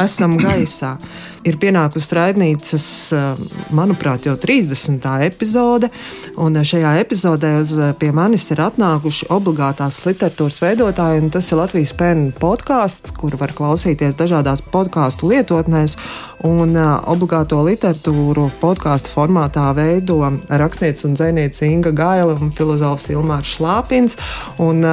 esam 0.00 0.36
gaisā. 0.40 0.96
Ir 1.46 1.60
pienākusi 1.62 2.16
raidnīcas, 2.16 2.86
manuprāt, 3.76 4.24
jau 4.26 4.34
30. 4.40 5.04
epizode, 5.28 5.90
un 6.42 6.58
šajā 6.58 6.96
epizodē 7.04 7.52
uz, 7.60 7.70
pie 8.00 8.10
manis 8.14 8.48
ir 8.50 8.64
atnākuši 8.64 9.28
obligātās 9.34 10.00
literatūras 10.08 10.58
veidotāji, 10.64 11.22
un 11.22 11.30
tas 11.34 11.50
ir 11.52 11.60
Latvijas 11.60 11.94
pēnu 11.98 12.32
podkāsts, 12.40 13.14
kuru 13.14 13.38
var 13.38 13.54
klausīties 13.54 14.18
dažādās 14.18 14.64
podkāstu 14.74 15.30
lietotnēs, 15.30 15.94
un 16.44 16.76
obligāto 17.08 17.62
literatūru 17.64 18.50
podkāstu 18.60 19.08
formātā 19.08 19.70
veido 19.76 20.18
rakstniece 20.48 21.06
un 21.08 21.14
dzēniece 21.16 21.68
Inga 21.68 21.92
Gaila 21.96 22.36
un 22.36 22.50
filozofs 22.54 23.08
Ilmārs 23.12 23.54
Šlāpins, 23.56 24.18
un 24.62 24.84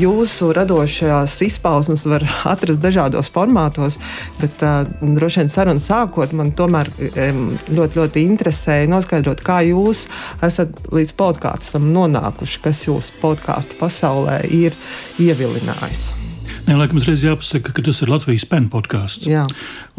jūsu 0.00 0.50
radošās 0.56 1.36
izpausmes 1.46 2.06
var 2.10 2.26
atrast 2.50 2.82
dažādos 2.82 3.30
formātos, 3.30 4.00
bet 4.40 4.62
droši 5.00 5.44
vien 5.44 5.52
sarunas 5.52 5.90
sākot, 5.90 6.34
man 6.36 6.54
tomēr 6.58 6.90
ļoti, 6.98 8.00
ļoti 8.00 8.24
interesēja 8.26 8.90
noskaidrot, 8.90 9.44
kā 9.46 9.60
jūs 9.68 10.06
esat 10.46 10.82
līdz 10.90 11.14
podkāstam 11.18 11.92
nonākuši, 11.94 12.64
kas 12.66 12.86
jūsu 12.88 13.20
podkāstu 13.22 13.78
pasaulē 13.80 14.42
ir 14.50 14.76
ievilinājis. 15.22 16.29
Nē, 16.70 16.76
laikam 16.78 17.00
uzreiz 17.00 17.24
jāpasaka, 17.26 17.72
ka 17.74 17.82
tas 17.82 17.98
ir 18.04 18.10
Latvijas 18.12 18.44
pēnu 18.46 18.68
podkāsts. 18.70 19.26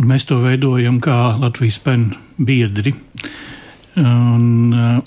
Mēs 0.07 0.23
to 0.29 0.37
veidojam 0.39 1.01
kā 1.03 1.33
Latvijas 1.35 1.81
pēnu 1.83 2.15
biedri. 2.47 2.93
Un, 3.99 5.01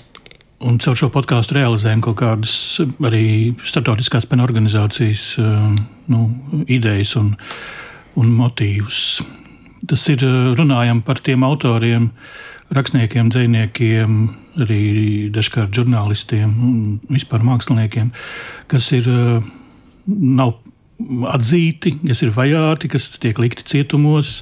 un 0.61 0.77
caur 0.85 0.99
šo 1.01 1.09
podkāstu 1.15 1.57
realizējam 1.57 2.03
kaut 2.05 2.19
kādas 2.21 2.57
arī 3.09 3.55
starptautiskās 3.65 4.29
pēnu 4.29 4.45
organizācijas 4.45 5.23
nu, 5.41 6.27
idejas 6.69 7.15
un, 7.17 7.33
un 8.21 8.35
motīvus. 8.43 9.01
Tas 9.89 10.05
ir 10.13 10.21
runājam 10.61 11.01
par 11.07 11.25
tiem 11.25 11.49
autoriem, 11.49 12.11
rakstniekiem, 12.77 13.33
dziniekiem, 13.33 14.21
arī 14.67 14.85
dažkārt 15.33 15.73
žurnālistiem 15.81 16.53
un 16.69 16.79
vispār 17.09 17.41
māksliniekiem, 17.49 18.13
kas 18.69 18.93
ir 19.01 19.09
nav 20.05 20.59
atzīti, 21.31 21.97
kas 22.05 22.23
ir 22.25 22.33
vajāti, 22.35 22.91
kas 22.93 23.11
tiek 23.23 23.39
likti 23.43 23.67
cietumos. 23.75 24.41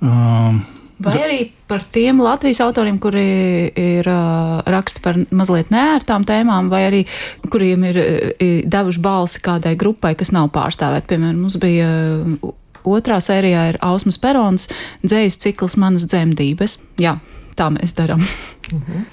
Um, 0.00 0.64
Vai 1.04 1.16
arī 1.18 1.38
par 1.68 1.82
tiem 1.92 2.20
Latvijas 2.22 2.60
autoriem, 2.62 3.00
kuri 3.02 3.24
ir 3.76 4.06
uh, 4.08 4.60
raksta 4.70 5.02
par 5.02 5.18
mazliet 5.34 5.72
neērtām 5.74 6.22
tēmām, 6.28 6.70
vai 6.70 6.84
arī 6.86 7.00
kuriem 7.50 7.88
ir 7.90 7.98
devuši 8.70 9.02
balsi 9.02 9.42
kādai 9.42 9.74
grupai, 9.76 10.14
kas 10.16 10.30
nav 10.32 10.52
pārstāvēta. 10.54 11.10
Piemēram, 11.10 11.42
mums 11.42 11.58
bija 11.60 11.90
Otrā 12.84 13.16
sērijā 13.24 13.68
ir 13.72 13.78
Ausmas 13.84 14.18
Perons, 14.20 14.68
dzējas 15.04 15.40
cikls 15.40 15.78
Manas 15.80 16.04
dzemdības. 16.10 16.76
Jā, 17.00 17.16
tā 17.56 17.70
mēs 17.72 17.96
darām. 17.96 18.20
Uh 18.20 18.80
-huh. 18.80 19.04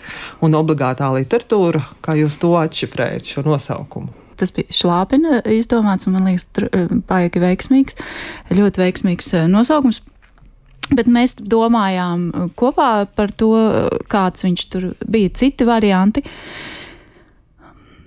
Un 0.42 0.56
obligātā 0.56 1.08
literatūra, 1.16 1.82
kā 2.02 2.16
jūs 2.16 2.38
to 2.40 2.52
atšifrējat, 2.60 3.26
šo 3.26 3.42
nosaukumu? 3.42 4.21
Tas 4.42 4.54
bija 4.56 4.74
šlāpina 4.76 5.42
izdomāts 5.54 6.10
un 6.10 6.18
man 6.18 6.28
liekas, 6.30 6.48
baigi 7.10 7.44
veiksmīgs, 7.44 8.00
ļoti 8.58 8.84
veiksmīgs 8.84 9.36
nosaukums. 9.52 10.02
Bet 10.92 11.08
mēs 11.08 11.38
domājām 11.40 12.52
kopā 12.60 13.06
par 13.16 13.32
to, 13.40 13.54
kāds 14.12 14.44
viņš 14.44 14.68
tur 14.74 14.90
bija, 15.08 15.32
citi 15.40 15.68
varianti. 15.70 16.26
Uh, 16.26 16.81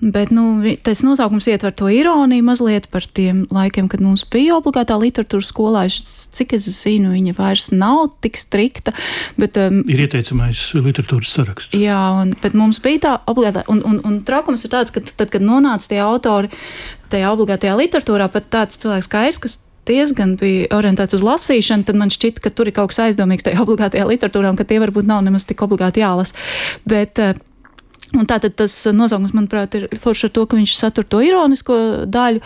Bet 0.05 0.33
nu, 0.35 0.61
tas 0.85 1.01
nosaukums 1.07 1.47
ietver 1.49 1.73
to 1.73 1.89
ironiju 1.89 2.45
mazliet 2.45 2.91
par 2.93 3.07
tiem 3.17 3.45
laikiem, 3.55 3.89
kad 3.89 4.03
mums 4.05 4.25
bija 4.29 4.59
obligātā 4.59 4.99
literatūras 5.01 5.49
skolā. 5.49 5.87
Cik 5.89 6.53
es 6.59 6.69
zinu, 6.69 7.15
viņa 7.15 7.37
vairs 7.39 7.71
nav 7.73 8.11
tik 8.25 8.37
strikta. 8.41 8.93
Bet, 9.41 9.57
um, 9.61 9.81
ir 9.89 10.05
ieteicamais 10.05 10.67
literatūras 10.77 11.33
saraksts. 11.39 11.79
Jā, 11.79 12.01
un, 12.21 12.35
bet 12.43 12.57
mums 12.59 12.83
bija 12.85 13.05
tā 13.07 13.15
obligātā. 13.31 13.65
Un, 13.73 13.81
un, 13.89 14.03
un 14.05 14.21
trakums 14.29 14.67
ir 14.67 14.75
tāds, 14.75 14.93
ka 14.93 15.01
tad, 15.05 15.31
kad 15.33 15.45
nonāca 15.45 15.95
tie 15.95 16.03
autori 16.05 16.53
tajā 17.13 17.31
obligātajā 17.33 17.79
literatūrā, 17.79 18.29
pat 18.33 18.51
tāds 18.53 18.81
cilvēks 18.83 19.09
kā 19.09 19.25
es, 19.31 19.41
kas 19.41 19.63
diezgan 19.89 20.37
bija 20.41 20.69
orientēts 20.77 21.17
uz 21.17 21.25
lasīšanu, 21.25 21.89
tad 21.89 21.99
man 22.01 22.13
šķita, 22.13 22.45
ka 22.45 22.53
tur 22.53 22.69
ir 22.69 22.77
kaut 22.77 22.93
kas 22.93 23.03
aizdomīgs 23.09 23.47
tajā 23.47 23.65
obligātajā 23.65 24.07
literatūrā, 24.09 24.53
un 24.53 24.61
ka 24.61 24.69
tie 24.69 24.81
varbūt 24.83 25.09
nav 25.09 25.25
nemaz 25.25 25.49
tik 25.49 25.65
obligāti 25.65 26.05
jālasa. 26.05 26.37
Bet, 26.89 27.21
uh, 27.21 27.37
Un 28.15 28.29
tātad 28.31 28.55
tas 28.59 28.73
nosaukums, 28.95 29.35
manuprāt, 29.35 29.75
ir 29.79 29.89
forši 30.03 30.29
ar 30.29 30.35
to, 30.35 30.47
ka 30.47 30.59
viņš 30.59 30.75
satur 30.79 31.07
to 31.07 31.23
ironisko 31.25 31.77
daļu. 32.11 32.43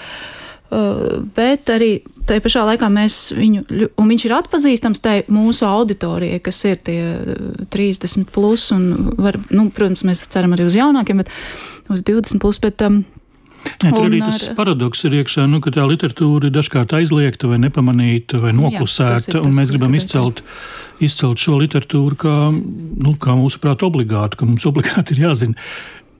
Uh, 0.68 1.24
bet 1.32 1.70
arī 1.72 2.02
tajā 2.28 2.42
pašā 2.44 2.62
laikā 2.68 2.90
mēs 2.92 3.30
viņu, 3.32 3.62
un 3.96 4.10
viņš 4.10 4.24
ir 4.26 4.34
atpazīstams 4.36 5.00
tai 5.00 5.14
mūsu 5.32 5.64
auditorijai, 5.64 6.42
kas 6.44 6.58
ir 6.68 6.82
tie 6.84 6.98
30 7.72 8.28
plus, 8.34 8.66
un, 8.76 9.14
var, 9.16 9.38
nu, 9.48 9.70
protams, 9.72 10.04
mēs 10.04 10.26
ceram 10.28 10.52
arī 10.56 10.66
uz 10.68 10.76
jaunākiem, 10.76 11.22
bet 11.22 11.32
uz 11.88 12.04
20 12.04 12.42
plus, 12.42 12.60
bet 12.60 12.84
um, 12.84 13.00
Jā, 13.82 13.90
tur 13.92 14.06
arī 14.06 14.20
tas 14.22 14.48
ar... 14.48 14.56
paradoks 14.58 15.04
ir 15.08 15.18
iekšā, 15.20 15.46
nu, 15.50 15.60
ka 15.64 15.72
tā 15.74 15.84
literatūra 15.88 16.48
ir 16.48 16.54
dažkārt 16.54 16.94
aizliegta 16.98 17.50
vai 17.50 17.60
nepamanīta 17.62 18.40
vai 18.42 18.54
noklusēta, 18.56 19.14
Jā, 19.14 19.20
tas 19.20 19.30
tas, 19.34 19.46
un 19.46 19.54
mēs 19.58 19.74
gribam 19.74 19.94
izcelt, 19.98 20.42
izcelt 21.04 21.42
šo 21.42 21.60
literatūru 21.62 22.18
kā, 22.18 22.34
nu, 22.52 23.14
kā 23.22 23.36
mūsuprāt 23.38 23.84
obligātu, 23.86 24.40
ka 24.40 24.48
mums 24.48 24.66
obligāti 24.70 25.16
ir 25.16 25.28
jāzina 25.28 25.70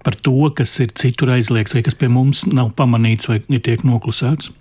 par 0.04 0.16
to, 0.24 0.36
kas 0.56 0.72
ir 0.84 0.94
citur 0.96 1.34
aizliegts 1.34 1.74
vai 1.76 1.84
kas 1.86 1.98
pie 1.98 2.08
mums 2.12 2.46
nav 2.48 2.72
pamanīts 2.78 3.28
vai 3.28 3.42
tiek 3.58 3.84
noklusēts. 3.86 4.52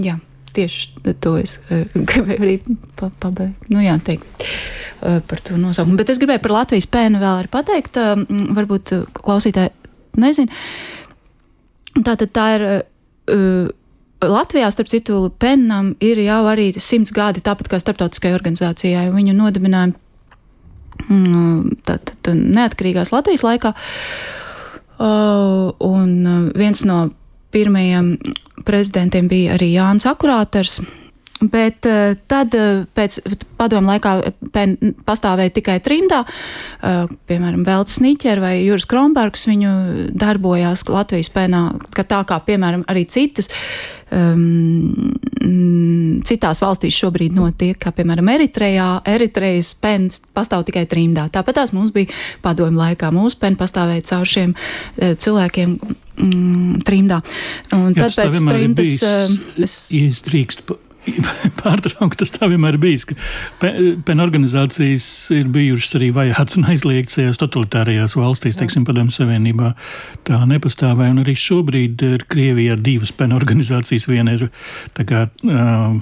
Jā. 0.00 0.18
Tieši 0.50 1.14
to 1.22 1.36
es 1.38 1.60
uh, 1.70 1.84
gribēju 2.10 2.42
arī 2.42 2.54
pabeigt. 2.98 3.68
Nu, 3.70 3.78
jā, 3.84 3.94
teikt 4.02 4.26
uh, 4.42 5.20
par 5.22 5.42
to 5.46 5.54
nosaukumu. 5.60 5.94
Bet 6.00 6.10
es 6.10 6.18
gribēju 6.18 6.42
par 6.42 6.56
Latvijas 6.56 6.88
pēnu 6.90 7.20
vēl 7.22 7.44
arī 7.44 7.50
pateikt. 7.52 8.00
Uh, 8.00 8.24
varbūt 8.56 8.90
klausītāji 9.20 9.70
nezina. 10.18 10.50
Tātad 11.98 12.32
tā 12.36 12.46
ir. 12.58 12.66
Uh, 13.30 13.68
Latvijā, 14.20 14.66
starp 14.68 14.90
citu, 14.92 15.30
Pennam 15.40 15.94
ir 16.04 16.18
jau 16.20 16.42
arī 16.50 16.74
simts 16.76 17.08
gadi, 17.16 17.40
tāpat 17.40 17.70
kā 17.72 17.78
starptautiskajai 17.80 18.36
organizācijai. 18.36 19.06
Viņu 19.14 19.32
nodibināja 19.32 19.94
mm, 21.06 21.78
tātad 21.88 22.28
neatkarīgās 22.36 23.14
Latvijas 23.14 23.46
laikā. 23.46 23.72
Uh, 25.00 25.72
un 25.80 26.52
viens 26.52 26.84
no 26.84 26.98
pirmajiem 27.54 28.12
prezidentiem 28.68 29.30
bija 29.30 29.56
arī 29.56 29.72
Jānis 29.72 30.04
Akurāters. 30.10 30.82
Bet 31.40 31.86
uh, 31.88 32.18
tad 32.28 32.52
uh, 32.52 32.82
pēc 32.92 33.16
padomu 33.56 33.88
laikā 33.94 34.10
pen, 34.52 34.74
pastāvēja 35.06 35.52
tikai 35.56 35.78
trimdā, 35.84 36.22
piemēram, 37.28 37.62
Veltes 37.64 37.98
Niķer 38.00 38.40
vai 38.40 38.54
Juris 38.62 38.86
Kronbergs, 38.88 39.46
viņu 39.48 39.70
darbojās 40.16 40.86
Latvijas 40.88 41.28
pēnā, 41.32 41.62
ka 41.96 42.04
tā 42.08 42.22
kā, 42.28 42.38
piemēram, 42.46 42.86
arī 42.88 43.04
citas, 43.12 43.50
um, 44.16 45.12
citās 46.24 46.60
valstīs 46.64 46.96
šobrīd 46.96 47.36
notiek, 47.36 47.76
kā, 47.80 47.92
piemēram, 47.96 48.32
Eritrejā, 48.32 48.88
Eritrejas 49.12 49.74
pens 49.80 50.22
pastāv 50.36 50.64
tikai 50.68 50.86
trimdā. 50.88 51.28
Tāpat 51.32 51.60
tās 51.60 51.74
mums 51.76 51.92
bija 51.92 52.12
padomu 52.44 52.80
laikā, 52.80 53.12
mūsu 53.12 53.40
pen 53.40 53.60
pastāvēja 53.60 54.08
caur 54.12 54.28
šiem 54.28 54.56
cilvēkiem 54.96 55.76
mm, 55.80 56.84
trimdā. 56.88 57.20
Un 57.76 57.90
Jā, 57.92 58.08
tad 58.08 58.22
pēc 58.22 58.46
trimdas. 58.46 59.02
Uh, 59.04 59.66
es... 59.68 59.82
Iestrīkst 60.00 60.64
pārtraukt. 61.60 62.18
Tas 62.20 62.32
tā 62.34 62.48
vienmēr 62.50 62.76
ir 62.76 62.82
bijis. 62.82 63.06
PEN 63.60 64.22
organizācijas 64.22 65.08
ir 65.36 65.50
bijušas 65.52 65.96
arī 65.98 66.10
vajātas 66.16 66.60
un 66.60 66.68
aizliegtas 66.72 67.18
tajās 67.18 67.42
totalitārajās 67.42 68.16
valstīs, 68.18 68.58
teiksim, 68.60 68.86
Padomju 68.88 69.16
Savienībā. 69.16 69.74
Tā 70.28 70.42
nepastāvēja. 70.50 71.16
Un 71.16 71.24
arī 71.24 71.36
šobrīd 71.38 72.06
ir 72.06 72.24
Krievijā 72.30 72.78
divas 72.80 73.14
PEN 73.16 73.36
organizācijas. 73.36 74.08
Viena 74.10 74.38
ir 74.38 74.48
tā 74.96 75.08
kā. 75.08 75.28
Uh, 75.46 76.00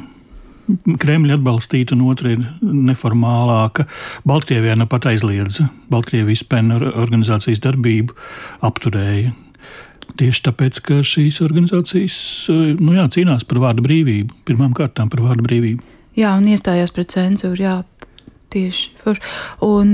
Kremļa 0.68 1.38
atbalstīta, 1.38 1.96
un 1.96 2.04
otra 2.12 2.34
ir 2.34 2.42
neformālāka. 2.60 3.86
Baltkrievijā 4.28 4.74
nu 4.76 4.84
pat 4.90 5.08
aizliedza 5.08 5.70
Baltkrievijas 5.88 6.44
PEN 6.44 6.74
organizācijas 6.76 7.62
darbību, 7.64 8.12
apturēja. 8.68 9.32
Tieši 10.18 10.44
tāpēc, 10.48 10.80
ka 10.86 11.00
šīs 11.06 11.42
organizācijas 11.44 12.16
nu 12.80 12.94
jā, 12.96 13.04
cīnās 13.12 13.44
par 13.48 13.60
vārdu 13.62 13.84
brīvību, 13.84 14.40
pirmām 14.48 14.72
kārtām 14.76 15.10
par 15.12 15.22
vārdu 15.26 15.44
brīvību. 15.46 15.84
Jā, 16.18 16.32
un 16.38 16.48
iestājās 16.50 16.90
pret 16.94 17.12
cenzūru, 17.14 17.60
jā, 17.62 17.74
tieši. 18.54 18.94
For. 19.04 19.20
Un, 19.62 19.92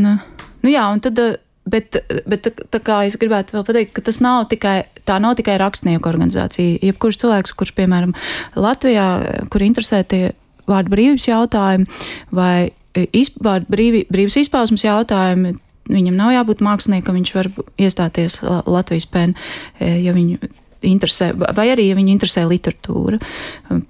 nu 0.63 0.73
jā, 0.73 0.85
un 0.95 1.03
tad, 1.05 1.21
bet, 1.69 1.99
bet 2.31 2.47
tā, 2.47 2.55
tā 2.73 2.81
kā 2.85 3.03
es 3.09 3.19
gribētu 3.21 3.59
vēl 3.59 3.67
pateikt, 3.67 3.93
ka 3.97 4.07
tas 4.07 4.23
nav 4.25 4.47
tikai, 4.53 4.79
tā 5.05 5.19
nav 5.21 5.37
tikai 5.41 5.59
rakstnieku 5.61 6.09
organizācija. 6.09 6.79
Jebkurš 6.87 7.21
cilvēks, 7.25 7.57
kurš, 7.59 7.75
piemēram, 7.77 8.15
Latvijā, 8.57 9.09
kur 9.53 9.67
interesē 9.67 10.01
tie 10.09 10.23
vārdu 10.71 10.95
brīvības 10.95 11.29
jautājumi 11.29 11.91
vai 12.33 12.71
izpār, 12.95 13.67
brīvi, 13.69 14.05
brīvas 14.13 14.39
izpausmes 14.45 14.85
jautājumi, 14.87 15.57
Viņam 15.91 16.17
nav 16.17 16.33
jābūt 16.33 16.63
māksliniekam, 16.65 17.19
viņš 17.19 17.33
var 17.35 17.51
iestāties 17.77 18.39
Latvijas 18.43 19.07
pēn, 19.11 19.35
e, 19.79 19.91
ja 20.05 20.15
viņu 20.17 20.39
interesē, 20.85 21.33
vai 21.37 21.69
arī, 21.73 21.89
ja 21.91 21.99
viņu 21.99 22.15
interesē 22.15 22.47
literatūra, 22.49 23.21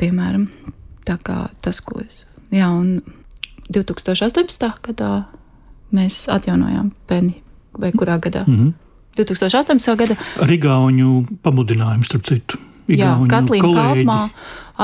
piemēram. 0.00 0.48
Tā 1.04 1.18
kā 1.20 1.50
tas, 1.60 1.82
ko 1.84 2.00
es. 2.00 2.24
Jā, 2.54 2.70
un 2.72 3.02
2018. 3.68 4.70
gadā 4.88 5.12
mēs 5.94 6.24
atjaunojām 6.32 6.94
peni, 7.10 7.36
vai 7.78 7.92
kurā 7.92 8.18
gadā? 8.18 8.46
Mm 8.46 8.56
-hmm. 8.56 8.72
2018. 9.16 9.96
gada. 9.96 10.16
Ar 10.42 10.50
Igauņu 10.50 11.26
pamudinājumu, 11.42 12.04
starp 12.04 12.24
citu. 12.26 12.58
Jā, 12.90 13.14
Katlīna. 13.30 13.72
Kalpmā 13.72 14.20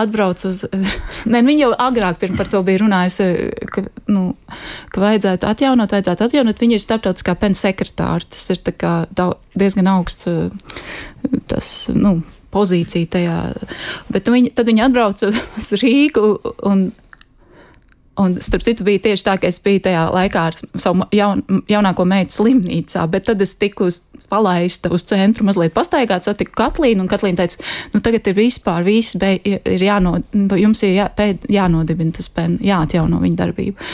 atbrauc 0.00 0.42
uz. 0.46 0.62
Nē, 1.32 1.42
viņa 1.46 1.64
jau 1.64 1.70
agrāk 1.86 2.20
par 2.38 2.50
to 2.50 2.62
bija 2.66 2.82
runājusi, 2.84 3.28
ka, 3.72 3.84
nu, 4.12 4.24
ka 4.92 5.02
vajadzētu 5.02 5.48
atjaunot, 5.50 5.94
vajadzētu 5.96 6.26
atjaunot. 6.28 6.62
Viņa 6.62 6.78
ir 6.78 6.84
starptautiskā 6.84 7.36
pena 7.40 7.58
sekretāra. 7.58 8.26
Tas 8.30 8.46
ir 8.54 8.62
kā 8.80 8.94
diezgan 9.58 9.90
augsts 9.90 10.30
uh, 10.30 10.52
tas, 11.50 11.74
nu, 11.94 12.20
pozīcija 12.54 13.10
tajā. 13.16 13.38
Bet 14.12 14.30
viņa, 14.30 14.54
tad 14.58 14.70
viņa 14.70 14.88
atbrauca 14.88 15.32
uz 15.60 15.72
Rīgu 15.82 16.32
un 16.70 16.90
Un, 18.20 18.36
starp 18.44 18.64
citu, 18.66 18.84
bija 18.84 19.00
tieši 19.06 19.24
tā, 19.24 19.36
ka 19.40 19.48
es 19.48 19.60
biju 19.64 19.80
tajā 19.86 20.02
laikā 20.12 20.42
ar 20.50 20.56
savu 20.80 21.06
jaun, 21.14 21.40
jaunāko 21.70 22.04
meitu 22.08 22.36
slimnīcā, 22.36 23.06
bet 23.12 23.24
tad 23.30 23.40
es 23.40 23.54
tiku 23.60 23.86
uz, 23.88 24.02
palaista 24.30 24.90
uz 24.92 25.04
centru, 25.08 25.46
mazliet 25.48 25.72
pastaigāt, 25.74 26.26
satiku 26.26 26.52
Katlīnu, 26.60 27.04
un 27.04 27.10
Katlīna 27.10 27.40
teica, 27.40 27.64
nu 27.94 28.02
tagad 28.04 28.28
ir 28.28 28.36
vispār 28.36 28.84
viss, 28.86 29.16
be, 29.20 29.32
ir 29.44 29.84
jāno, 29.86 30.18
jums 30.60 30.84
ir 30.86 30.94
jā, 30.98 31.08
pēd, 31.16 31.48
jānodibina 31.50 32.18
tas 32.18 32.28
pen, 32.34 32.58
jāatjauno 32.64 33.22
viņa 33.22 33.40
darbību. 33.40 33.88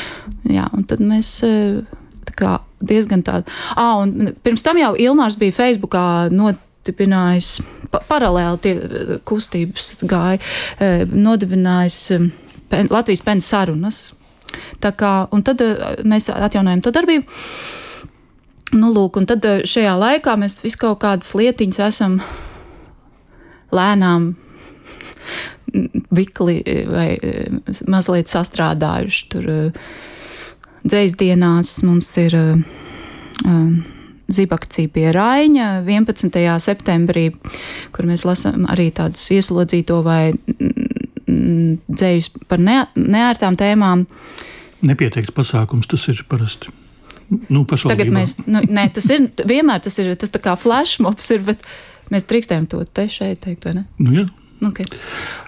Jā, 0.56 0.67
un 0.75 0.87
tad 0.90 1.02
mēs 1.05 1.32
eh, 1.46 1.81
tā 2.26 2.37
kā 2.40 2.56
diezgan 2.87 3.23
tādi. 3.26 3.52
Ah, 3.78 4.02
un 4.02 4.34
pirms 4.44 4.67
tam 4.67 4.81
jau 4.81 4.93
Ilmārs 4.99 5.38
bija 5.40 5.55
Facebookā 5.56 6.06
nodibinājis, 6.34 7.61
pa, 7.94 8.02
paralēli 8.11 8.62
tie 8.67 8.75
eh, 8.75 9.14
kustības 9.28 9.94
gāja, 10.02 10.43
eh, 10.82 11.06
nodibinājis 11.06 12.02
pen, 12.69 12.90
Latvijas 12.90 13.25
pens 13.25 13.49
sarunas. 13.55 14.05
Tā 14.82 14.92
kā, 14.96 15.12
un 15.32 15.44
tad 15.46 15.62
eh, 15.64 16.00
mēs 16.04 16.30
atjaunojam 16.32 16.84
to 16.84 16.92
darbību. 16.94 17.38
Nu, 18.76 18.90
lūk, 18.92 19.20
un 19.20 19.28
tad 19.28 19.44
eh, 19.46 19.62
šajā 19.68 19.94
laikā 20.00 20.36
mēs 20.40 20.60
visu 20.64 20.82
kaut 20.84 21.00
kādas 21.04 21.32
lietiņas 21.38 21.82
esam 21.86 22.18
lēnām 23.74 24.34
vikli 26.16 26.60
eh, 26.62 26.84
vai 26.88 27.08
mazliet 27.90 28.32
sastrādājuši. 28.32 29.28
Tur 29.34 29.50
dzīs 30.86 31.18
dienās 31.18 31.78
mums 31.86 32.12
ir 32.22 32.36
zibakcija 34.28 34.90
pie 34.90 35.10
Raņa 35.14 35.68
11. 35.86 36.38
septembrī, 36.62 37.28
kur 37.94 38.08
mēs 38.08 38.24
lasām 38.26 38.66
arī 38.70 38.88
tādus 38.94 39.28
ieslodzīto 39.34 40.00
vai 40.06 40.32
dzējus 41.26 42.31
par 42.50 42.62
ne, 42.62 42.82
neērtām 42.96 43.58
tēmām. 43.58 44.06
Nepieteikts 44.87 45.34
pasākums 45.34 45.88
tas 45.90 46.06
ir 46.12 46.23
parasti. 46.31 46.73
Nu, 47.50 47.64
Tagad 47.67 48.12
mēs, 48.14 48.37
nu, 48.46 48.61
nē, 48.62 48.87
tas 48.94 49.08
ir 49.11 49.26
vienmēr 49.50 49.82
tas 49.82 49.96
ir 49.99 50.12
tas 50.20 50.31
tā 50.31 50.38
kā 50.43 50.55
flashmobs, 50.61 51.26
ir, 51.34 51.43
bet 51.49 51.64
mēs 52.12 52.26
drīkstējam 52.31 52.69
to 52.70 52.84
te 52.87 53.08
šeit 53.11 53.40
teikt, 53.43 53.67
vai 53.67 53.81
ne? 53.81 53.87
Nu, 53.99 54.12
jā. 54.14 54.28
Okay. 54.64 54.87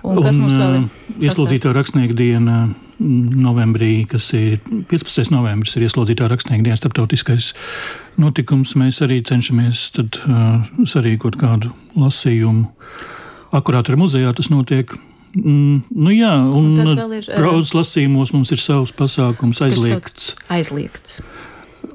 Un 0.05 0.19
kas 0.21 0.37
mums 0.37 0.59
vēl 0.61 0.75
ir? 0.77 0.83
ā, 0.85 1.15
Ieslodzīto 1.31 1.71
rakstnieku 1.73 2.13
diena 2.19 2.59
mm, 2.67 3.39
novembrī, 3.41 3.93
kas 4.11 4.27
ir 4.37 4.59
15. 4.91 5.31
novembris, 5.33 5.73
ir 5.79 5.87
ieslodzītā 5.87 6.29
rakstnieku 6.29 6.67
diena, 6.67 6.77
starptautiskais 6.77 7.55
notikums. 8.21 8.75
Mēs 8.77 9.01
arī 9.07 9.23
cenšamies 9.25 9.87
tad, 9.97 10.21
uh, 10.27 10.67
sarīkot 10.85 11.39
kādu 11.41 11.73
lasījumu. 11.97 12.67
Akurāt 13.57 13.89
ar 13.89 13.97
muzejā 13.97 14.35
tas 14.37 14.51
notiek. 14.53 14.93
Mm, 15.37 15.83
nu 15.93 16.15
jā, 16.15 16.33
un, 16.41 16.73
Un 16.79 17.13
ir, 17.19 17.27
ā, 17.29 17.37
prozas 17.37 17.75
lasījumos 17.77 18.33
mums 18.33 18.53
ir 18.55 18.63
savs 18.63 18.95
pasākums 18.97 19.61
aizliegts. 19.65 20.33
Aizliegts. 20.53 21.21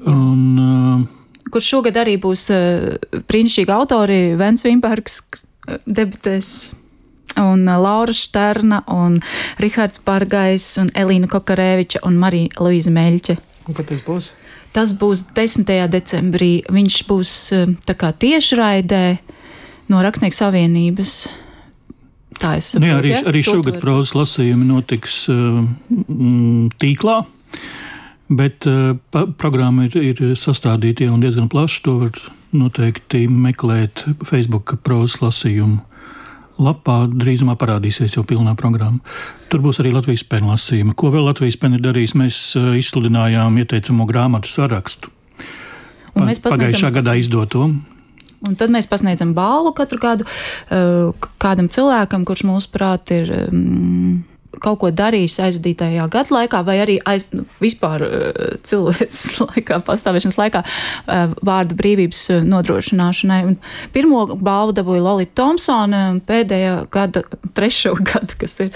Un, 0.06 0.40
uh, 0.60 1.50
Kurš 1.50 1.72
šogad 1.74 1.98
arī 2.00 2.14
būs 2.22 2.46
uh, 2.54 2.94
brīnišķīgi 3.28 3.74
autori 3.74 4.20
Vents 4.38 4.64
Vimbergs 4.66 5.20
debitēs. 5.86 6.74
Un 7.40 7.66
Laura 7.66 8.14
Šterna, 8.14 8.84
un 8.94 9.16
Rihards 9.58 9.98
Bargais, 10.06 10.68
un 10.78 10.92
Elīna 10.94 11.26
Kokarēviča 11.26 12.04
un 12.06 12.20
Marija 12.22 12.62
Luīza 12.62 12.92
Meļķe. 12.94 13.34
Un 13.66 13.74
kad 13.74 13.88
tas 13.90 14.02
būs? 14.06 14.28
Tas 14.74 14.92
būs 14.98 15.24
10. 15.34 15.66
decembrī. 15.90 16.52
Viņš 16.70 17.00
būs 17.08 17.32
tā 17.88 17.96
kā 17.98 18.12
tiešraidē 18.14 19.02
no 19.90 20.02
Rakstnieku 20.04 20.38
savienības. 20.38 21.16
Tā 22.40 22.56
es 22.58 22.72
Nu, 22.74 22.86
jā, 22.86 22.96
saprotu. 22.96 23.00
arī, 23.00 23.12
ja? 23.12 23.22
arī 23.30 23.42
šogad 23.46 23.80
prozas 23.82 24.14
lasījumi 24.16 24.66
notiks 24.68 25.24
mm, 25.30 26.74
tīklā, 26.82 27.16
bet 28.34 28.68
uh, 28.70 28.96
pa, 29.14 29.26
programma 29.38 29.86
ir, 29.88 29.96
ir 30.12 30.22
sastādīta 30.38 31.08
jau 31.08 31.18
diezgan 31.22 31.48
plaši. 31.52 31.82
To 31.86 31.96
var 32.04 32.20
noteikti 32.54 33.26
meklēt 33.30 34.04
Facebook 34.26 34.76
prozas 34.86 35.20
lasījumu 35.22 35.80
lapā. 36.62 37.04
Drīzumā 37.10 37.56
parādīsies 37.58 38.14
jau 38.18 38.26
pilnā 38.26 38.54
programma. 38.58 39.02
Tur 39.50 39.62
būs 39.64 39.80
arī 39.82 39.94
Latvijas 39.94 40.26
pēna 40.26 40.54
lasījuma. 40.54 40.94
Ko 40.98 41.10
vēl 41.14 41.26
Latvijas 41.30 41.58
pēna 41.60 41.78
ir 41.78 41.86
darījis? 41.86 42.18
Mēs 42.18 42.44
uh, 42.58 42.74
izsludinājām 42.78 43.62
ieteicamo 43.62 44.06
grāmatu 44.10 44.50
sarakstu. 44.50 45.10
Mēs 46.14 46.38
Pagājušā 46.44 46.92
gadā 46.94 47.16
izdoto. 47.18 47.72
Un 48.44 48.58
tad 48.60 48.72
mēs 48.74 48.88
pasniedzam 48.90 49.32
balvu 49.36 49.72
katru 49.76 50.00
gadu 50.02 50.26
uh, 50.28 51.26
kādam 51.42 51.70
cilvēkam, 51.72 52.26
kurš 52.28 52.44
mūsuprāt 52.48 53.12
ir 53.14 53.30
um, 53.46 54.22
kaut 54.62 54.78
ko 54.82 54.90
darījis 54.94 55.38
aizvadītajā 55.44 56.06
gadu 56.12 56.36
laikā, 56.36 56.60
vai 56.66 56.76
arī 56.82 56.96
aiz, 57.08 57.26
nu, 57.34 57.46
vispār 57.62 58.04
uh, 58.06 58.42
cilvēks 58.66 59.22
laikā, 59.48 59.80
pastāvēšanas 59.86 60.38
laikā, 60.40 60.64
uh, 60.64 61.34
vārdu 61.46 61.78
brīvības 61.78 62.22
nodrošināšanai. 62.48 63.40
Un 63.48 63.56
pirmo 63.94 64.26
balvu 64.34 64.76
dabūja 64.78 65.06
Lolita 65.06 65.40
Thompsone, 65.42 66.04
un 66.14 66.20
pēdējā 66.24 66.76
gada, 66.94 67.24
trešo 67.56 67.96
gadu, 68.12 68.38
kas 68.40 68.60
ir 68.66 68.74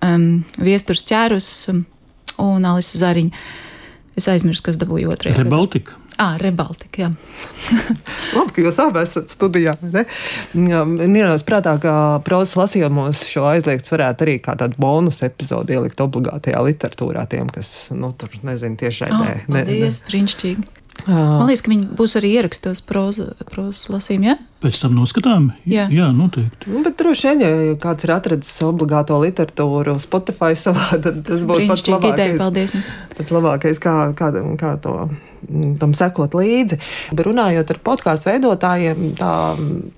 um, 0.00 0.42
Viesturs 0.56 1.04
Ķērus 1.06 1.52
um, 1.74 1.84
un 2.42 2.66
Alisa 2.68 3.04
Zariņa. 3.04 3.46
Es 4.16 4.30
aizmirsu, 4.32 4.64
kas 4.64 4.78
dabūja 4.80 5.12
otrajā. 5.12 5.36
gadā. 5.44 5.98
Ah, 6.16 6.36
Rebaltika, 6.40 7.02
jā. 7.02 7.08
Labi, 8.36 8.52
ka 8.56 8.62
jūs 8.64 8.78
abi 8.80 9.02
esat 9.02 9.28
studijā. 9.32 9.74
Nīrās 10.56 11.44
prātā, 11.46 11.74
ka 11.82 11.92
prozas 12.24 12.56
lasījumos 12.56 13.26
šo 13.28 13.44
aizliegts 13.50 13.92
varētu 13.92 14.24
arī 14.26 14.38
kā 14.44 14.56
tādu 14.58 14.80
bonus 14.80 15.20
epizodu 15.26 15.76
ielikt 15.76 16.00
obligātajā 16.00 16.62
literatūrā 16.70 17.26
tiem, 17.30 17.50
kas, 17.52 17.90
nu, 17.92 18.12
tur 18.16 18.32
nezinu, 18.46 18.78
tieši 18.80 19.04
Oh, 19.06 19.12
raidē. 19.12 19.44
paldies, 19.52 20.00
brīnišķīgi. 20.08 20.66
Man 21.06 21.44
liekas, 21.50 21.60
ka 21.60 21.68
viņi 21.70 21.90
būs 21.92 22.14
arī 22.16 22.30
ierakstos 22.38 22.80
prozas 22.88 23.82
lasījumā. 23.92 24.30
Ja? 24.32 24.36
Pēc 24.64 24.78
tam 24.80 24.94
noskatām? 24.96 25.50
Jā. 25.68 25.84
Jā 25.92 26.06
noteikti. 26.16 26.70
Nu, 26.72 26.80
bet 26.86 26.96
droši 26.98 27.28
vien, 27.34 27.42
ja 27.44 27.74
kāds 27.82 28.06
ir 28.08 28.14
atradzis 28.16 28.56
obligāto 28.64 29.18
literatūru 29.20 29.98
Spotify 30.02 30.56
savā, 30.56 30.88
tad 31.04 31.20
tas, 31.20 31.28
tas 31.28 31.44
būtu 31.44 31.68
pats 31.68 31.84
brīnišķīgi 31.84 32.12
ideja. 32.14 32.32
labākais. 32.40 32.72
Paldies. 32.72 33.18
Pat 33.20 33.34
labākais, 33.36 33.82
kā, 33.84 33.94
kā, 34.16 34.32
kā 34.64 34.72
to 34.82 34.94
mm, 35.04 35.35
tam 35.80 35.94
sekot 35.96 36.34
līdzi. 36.36 36.78
Bet 37.16 37.26
runājot 37.26 37.70
ar 37.74 37.80
podkāstu 37.86 38.30
veidotājiem, 38.30 39.02
tā 39.18 39.32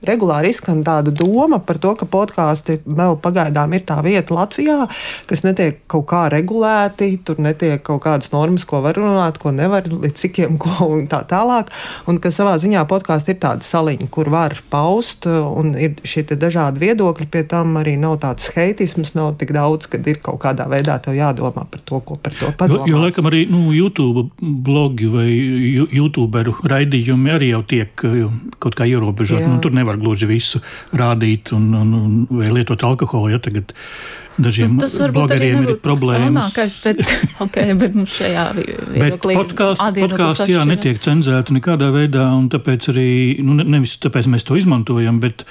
regulāri 0.09 0.52
izskan 0.52 0.83
tāda 0.87 1.12
doma 1.14 1.59
par 1.64 1.81
to, 1.83 1.95
ka 1.99 2.09
podkāsti 2.09 2.81
vēl 2.87 3.19
pagaidām 3.25 3.75
ir 3.76 3.85
tā 3.88 3.99
vieta 4.05 4.35
Latvijā, 4.37 4.87
kas 5.28 5.45
netiek 5.47 5.81
kaut 5.90 6.07
kā 6.11 6.26
regulēti, 6.33 7.11
tur 7.25 7.40
netiek 7.43 7.83
kaut 7.87 8.02
kādas 8.07 8.33
normas, 8.35 8.67
ko 8.69 8.83
var 8.85 8.99
runāt, 8.99 9.40
ko 9.43 9.52
nevar, 9.55 9.88
līdz 9.88 10.17
cikiem, 10.25 10.59
ko 10.62 10.88
un 10.88 11.07
tā 11.11 11.23
tālāk. 11.28 11.73
Un 12.11 12.21
ka 12.23 12.33
savā 12.35 12.57
ziņā 12.61 12.85
podkāsts 12.90 13.31
ir 13.33 13.40
tāda 13.43 13.67
saliņa, 13.67 14.11
kur 14.14 14.31
var 14.33 14.57
paust, 14.73 15.26
un 15.28 15.75
ir 15.78 15.97
šie 16.07 16.25
dažādi 16.28 16.83
viedokļi, 16.83 17.28
pie 17.33 17.45
tam 17.49 17.76
arī 17.81 17.97
nav 18.00 18.19
tāds 18.25 18.50
heitisms, 18.55 19.14
nav 19.19 19.35
tik 19.40 19.52
daudz, 19.57 19.88
kad 19.90 20.07
ir 20.09 20.21
kaut 20.25 20.40
kādā 20.45 20.69
veidā 20.71 20.99
jādomā 21.09 21.64
par 21.71 21.81
to, 21.85 22.00
ko 22.05 22.17
par 22.21 22.35
to 22.37 22.49
Jo, 22.49 22.55
padomāt. 22.59 22.88
jo 22.88 22.99
laikam 23.00 23.28
arī 23.31 23.45
nu, 23.50 23.73
YouTube 23.73 24.28
blogi 24.40 25.09
vai 25.11 25.28
YouTuberu 25.38 26.57
raidījumi 26.68 27.35
arī 27.35 27.50
jau 27.52 27.62
tiek 27.68 28.04
eh, 28.07 28.23
kaut 28.59 28.78
kā 28.78 28.87
ierobežoti. 28.88 29.47
Nu, 29.49 29.59
tur 29.64 29.75
nevar 29.76 29.99
gluži 30.00 30.28
visu 30.30 30.62
rādīt 30.97 31.52
un, 31.57 31.68
un, 31.78 31.95
un 31.99 32.47
lietot 32.54 32.85
alkoholu. 32.88 33.35
Ja 33.37 33.42
tagad 33.42 33.75
dažiem 34.38 34.76
Nu, 34.78 34.88
blogeriem 35.12 35.64
ir 35.66 35.76
problēmas. 35.83 36.52
tas 36.57 36.75
bet, 36.85 37.02
okay, 37.45 37.75
bet 37.78 37.95
mums 37.99 38.14
šajā 38.18 38.45
vi- 38.57 38.66
Bet 38.68 38.97
viedoklī 38.97 39.37
podkāsts 39.38 40.49
jā, 40.50 40.64
netiek 40.68 41.00
cenzēti 41.04 41.57
nekādā 41.59 41.90
veidā, 41.95 42.28
un 42.37 42.49
tāpēc 42.52 42.90
arī 42.92 43.09
nu, 43.45 43.59
ne- 43.59 43.66
nevis 43.76 43.97
tāpēc 44.02 44.28
mēs 44.30 44.47
to 44.49 44.59
izmantojam, 44.61 45.21
bet 45.21 45.45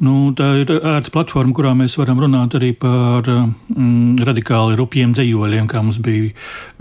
nu, 0.00 0.32
tā 0.38 0.52
ir 0.62 0.72
ērta 0.78 1.12
platforma, 1.14 1.54
kurā 1.56 1.74
mēs 1.78 1.96
varam 2.00 2.20
runāt 2.22 2.56
arī 2.58 2.72
par 2.78 3.22
mm, 3.28 4.18
radikāli 4.26 4.78
rupjiem 4.80 5.14
dzējoļiem, 5.14 5.68
kā 5.70 5.82
mums 5.84 6.00
bija 6.02 6.32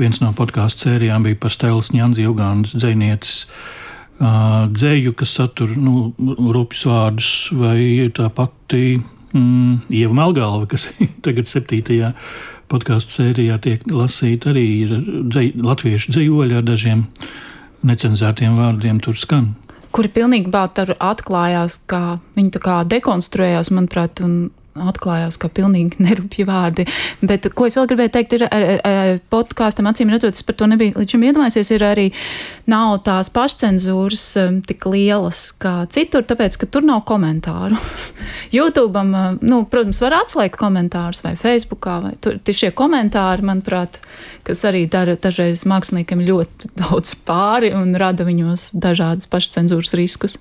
viens 0.01 0.21
no 0.21 0.33
podkāstu 0.37 0.89
sērijām, 0.89 1.23
bija 1.29 1.39
par 1.41 1.53
Stēlas 1.53 1.93
Ņanzi 1.95 2.27
Ugānas 2.29 2.75
dzēnieces. 2.77 3.45
Uh, 4.21 4.67
dzēju, 4.69 5.15
kas 5.17 5.31
satur 5.39 5.71
nu, 5.77 6.11
rupjus 6.53 6.85
vārdus, 6.85 7.29
vai 7.57 8.09
tā 8.13 8.27
pati 8.29 8.99
Mm, 9.31 9.85
Ieva 9.93 10.15
Melgāla, 10.17 10.65
kas 10.69 10.89
tagad 11.25 11.49
septītajā 11.49 12.13
podkāstu 12.71 13.17
sērijā 13.17 13.57
tiek 13.63 13.83
lasīta, 13.91 14.51
arī 14.51 14.65
ir 14.85 14.93
dzej, 15.31 15.53
latviešu 15.63 16.15
dzīvoļi 16.15 16.59
ar 16.59 16.67
dažiem 16.67 17.05
necenzētiem 17.87 18.55
vārdiem 18.59 19.01
tur 19.03 19.19
skan. 19.19 19.53
Kuri 19.91 20.07
pilnīgi 20.13 20.51
atklājās, 20.55 21.81
kā 21.91 22.21
viņi 22.37 22.53
tā 22.55 22.61
kā 22.63 22.75
dekonstruējās, 22.87 23.73
manuprāt, 23.75 24.21
un 24.23 24.51
atklājās 24.79 25.37
kā 25.41 25.49
pilnīgi 25.51 25.99
nerupji 26.05 26.45
vārdi. 26.47 26.85
Bet, 27.21 27.47
ko 27.55 27.67
es 27.67 27.77
vēl 27.79 27.89
gribēju 27.91 28.13
teikt, 28.15 28.35
ir 28.37 28.45
podkāstam, 29.33 29.89
acīm 29.91 30.11
redzot, 30.13 30.37
es 30.37 30.47
par 30.47 30.57
to 30.59 30.69
nebiju 30.71 31.01
līdz 31.01 31.15
šim 31.15 31.25
iedomājies, 31.27 31.73
ir 31.75 31.85
arī 31.85 32.07
nav 32.71 33.01
tās 33.07 33.31
pašcensūras 33.33 34.25
tik 34.69 34.87
lielas 34.89 35.49
kā 35.61 35.73
citur, 35.91 36.25
tāpēc, 36.27 36.57
ka 36.61 36.69
tur 36.71 36.85
nav 36.87 37.03
komentāru. 37.09 37.79
YouTube, 38.55 39.05
nu, 39.41 39.61
protams, 39.71 40.01
var 40.03 40.19
atslēgt 40.21 40.59
komentārus 40.61 41.23
vai 41.25 41.35
Facebookā, 41.39 41.97
vai 42.05 42.15
tur 42.21 42.39
šie 42.61 42.71
komentāri, 42.75 43.45
manuprāt, 43.47 44.01
kas 44.47 44.63
arī 44.67 44.85
dara 44.91 45.17
dažreiz 45.19 45.65
māksliniekiem 45.69 46.23
ļoti 46.27 46.73
daudz 46.81 47.15
pāri 47.27 47.73
un 47.75 47.95
rada 47.99 48.27
viņos 48.27 48.71
dažādas 48.81 49.29
pašcensūras 49.31 49.95
riskus. 49.99 50.39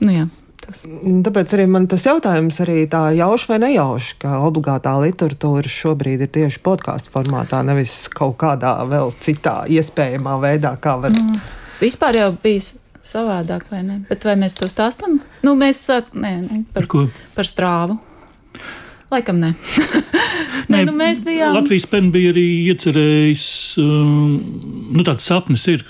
Nu, 0.00 0.12
jā 0.14 0.28
tas. 0.64 0.82
Tāpēc 1.26 1.54
arī 1.56 1.66
man 1.70 1.86
tas 1.90 2.04
jautājums 2.08 2.60
arī 2.64 2.82
tā 2.90 3.02
jauši 3.16 3.50
vai 3.52 3.58
nejauši, 3.64 4.18
ka 4.22 4.40
obligātā 4.46 4.92
literatūra 5.02 5.70
šobrīd 5.70 6.26
ir 6.26 6.32
tieši 6.34 6.62
podkāstu 6.66 7.14
formātā, 7.14 7.62
nevis 7.66 8.02
kaut 8.12 8.38
kādā 8.42 8.76
vēl 8.90 9.14
citā 9.24 9.62
iespējamā 9.70 10.36
veidā, 10.42 10.76
kā 10.82 10.96
var. 11.00 11.16
Nu, 11.16 11.40
vispār 11.80 12.20
jau 12.22 12.30
bijis 12.42 12.74
savādāk, 13.04 13.66
vai 13.72 13.82
ne? 13.86 13.98
Bet 14.10 14.28
vai 14.28 14.36
mēs 14.40 14.56
to 14.58 14.68
stāstam? 14.70 15.18
Nu, 15.46 15.56
mēs 15.58 15.80
sākam, 15.88 16.20
nē, 16.24 16.36
nē, 16.44 16.62
par, 16.74 16.88
par, 16.90 17.10
par 17.38 17.48
strāvu. 17.48 17.98
Laikam 19.10 19.40
ne. 19.42 19.54
Nē, 20.70 20.84
nu 20.86 20.94
mēs 20.94 21.24
bijām. 21.26 21.56
Latvijas 21.56 21.86
pen 21.90 22.12
bija 22.14 22.30
arī 22.30 22.44
iecerējis, 22.70 23.44
um, 23.82 24.36
nu 24.94 25.04
tāds 25.06 25.26
sapnis 25.26 25.66
ir 25.72 25.82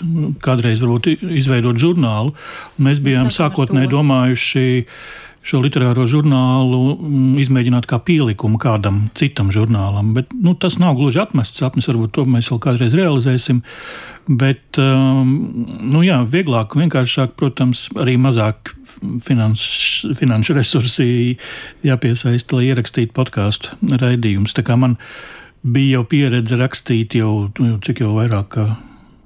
kādreiz 0.45 0.81
varbūt 0.81 1.11
izveidot 1.29 1.81
žurnālu. 1.81 2.33
Mēs 2.81 3.03
bijām 3.05 3.29
sākotnēji 3.35 3.93
domājuši 3.93 4.65
šo 5.40 5.62
literāro 5.64 6.04
žurnālu 6.09 6.97
mm, 6.97 7.38
izmēģināt 7.40 7.87
kā 7.88 7.99
pielikumu 8.04 8.61
kādam 8.61 9.06
citam 9.16 9.49
žurnālam. 9.54 10.12
Bet 10.16 10.35
nu, 10.37 10.52
tas 10.59 10.76
nav 10.82 10.99
gluži 10.99 11.23
atmests 11.23 11.62
sapnis, 11.62 11.88
varbūt 11.88 12.12
to 12.16 12.26
mēs 12.28 12.50
vēl 12.52 12.61
kādreiz 12.62 12.97
realizēsim. 12.99 13.62
Bet, 14.28 14.78
um, 14.78 15.32
nu 15.90 16.04
jā, 16.04 16.20
vieglāk, 16.28 16.76
vienkāršāk, 16.76 17.32
protams, 17.40 17.88
arī 17.99 18.18
mazāk 18.20 18.75
finanšu, 19.25 20.12
finanšu 20.20 20.59
resursi 20.59 21.09
jāpiesaista, 21.88 22.59
lai 22.59 22.68
ierakstītu 22.68 23.16
podkāstu 23.16 23.80
raidījumus. 23.80 24.54
Tā 24.54 24.66
kā 24.66 24.76
man 24.78 24.99
bija 25.64 25.99
jau 25.99 26.04
pieredze 26.12 26.61
rakstīt 26.61 27.16
jau, 27.16 27.49
jau 27.56 27.80
cik 27.87 28.04
jau 28.04 28.12
vairāk 28.18 28.52
kā 28.59 28.68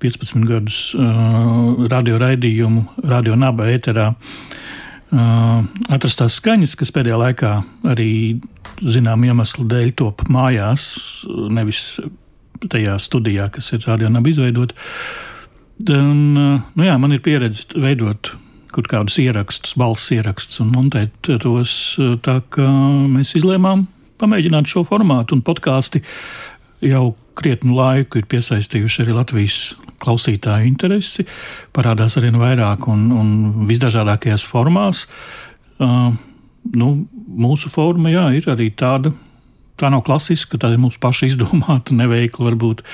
15 0.04 0.46
gadus 0.46 0.78
uh, 0.94 1.84
radio 1.90 2.22
raidījumu, 2.22 2.86
radio 3.02 3.34
naba 3.40 3.66
ēterā. 3.74 4.12
Uh, 4.14 4.54
atrastās 5.14 6.38
skaņas, 6.40 6.74
kas 6.80 6.92
pēdējā 6.94 7.18
laikā 7.20 7.52
arī 7.92 8.10
zinām 8.82 9.24
iemeslu 9.28 9.66
dēļ 9.70 9.92
top 10.00 10.24
mājās, 10.32 10.86
nevis 11.54 12.00
tajā 12.70 12.96
studijā, 13.02 13.50
kas 13.54 13.72
ir 13.76 13.84
radionāba 13.86 14.30
izveidota. 14.30 14.76
Nu 15.84 16.86
jā, 16.86 16.96
man 17.02 17.14
ir 17.14 17.22
pieredze 17.24 17.66
veidot 17.74 18.34
kaut 18.74 18.88
kādus 18.90 19.20
ierakstus, 19.22 19.76
balss 19.78 20.10
ierakstus 20.14 20.58
un 20.62 20.72
montēt 20.74 21.30
tos 21.42 21.94
tā, 22.26 22.40
ka 22.50 22.66
mēs 23.10 23.36
izlēmām 23.38 23.86
pamēģināt 24.18 24.70
šo 24.70 24.82
formātu 24.88 25.36
un 25.36 25.44
podkāstu 25.46 26.02
jau 26.84 27.12
krietnu 27.38 27.74
laiku 27.76 28.20
ir 28.20 28.28
piesaistījuši 28.30 29.04
arī 29.04 29.16
Latvijas 29.16 29.58
klausītāju 30.04 30.68
interesi, 30.68 31.26
parādās 31.76 32.18
arvien 32.20 32.38
vairāk 32.40 32.88
un, 32.92 33.08
un 33.14 33.66
visdažādākajās 33.68 34.46
formās. 34.48 35.04
Uh, 35.82 36.12
nu, 36.72 36.90
mūsu 37.28 37.70
forma 37.72 38.12
jā, 38.12 38.28
ir 38.38 38.50
arī 38.52 38.70
tāda. 38.76 39.14
Tā 39.80 39.88
nav 39.90 40.04
klasiska, 40.06 40.58
tā 40.60 40.70
ir 40.70 40.78
mūsu 40.78 41.00
paša 41.02 41.32
izdomāta, 41.32 41.96
neveikla 42.00 42.52
varbūt, 42.52 42.84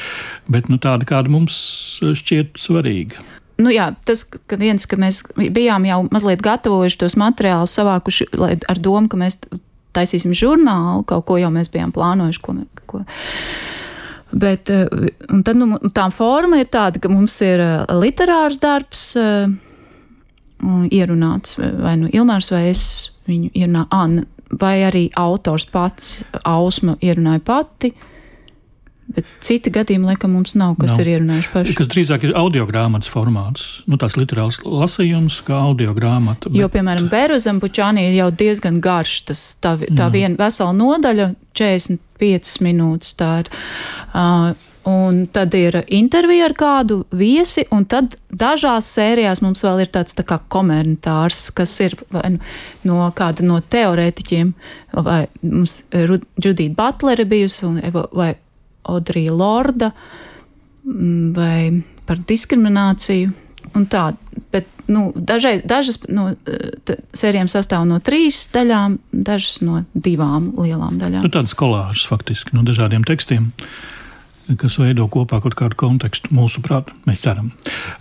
bet 0.48 0.70
nu, 0.72 0.80
tāda, 0.80 1.08
kāda 1.08 1.32
mums 1.32 1.58
šķiet 2.00 2.56
svarīga. 2.60 3.26
Nu 3.60 3.68
jā, 3.68 3.90
tas, 4.08 4.22
ka 4.24 4.56
viens, 4.56 4.86
ka 4.88 4.96
mēs 4.96 5.20
bijām 5.36 5.84
jau 5.84 5.98
mazliet 6.08 6.40
gatavojuši 6.40 7.02
tos 7.02 7.18
materiālus, 7.20 7.74
savākuši 7.76 8.30
ar 8.40 8.80
domu, 8.80 9.10
ka 9.12 9.20
mēs 9.20 9.36
taisīsim 9.96 10.32
žurnālu, 10.36 11.04
kaut 11.08 11.26
ko 11.28 11.36
jau 11.40 11.50
mēs 11.52 11.68
bijām 11.72 11.92
plānojuši, 11.92 12.40
ko, 12.46 12.56
ko 12.88 13.02
Bet 14.32 14.70
eh, 14.70 14.86
tad, 15.44 15.56
nu, 15.58 15.78
tā 15.94 16.06
forma 16.14 16.60
ir 16.60 16.70
tāda, 16.70 17.00
ka 17.02 17.10
mums 17.10 17.34
ir 17.42 17.62
eh, 17.62 17.94
literārs 17.98 18.60
darbs 18.62 19.04
eh, 19.18 19.48
ierunāts, 20.94 21.56
vai 21.58 21.96
nu 21.98 22.10
Ilmārs 22.14 22.52
vai 22.52 22.68
es 22.70 22.84
viņu 23.30 23.50
ierunāju, 23.56 24.26
vai 24.60 24.76
arī 24.86 25.04
autors 25.18 25.66
pats, 25.70 26.20
Ausma 26.44 26.96
ierunāja 27.02 27.42
pati. 27.46 27.92
Bet 29.10 29.26
citi 29.42 29.72
gadījumi, 29.74 30.12
laikam, 30.12 30.34
mums 30.36 30.54
nav, 30.58 30.76
kas 30.78 30.94
nav. 30.94 31.02
ir 31.02 31.12
ierunājuši 31.16 31.50
paši. 31.50 31.76
Kas 31.78 31.90
drīzāk 31.90 32.28
ir 32.28 32.34
audio 32.38 32.66
grāmatas 32.68 33.10
formāts, 33.10 33.66
nu, 33.90 33.98
tās 34.00 34.14
literāls 34.18 34.60
lasījums, 34.62 35.40
kā 35.46 35.58
audio 35.58 35.94
grāmata. 35.96 36.50
Bet... 36.50 36.60
Jo, 36.60 36.70
piemēram, 36.72 37.10
Bēruzam 37.10 37.58
Pučānī 37.62 38.06
ir 38.10 38.18
jau 38.20 38.30
diezgan 38.42 38.78
garš, 38.84 39.20
tas 39.32 39.44
tā, 39.62 39.74
tā 39.98 40.10
viena 40.14 40.38
vesela 40.38 40.74
nodaļa, 40.76 41.32
45 41.58 42.58
minūtes 42.66 43.16
tā 43.18 43.36
ir. 43.42 43.54
Uh, 44.14 44.68
Un 44.90 45.26
tad 45.28 45.52
ir 45.54 45.76
intervija 45.92 46.46
ar 46.48 46.54
kādu 46.56 47.02
viesi, 47.12 47.66
un 47.74 47.84
tad 47.84 48.14
dažās 48.32 48.88
sērijās 48.94 49.42
mums 49.44 49.60
vēl 49.64 49.82
ir 49.84 49.90
tāds 49.92 50.16
tā 50.16 50.24
kā 50.24 50.38
komentārs, 50.48 51.50
kas 51.52 51.74
ir 51.84 51.98
nu, 52.14 52.38
no 52.88 53.10
kāda 53.16 53.44
no 53.44 53.58
teorētiķiem, 53.60 54.54
vai 55.04 55.26
mums 55.44 55.82
Judita 55.92 56.72
Butlere 56.78 57.28
bijusi, 57.28 57.68
vai 58.16 58.32
Audrija 58.88 59.34
Lorda 59.36 59.92
mm, 60.84 61.30
vai 61.36 61.82
par 62.08 62.22
diskrimināciju. 62.26 63.32
Tā, 63.92 64.02
bet, 64.50 64.66
nu, 64.90 65.10
dažai, 65.14 65.60
dažas 65.68 66.00
no 66.10 66.30
sērijām 67.14 67.50
sastāv 67.50 67.84
no 67.86 68.00
trīs 68.02 68.42
daļām, 68.54 68.96
dažas 69.12 69.60
no 69.62 69.84
divām 69.94 70.50
lielām 70.58 70.98
daļām. 70.98 71.22
Nu, 71.22 71.30
tādas 71.32 71.54
kolāžas 71.54 72.08
faktiski 72.10 72.56
no 72.56 72.64
dažādiem 72.66 73.04
tekstiem. 73.06 73.52
Uh, 73.52 73.99
kas 74.58 74.78
veido 74.80 75.06
kopā 75.12 75.40
kaut 75.44 75.54
kādu 75.58 75.78
kontekstu, 75.78 76.32
mūsuprāt, 76.34 76.90
mēs 77.06 77.22
ceram. 77.24 77.50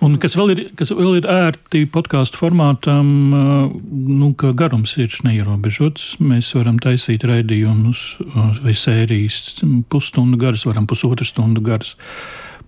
Un 0.05 0.17
kas 0.21 0.37
vēl 0.39 0.53
ir, 0.55 0.61
kas 0.79 0.93
vēl 0.95 1.19
ir 1.19 1.29
ērti 1.29 1.83
podkāstu 1.91 2.39
formātam, 2.41 3.09
nu, 3.91 4.31
ka 4.39 4.53
garums 4.57 4.95
ir 5.01 5.13
neierobežots. 5.25 6.15
Mēs 6.23 6.51
varam 6.57 6.79
taisīt 6.81 7.25
raidījumus 7.27 8.03
vai 8.63 8.75
sērijas 8.77 9.59
pusstundu 9.91 10.39
garas, 10.41 10.65
varam 10.69 10.89
pusotru 10.89 11.27
stundu 11.27 11.63
garas. 11.65 11.95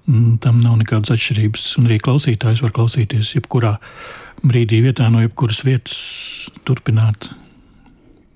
Mm, 0.10 0.40
tam 0.42 0.58
nav 0.62 0.80
nekādas 0.82 1.14
atšķirības, 1.14 1.68
un 1.80 1.90
arī 1.90 2.00
klausītājs 2.02 2.64
var 2.66 2.74
klausīties 2.74 3.36
jebkurā 3.36 3.76
brīdī, 4.42 4.82
vietā 4.82 5.12
no 5.14 5.22
jebkuras 5.22 5.62
vietas 5.68 6.00
turpināt. 6.66 7.30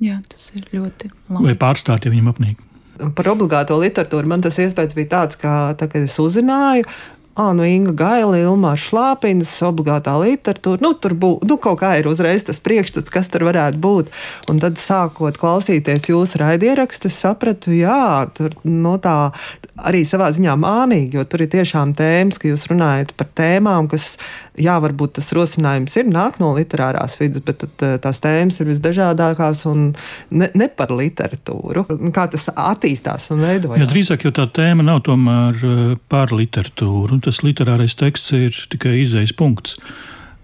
Jā, 0.04 0.20
tas 0.30 0.52
ir 0.54 0.68
ļoti 0.75 1.10
labi. 1.10 1.48
Vai 1.48 1.56
pārstāt, 1.60 2.06
ja 2.06 2.14
viņam 2.14 2.30
apnīk. 2.34 2.64
Par 2.96 3.28
obligāto 3.28 3.75
literatūru 3.82 4.30
man 4.32 4.46
tas 4.46 4.60
iespējas 4.62 4.96
bija 4.96 5.12
tāds, 5.12 5.40
ka, 5.40 5.75
tā, 5.80 5.90
kad 5.92 6.06
es 6.08 6.16
uzzināju, 6.22 6.88
Ah, 7.36 7.52
nu, 7.52 7.66
Inga 7.68 7.92
Gaila, 7.92 8.38
Ilmāra 8.40 8.80
Šlāpīnas, 8.80 9.50
obligātā 9.68 10.14
literatūra. 10.22 10.80
Nu, 10.80 10.94
tur 10.96 11.12
bū, 11.20 11.34
nu, 11.44 11.58
kaut 11.60 11.82
kā 11.82 11.90
ir 12.00 12.08
uzreiz 12.08 12.46
tas 12.48 12.62
priekšstats, 12.64 13.12
kas 13.12 13.28
tur 13.28 13.44
varētu 13.50 13.82
būt. 13.84 14.14
Un 14.48 14.62
tad, 14.64 14.80
sākot 14.80 15.36
klausīties 15.42 16.08
jūsu 16.08 16.40
raidierakstu, 16.40 17.12
es 17.12 17.20
sapratu, 17.20 17.75
jā, 17.75 18.24
tur 18.40 18.56
no 18.64 18.96
tā 19.04 19.34
arī 19.75 20.06
savā 20.08 20.30
ziņā 20.32 20.56
mānīgi, 20.56 21.20
jo 21.20 21.25
tur 21.28 21.44
ir 21.44 21.52
tiešām 21.58 21.92
tēmas, 22.00 22.40
ka 22.40 22.54
jūs 22.54 22.70
runājat 22.72 23.12
par 23.20 23.28
tēmām, 23.36 23.92
kas, 23.92 24.14
jā, 24.62 24.75
varbūt 24.83 25.15
tas 25.19 25.31
rosinājums 25.35 25.95
ir 26.00 26.07
nāk 26.09 26.39
no 26.41 26.51
literārās 26.55 27.17
vidas, 27.19 27.43
bet 27.45 27.59
tad, 27.63 27.74
eh, 27.83 27.95
tās 28.01 28.21
tēmas 28.24 28.59
ir 28.62 28.69
visdažādākās 28.71 29.65
un 29.71 29.88
ne, 30.31 30.50
ne 30.55 30.67
par 30.69 30.93
literatūru. 30.95 31.85
Kā 32.15 32.27
tas 32.31 32.50
attīstās 32.51 33.29
un 33.35 33.43
veidojas? 33.45 33.81
Jā, 33.81 33.89
drīzāk 33.91 34.25
jau 34.27 34.33
tā 34.35 34.47
tēma 34.47 34.85
nav 34.85 35.03
tomēr 35.07 35.59
eh, 35.59 35.95
par 36.12 36.33
literatūru 36.35 37.21
tas 37.25 37.41
literārais 37.43 37.95
teksts 37.97 38.35
ir 38.35 38.57
tikai 38.71 39.00
izējas 39.03 39.35
punkts. 39.35 39.79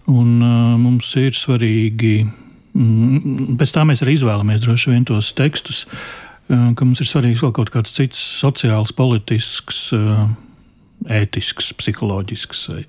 Un, 0.10 0.42
uh, 0.42 0.78
mums 0.82 1.12
ir 1.16 1.36
svarīgi, 1.38 2.26
mm, 2.74 3.54
pēc 3.60 3.74
tā 3.76 3.84
mēs 3.88 4.02
arī 4.04 4.16
izvēlamies 4.18 4.64
droši 4.64 4.92
vien 4.92 5.06
tos 5.08 5.30
tekstus, 5.38 5.86
ka 6.50 6.84
mums 6.84 7.00
ir 7.00 7.08
svarīgs 7.08 7.44
vēl 7.46 7.54
kaut 7.56 7.70
kāds 7.72 7.94
cits 7.96 8.20
sociāls, 8.42 8.92
politisks, 8.92 9.94
ētisks, 11.08 11.70
psiholoģisks 11.80 12.66
uh, 12.74 12.82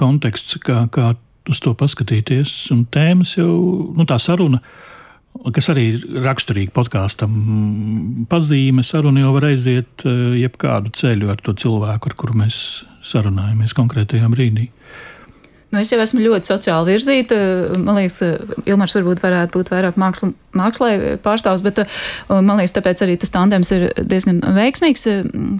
konteksts, 0.00 0.58
kā, 0.64 0.84
kā 0.94 1.12
uz 1.50 1.60
to 1.62 1.74
paskatīties. 1.78 2.56
Un 2.74 2.86
tēmas 2.92 3.36
jau, 3.38 3.52
nu, 3.94 4.06
tā 4.08 4.18
saruna 4.22 4.62
kas 5.54 5.66
arī 5.72 5.84
ir 5.96 6.04
raksturīgi 6.24 6.72
podkāstam. 6.74 7.32
Pazīme, 8.30 8.84
saruna 8.86 9.24
jau 9.24 9.32
var 9.34 9.48
aiziet 9.50 10.04
jebkādu 10.38 10.92
ceļu 10.94 11.32
ar 11.32 11.42
to 11.44 11.56
cilvēku, 11.58 12.10
ar 12.10 12.18
kuru 12.20 12.38
mēs 12.44 12.58
sarunājamies 13.04 13.74
konkrētajā 13.76 14.30
brīdī. 14.32 14.68
Nu, 15.74 15.80
es 15.82 15.90
jau 15.90 15.98
esmu 15.98 16.22
ļoti 16.22 16.52
sociāli 16.52 16.94
virzīta. 16.94 17.36
Man 17.82 17.98
liekas, 17.98 18.20
Ilmārs 18.62 18.94
varbūt 18.94 19.22
varētu 19.24 19.58
būt 19.58 19.72
vairāk 19.74 19.98
māksla, 19.98 20.30
mākslē 20.54 20.90
pārstāvs, 21.24 21.64
bet 21.66 21.82
man 22.30 22.60
liekas, 22.60 22.76
tāpēc 22.76 23.02
arī 23.02 23.16
tas 23.18 23.34
tandems 23.34 23.72
ir 23.74 23.88
diezgan 23.98 24.38
veiksmīgs 24.54 25.08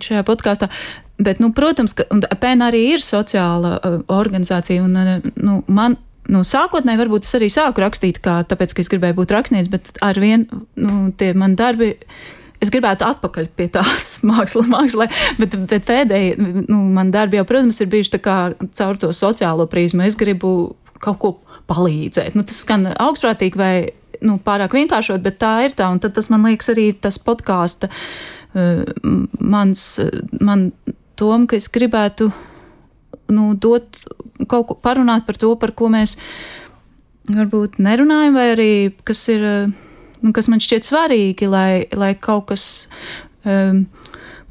šajā 0.06 0.22
podkāstā. 0.28 0.70
Bet, 1.18 1.42
nu, 1.42 1.50
protams, 1.54 1.96
ka 1.98 2.06
PEN 2.42 2.62
arī 2.66 2.84
ir 2.94 3.02
sociāla 3.02 3.80
organizācija, 4.10 4.86
un 4.86 5.18
nu, 5.34 5.60
man 5.66 5.98
nu, 6.30 6.44
sākotnēji 6.46 7.02
varbūt 7.02 7.26
es 7.26 7.36
arī 7.38 7.50
sāku 7.52 7.82
rakstīt, 7.84 8.22
kā, 8.24 8.40
tāpēc, 8.48 8.74
ka 8.74 8.84
es 8.84 8.90
gribēju 8.92 9.18
būt 9.18 9.34
rakstnieks, 9.34 9.70
bet 9.72 9.92
ar 10.04 10.18
vien 10.22 10.46
nu, 10.78 11.10
tie 11.18 11.32
mani 11.34 11.58
darbi. 11.58 11.94
Es 12.64 12.72
gribētu 12.72 13.06
atpakaļ 13.06 13.50
pie 13.58 13.68
tās 13.74 14.18
mākslas, 14.30 14.70
mākslā, 14.70 15.08
bet, 15.40 15.56
bet 15.70 15.88
pēdējie 15.88 16.38
nu, 16.40 16.80
man 16.94 17.12
darbi 17.14 17.40
jau, 17.40 17.46
protams, 17.48 17.80
ir 17.84 17.92
bijuši 17.92 18.22
caur 18.24 19.00
to 19.00 19.12
sociālo 19.12 19.68
prizmu. 19.70 20.06
Es 20.06 20.16
gribu 20.20 20.74
kaut 21.04 21.20
ko 21.20 21.34
palīdzēt. 21.70 22.36
Nu, 22.36 22.44
tas 22.46 22.62
skan 22.64 22.88
augstprātīgi 22.92 23.60
vai 23.60 23.74
nu, 24.24 24.38
pārāk 24.42 24.76
vienkāršot, 24.76 25.22
bet 25.24 25.38
tā 25.42 25.54
ir 25.66 25.76
tā. 25.76 25.90
Un 25.92 26.00
tad 26.02 26.16
tas 26.16 26.30
man 26.32 26.44
liekas 26.48 26.70
arī 26.72 26.90
tas 26.96 27.20
podkāsta 27.20 27.90
uh, 27.90 28.82
mans, 29.40 29.86
man 30.40 30.70
tom, 31.18 31.48
ka 31.50 31.58
es 31.58 31.70
gribētu 31.72 32.30
nu, 33.32 33.52
dot 33.56 33.98
kaut 34.50 34.68
ko 34.68 34.76
parunāt 34.76 35.24
par 35.26 35.38
to, 35.40 35.54
par 35.60 35.72
ko 35.76 35.88
mēs 35.92 36.18
varbūt 37.30 37.78
nerunājam, 37.82 38.36
vai 38.36 38.48
arī 38.52 38.72
kas 39.06 39.22
ir, 39.32 39.44
nu, 40.22 40.32
kas 40.36 40.48
man 40.52 40.62
šķiet 40.62 40.88
svarīgi, 40.88 41.48
lai, 41.50 41.84
lai 41.96 42.14
kaut 42.20 42.48
kas 42.52 42.66
um, 43.44 43.84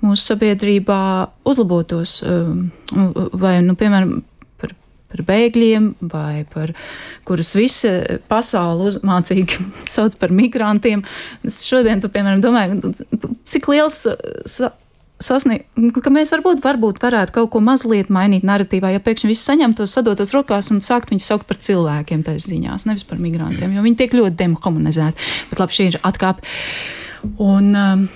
mūsu 0.03 0.34
sabiedrībā 0.34 1.00
uzlabotos, 1.48 2.20
um, 2.27 2.67
vai, 3.39 3.55
nu, 3.65 3.77
piemēram, 3.79 4.17
par, 4.62 4.75
par 5.13 5.25
bēgļiem, 5.29 5.89
vai 6.12 6.43
par 6.53 6.75
kurus 7.27 7.53
visa 7.58 7.93
pasaule 8.32 8.91
uzmācīgi 8.91 9.60
sauc 9.96 10.17
par 10.22 10.36
migrantiem. 10.36 11.05
Es 11.48 11.63
šodien, 11.70 12.03
tu, 12.03 12.12
piemēram, 12.13 12.43
domāju, 12.43 12.93
cik 13.50 13.72
liels 13.72 14.03
sasniegt, 15.25 15.68
ka 16.03 16.13
mēs 16.13 16.34
varbūt, 16.34 16.62
varbūt 16.63 17.01
varētu 17.03 17.36
kaut 17.38 17.51
ko 17.53 17.62
mazliet 17.63 18.12
mainīt 18.13 18.46
narratīvā, 18.48 18.94
ja 18.94 19.03
pēkšņi 19.03 19.32
viss 19.32 19.48
saņemtos, 19.50 19.94
sadotos 19.98 20.34
rokās 20.36 20.72
un 20.74 20.82
sākt 20.84 21.13
viņus 21.13 21.30
saukt 21.32 21.48
par 21.50 21.60
cilvēkiem 21.63 22.25
taisa 22.27 22.51
ziņās, 22.51 22.88
nevis 22.89 23.08
par 23.10 23.22
migrantiem, 23.24 23.75
jo 23.75 23.86
viņi 23.86 24.00
tiek 24.03 24.18
ļoti 24.20 24.39
demokomunizēti. 24.44 25.32
Bet 25.51 25.63
labi, 25.63 25.77
šī 25.80 25.89
ir 25.92 26.00
atkāpe. 26.03 26.46
Un, 27.39 27.72
um, 27.72 28.08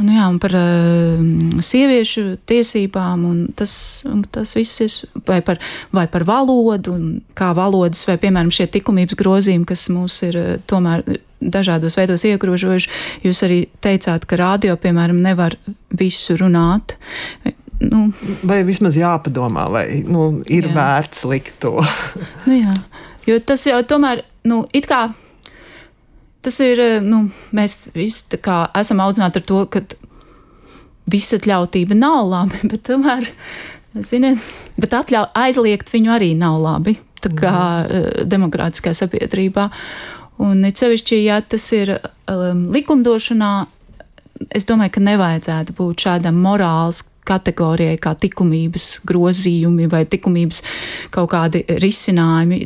Nu 0.00 0.14
jā, 0.16 0.26
un 0.32 0.38
par 0.40 0.54
uh, 0.56 1.20
sieviešu 1.64 2.38
tiesībām, 2.48 3.24
un 3.28 3.40
tas, 3.56 3.72
un 4.08 4.22
tas 4.32 4.54
viss 4.56 4.80
ir 4.80 4.94
vai 5.28 5.40
par, 5.44 5.60
vai 5.92 6.06
par 6.08 6.24
valodu, 6.28 6.96
kā 7.36 7.50
valodas, 7.56 8.06
vai 8.08 8.16
piemēram 8.22 8.52
šie 8.54 8.70
likumības 8.78 9.18
grozījumi, 9.20 9.68
kas 9.68 9.88
mūs 9.92 10.22
ir 10.30 10.40
uh, 10.40 10.54
tomēr 10.70 11.04
dažādos 11.40 11.96
veidos 12.00 12.24
iegrožojuši. 12.28 12.92
Jūs 13.26 13.44
arī 13.46 13.62
teicāt, 13.84 14.26
ka 14.28 14.40
rādio, 14.40 14.76
piemēram, 14.80 15.20
nevar 15.24 15.56
visu 15.96 16.36
runāt. 16.40 16.96
Nu, 17.80 18.10
vai 18.44 18.60
vismaz 18.68 18.98
jāpadomā, 19.00 19.64
vai 19.72 19.86
nu, 20.04 20.42
ir 20.48 20.68
jā. 20.68 20.74
vērts 20.76 21.24
likt 21.28 21.56
to? 21.64 21.78
nu, 22.48 22.56
jā, 22.56 22.76
jo 23.28 23.40
tas 23.44 23.64
jau 23.68 23.80
tomēr, 23.88 24.24
nu, 24.48 24.66
it 24.76 24.88
kā 24.88 25.08
Tas 26.40 26.56
ir, 26.64 26.80
eh, 26.80 27.00
nu, 27.04 27.26
mēs 27.56 27.90
visi 27.94 28.38
esam 28.40 29.02
audzināti 29.04 29.40
ar 29.40 29.46
to, 29.48 29.64
ka 29.68 29.82
visatļautība 31.10 31.96
nav 31.98 32.22
labi, 32.30 32.62
bet 32.70 32.86
tomēr, 32.88 33.28
ziniet, 34.06 34.40
bet 34.80 34.96
atļau, 34.96 35.26
aizliegt 35.36 35.92
viņu 35.92 36.14
arī 36.16 36.32
nav 36.38 36.60
labi, 36.62 36.96
tā 37.20 37.32
kā 37.36 37.56
mm. 37.84 38.24
demokrātiskā 38.30 38.94
sabiedrībā. 38.96 39.68
Un 40.40 40.64
it 40.64 40.80
sevišķi, 40.80 41.18
ja 41.26 41.42
tas 41.44 41.66
ir 41.76 41.98
um, 42.00 42.70
likumdošanā, 42.72 43.50
es 44.56 44.64
domāju, 44.64 44.94
ka 44.94 45.02
nevajadzētu 45.04 45.74
būt 45.76 46.06
šādam 46.06 46.38
morāls 46.40 47.02
kategorijai 47.28 47.98
kā 48.00 48.14
likumības 48.22 48.86
grozījumi 49.04 49.90
vai 49.92 50.06
likumības 50.08 50.62
kaut 51.12 51.28
kādi 51.34 51.66
risinājumi 51.68 52.62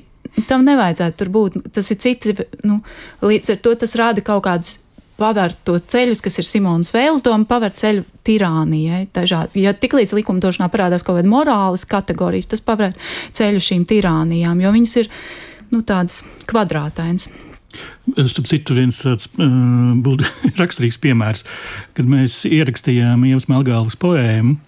tam 0.49 0.65
nevajadzētu 0.67 1.21
tur 1.21 1.31
būt. 1.35 1.61
Tas 1.75 1.91
ir 1.95 2.01
citi, 2.03 2.35
nu, 2.67 2.81
līdz 3.25 3.55
ar 3.55 3.63
to 3.65 3.75
tas 3.85 3.97
rāda 4.01 4.25
kaut 4.25 4.45
kādus 4.49 4.81
pavērt 5.21 5.61
to 5.67 5.77
ceļus, 5.79 6.23
kas 6.25 6.41
ir 6.41 6.49
Simonas 6.49 6.93
Vēles 6.95 7.23
doma, 7.25 7.47
pavērt 7.49 7.79
ceļu 7.83 8.05
tirānijai. 8.27 9.05
Dažādi. 9.15 9.63
Ja 9.65 9.75
tiklīdz 9.77 10.15
likumdošanā 10.17 10.69
parādās 10.73 11.07
kaut 11.07 11.21
kāda 11.21 11.31
morāles 11.31 11.87
kategorijas, 11.89 12.51
tas 12.51 12.65
pavērt 12.65 12.99
ceļu 13.37 13.63
šīm 13.63 13.87
tirānijām, 13.91 14.63
jo 14.65 14.75
viņas 14.75 14.97
ir 15.05 15.11
nu, 15.71 15.83
tādas 15.87 16.23
kvadrātainas. 16.51 17.31
Starp 18.15 18.47
citu, 18.47 18.77
viens 18.77 19.01
tāds 19.03 19.27
uh, 19.35 20.27
raksturīgs 20.61 21.01
piemērs, 21.03 21.43
kad 21.97 22.11
mēs 22.11 22.45
ierakstījām 22.51 23.25
Ievas 23.31 23.49
Melgālas 23.51 23.99
poēmu. 23.99 24.59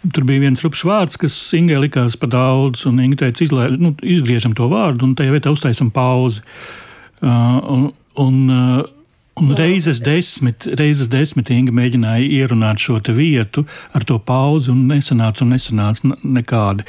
Tur 0.00 0.24
bija 0.24 0.40
viens 0.40 0.62
rupšs 0.64 0.86
vārds, 0.88 1.18
kas 1.20 1.34
Ingai 1.56 1.82
likās 1.82 2.16
par 2.16 2.30
daudz, 2.32 2.86
un 2.88 3.02
Inga 3.04 3.26
teica, 3.26 3.44
izlē, 3.44 3.66
nu, 3.76 3.92
izgriežam 4.00 4.54
to 4.56 4.70
vārdu, 4.70 5.04
un 5.04 5.12
tajā 5.18 5.34
vietā 5.34 5.52
uztaisam 5.52 5.90
pauzi. 5.92 6.40
Uh, 7.20 7.58
un, 7.68 7.82
un, 8.24 8.38
uh, 8.48 8.80
un 9.36 9.52
reizes 9.58 10.00
desmit, 10.00 10.64
reizes 10.80 11.10
desmit 11.12 11.52
Inga 11.52 11.76
mēģināja 11.76 12.32
ierunāt 12.40 12.80
šo 12.80 12.96
vietu 13.12 13.66
ar 13.92 14.08
to 14.08 14.16
pauzi, 14.24 14.72
un 14.72 14.88
nesanāca, 14.88 15.44
un 15.44 15.52
nesanāca 15.56 16.16
nekādi. 16.24 16.88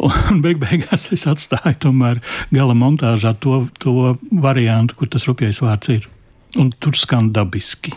Un 0.00 0.44
beig 0.44 0.60
beigās 0.60 1.10
es 1.12 1.26
atstāju 1.28 1.76
tomēr 1.80 2.20
gala 2.52 2.76
montāžā 2.76 3.34
to, 3.40 3.66
to 3.80 4.14
variantu, 4.32 4.96
kur 4.96 5.08
tas 5.12 5.26
rupjais 5.28 5.60
vārds 5.64 5.92
ir. 5.96 6.08
Un 6.58 6.72
tur 6.82 6.96
skan 6.98 7.30
dabiski. 7.34 7.92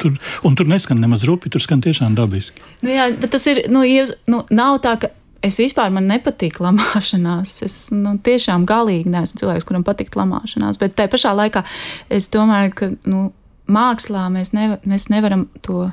tur, 0.00 0.14
un 0.46 0.54
tur 0.56 0.68
neskan 0.70 1.00
nemaz 1.02 1.26
rupi, 1.28 1.50
tur 1.52 1.60
skan 1.60 1.82
tiešām 1.84 2.16
dabiski. 2.16 2.62
Nu 2.80 2.94
jā, 2.94 3.10
bet 3.20 3.34
tas 3.34 3.44
ir. 3.50 3.66
Nu, 3.72 3.82
jūs, 3.84 4.14
nu, 4.30 4.40
nav 4.56 4.78
tā, 4.84 4.94
ka 5.02 5.10
es 5.44 5.58
vispār 5.60 5.92
man 5.92 6.08
nepatīk 6.08 6.60
lamāšanās. 6.64 7.58
Es 7.66 7.76
nu, 7.96 8.16
tiešām 8.24 8.64
galīgi 8.68 9.12
neesmu 9.12 9.42
cilvēks, 9.42 9.68
kuram 9.68 9.84
patīk 9.86 10.16
lamāšanās. 10.16 10.80
Bet 10.80 10.96
tajā 10.96 11.12
pašā 11.12 11.34
laikā 11.36 11.64
es 12.12 12.30
domāju, 12.32 12.76
ka 12.76 12.90
nu, 13.10 13.28
mākslā 13.70 14.28
mēs, 14.32 14.54
nevar, 14.56 14.80
mēs 14.88 15.10
nevaram 15.12 15.48
to 15.66 15.90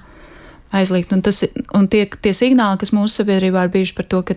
aizliegt. 0.76 1.14
Un, 1.16 1.22
tas, 1.24 1.44
un 1.76 1.88
tie, 1.92 2.06
tie 2.22 2.34
signāli, 2.36 2.80
kas 2.82 2.94
mūsu 2.96 3.22
sabiedrībā 3.22 3.66
ir 3.66 3.74
bijuši 3.76 3.96
par 3.98 4.08
to, 4.12 4.24
ka 4.28 4.36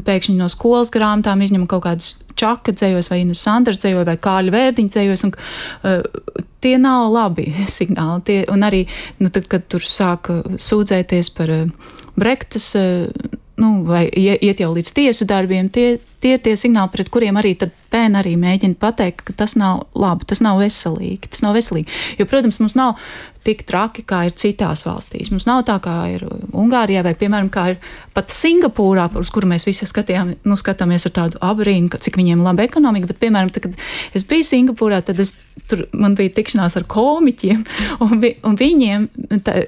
pēkšņi 0.00 0.36
no 0.38 0.48
skolas 0.52 0.92
grāmatām 0.94 1.42
izņem 1.44 1.66
kaut 1.70 1.84
kādus 1.86 2.14
čaka 2.38 2.72
dzējos, 2.72 3.10
vai 3.12 3.22
Ines 3.22 3.42
Sanders 3.44 3.80
dzējos, 3.82 4.06
vai 4.08 4.16
Kāļa 4.20 4.54
Vērdiņa 4.54 4.94
dzējos, 4.94 5.24
un 5.28 5.34
uh, 5.34 6.44
tie 6.64 6.76
nav 6.80 7.10
labi 7.12 7.50
signāli. 7.78 8.24
Tie, 8.28 8.38
un 8.52 8.66
arī, 8.66 8.86
nu, 9.20 9.32
tad, 9.34 9.48
kad 9.52 9.68
tur 9.72 9.84
sāka 9.84 10.40
sūdzēties 10.56 11.32
par 11.36 11.52
uh, 11.52 11.92
Brektas, 12.18 12.72
uh, 12.78 13.36
nu, 13.60 13.74
vai 13.88 14.06
iet 14.08 14.62
jau 14.62 14.72
līdz 14.72 14.96
tiesu 14.96 15.28
darbiem, 15.28 15.68
tie, 15.72 15.98
tie 16.22 16.36
ir 16.36 16.42
tie 16.42 16.54
signāli, 16.58 16.92
pret 16.94 17.10
kuriem 17.12 17.38
arī 17.40 17.54
pēna 17.92 18.22
arī 18.22 18.32
mēģina 18.40 18.78
pateikt, 18.80 19.24
ka 19.26 19.34
tas 19.42 19.54
nav 19.58 19.84
labi, 19.98 20.26
tas 20.30 20.40
nav 20.44 20.60
veselīgi. 20.62 21.28
Tas 21.32 21.42
nav 21.44 21.56
veselīgi. 21.58 21.92
Jo, 22.20 22.26
protams, 22.30 22.60
mums 22.62 22.76
nav 22.78 22.96
tik 23.44 23.64
traki, 23.68 24.04
kā 24.06 24.22
ir 24.28 24.36
citās 24.38 24.84
valstīs. 24.86 25.32
Mums 25.34 25.48
nav 25.48 25.64
tā, 25.68 25.76
kā 25.82 25.96
ir 26.14 26.24
Ungārijā, 26.56 27.02
vai, 27.04 27.14
piemēram, 27.18 27.50
kā 27.52 27.66
ir 27.74 27.80
pat 28.16 28.32
Singapūrā, 28.32 29.08
uz 29.18 29.32
kuru 29.34 29.50
mēs 29.50 29.66
visi 29.68 29.88
skatījām, 29.90 30.36
nu, 30.48 30.58
skatāmies 30.58 31.08
ar 31.10 31.16
tādu 31.18 31.42
abrīnu, 31.42 31.90
cik 32.02 32.20
viņiem 32.20 32.44
laba 32.46 32.64
ekonomika. 32.68 33.10
Bet, 33.10 33.20
piemēram, 33.24 33.50
tad, 33.52 33.66
kad 33.66 34.16
es 34.16 34.26
biju 34.28 34.46
Singapūrā, 34.46 35.02
tad 35.04 35.20
es, 35.22 35.34
tur 35.70 35.84
man 35.92 36.16
bija 36.18 36.32
tikšanās 36.38 36.78
ar 36.80 36.86
komiķiem, 36.90 37.66
un, 38.06 38.14
vi, 38.22 38.36
un 38.46 38.56
viņiem, 38.60 39.10
tā, 39.42 39.58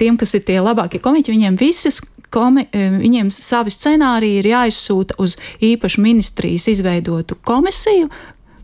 tiem, 0.00 0.18
kas 0.20 0.34
ir 0.36 0.44
tie 0.46 0.60
labākie 0.62 1.00
komiķi, 1.02 1.34
viņiem 1.34 1.58
visas 1.60 2.00
komi, 2.32 2.66
e, 2.72 2.88
viņiem 3.00 3.30
savi 3.32 3.72
scenāriji 3.72 4.40
ir 4.40 4.50
jāizsūta 4.50 5.18
uz 5.22 5.36
īpašu 5.64 6.02
ministrijas 6.04 6.68
izveidotu 6.72 7.38
komisiju, 7.46 8.10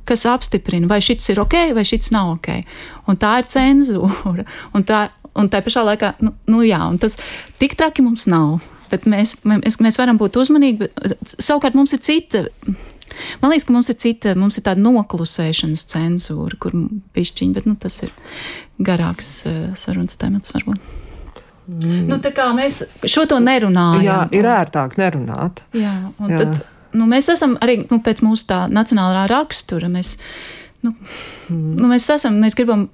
kas 0.08 0.26
apstiprina, 0.26 0.88
vai 0.90 1.00
šis 1.04 1.30
ir 1.32 1.40
ok, 1.42 1.58
vai 1.76 1.84
šis 1.86 2.10
nav 2.14 2.34
ok. 2.36 2.50
Un 3.10 3.18
tā 3.22 3.36
ir 3.40 3.50
cenzūra. 3.50 4.46
Un 4.76 4.86
tā, 4.88 5.08
un 5.38 5.48
tā 5.48 5.62
pašā 5.64 5.84
laikā, 5.86 6.14
nu, 6.24 6.34
nu 6.50 6.62
jā, 6.66 6.80
un 6.84 6.98
tas 7.00 7.16
tik 7.60 7.76
traki 7.78 8.04
mums 8.04 8.26
nav. 8.28 8.60
Bet 8.92 9.06
mēs, 9.08 9.38
mēs, 9.48 9.78
mēs 9.80 9.96
varam 9.96 10.18
būt 10.20 10.36
uzmanīgi, 10.36 10.82
bet 10.82 11.36
savukārt 11.40 11.76
mums 11.78 11.94
ir 11.96 12.02
cita. 12.04 12.42
Man 13.40 13.52
liekas, 13.52 13.64
ka 13.68 13.72
mums 13.72 13.88
ir 13.92 13.96
cita, 14.00 14.34
mums 14.36 14.58
ir 14.60 14.66
tāda 14.66 14.84
noklusēšanas 14.84 15.86
cenzūra, 15.88 16.58
kur 16.60 16.76
pišķiņa, 17.16 17.56
bet 17.56 17.68
nu, 17.68 17.76
tas 17.80 18.02
ir 18.04 18.12
garāks 18.84 19.38
uh, 19.48 19.70
sarunas 19.80 20.20
temats 20.20 20.52
varbūt. 20.52 21.00
Mm. 21.66 22.08
Nu, 22.10 22.18
mēs 22.56 22.80
šo 23.06 23.24
to 23.30 23.38
nerunājam. 23.42 24.02
Jā, 24.02 24.18
ir 24.34 24.48
ērtāk 24.50 24.96
nerunāt. 24.98 25.62
Jā, 25.76 25.94
un 26.18 26.32
Jā. 26.32 26.42
tad 26.42 26.62
nu, 26.98 27.06
mēs 27.10 27.30
esam 27.32 27.54
arī 27.62 27.82
nu, 27.86 28.00
pēc 28.04 28.22
mūsu 28.24 28.48
tā 28.50 28.64
nacionālā 28.72 29.24
rakstura. 29.30 29.90
Mēs, 29.92 30.16
nu, 30.82 30.94
mm. 31.48 31.70
nu, 31.78 31.90
mēs 31.92 32.08
esam, 32.14 32.40
mēs 32.42 32.58
gribam 32.58 32.88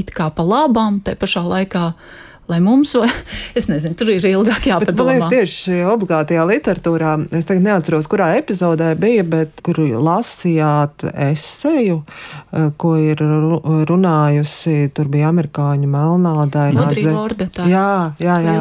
it 0.00 0.12
kā 0.16 0.30
pa 0.34 0.46
labām, 0.46 1.00
te 1.04 1.14
pašā 1.18 1.44
laikā 1.44 1.90
lai 2.50 2.60
mums, 2.64 2.94
es 3.58 3.68
nezinu, 3.70 3.96
tur 3.98 4.10
ir 4.12 4.26
ilgāk 4.30 4.68
jāpadomā. 4.70 4.90
Bet, 4.90 4.98
man 4.98 5.10
liekas, 5.14 5.30
tieši 5.32 5.80
obligātajā 5.90 6.44
literatūrā, 6.50 7.14
es 7.36 7.48
tagad 7.48 7.66
neatceros, 7.66 8.08
kurā 8.10 8.32
epizodē 8.40 8.92
bija, 9.00 9.24
bet 9.26 9.62
kur 9.66 9.80
lasījāt 9.80 11.06
eseju, 11.10 12.00
eh, 12.02 12.70
ko 12.80 12.94
ir 13.00 13.22
runājusi, 13.90 14.90
tur 14.96 15.10
bija 15.12 15.30
amerikāņu 15.30 15.90
melnādaina. 15.90 16.88
Jā, 17.70 17.90
jā, 18.22 18.38
jā. 18.44 18.56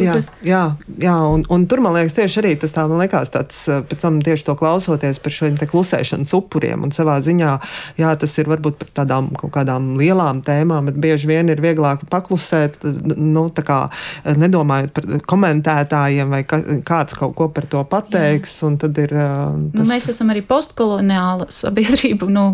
jā, 0.00 0.16
jā, 0.46 0.62
jā 1.00 1.16
un, 1.30 1.44
un 1.48 1.66
tur, 1.70 1.82
man 1.84 1.96
liekas, 1.96 2.16
tieši 2.18 2.42
arī 2.42 2.54
tas 2.60 2.74
tā, 2.76 2.86
man 2.90 3.02
liekas, 3.02 3.32
tāds, 3.34 3.62
eh, 3.70 3.82
pēc 3.86 4.04
tam 4.04 4.20
tieši 4.24 4.48
to 4.50 4.56
klausoties 4.60 5.20
par 5.22 5.34
šiem 5.34 5.58
te 5.60 5.68
klusēšanas 5.70 6.34
upuriem 6.36 6.86
un 6.86 6.94
savā 6.94 7.18
ziņā, 7.24 7.56
jā, 8.00 8.12
tas 8.20 8.36
ir 8.40 8.50
varbūt 8.50 8.80
par 8.80 8.92
tādām 9.02 9.32
kaut 9.38 9.54
kādām 9.56 9.94
lielām 10.00 10.42
tēmām, 10.46 10.90
bet 10.90 11.00
bieži 11.00 11.30
vien 11.30 11.52
ir 11.52 11.62
vieglāk 11.62 12.04
paklusēt 12.10 12.80
nu, 13.32 13.46
kā, 13.66 13.78
eh, 14.24 14.36
nedomājot 14.38 14.92
par 14.96 15.06
komentētājiem, 15.32 16.32
vai 16.32 16.42
ka, 16.48 16.60
kāds 16.86 17.16
kaut 17.18 17.34
ko 17.38 17.48
par 17.54 17.66
to 17.70 17.82
pateiks. 17.84 18.58
Ir, 18.62 19.12
eh, 19.12 19.28
nu, 19.56 19.70
tas... 19.72 19.80
nu, 19.80 19.86
mēs 19.88 20.08
esam 20.12 20.32
arī 20.34 20.42
postkoloniāla 20.46 21.48
sabiedrība, 21.54 22.28
nu, 22.30 22.46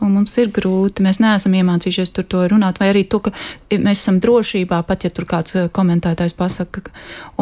un 0.00 0.14
mums 0.14 0.36
ir 0.42 0.52
grūti. 0.54 1.04
Mēs 1.06 1.20
neesam 1.22 1.56
iemācījušies 1.58 2.14
tur 2.16 2.28
to 2.30 2.44
runāt, 2.52 2.80
vai 2.82 2.92
arī 2.92 3.06
to, 3.10 3.22
ka 3.26 3.34
mēs 3.70 4.02
esam 4.02 4.20
drošībā, 4.24 4.82
pat 4.88 5.06
ja 5.06 5.12
tur 5.14 5.28
kāds 5.28 5.56
eh, 5.56 5.68
komentētājs 5.72 6.36
pasaka. 6.38 6.86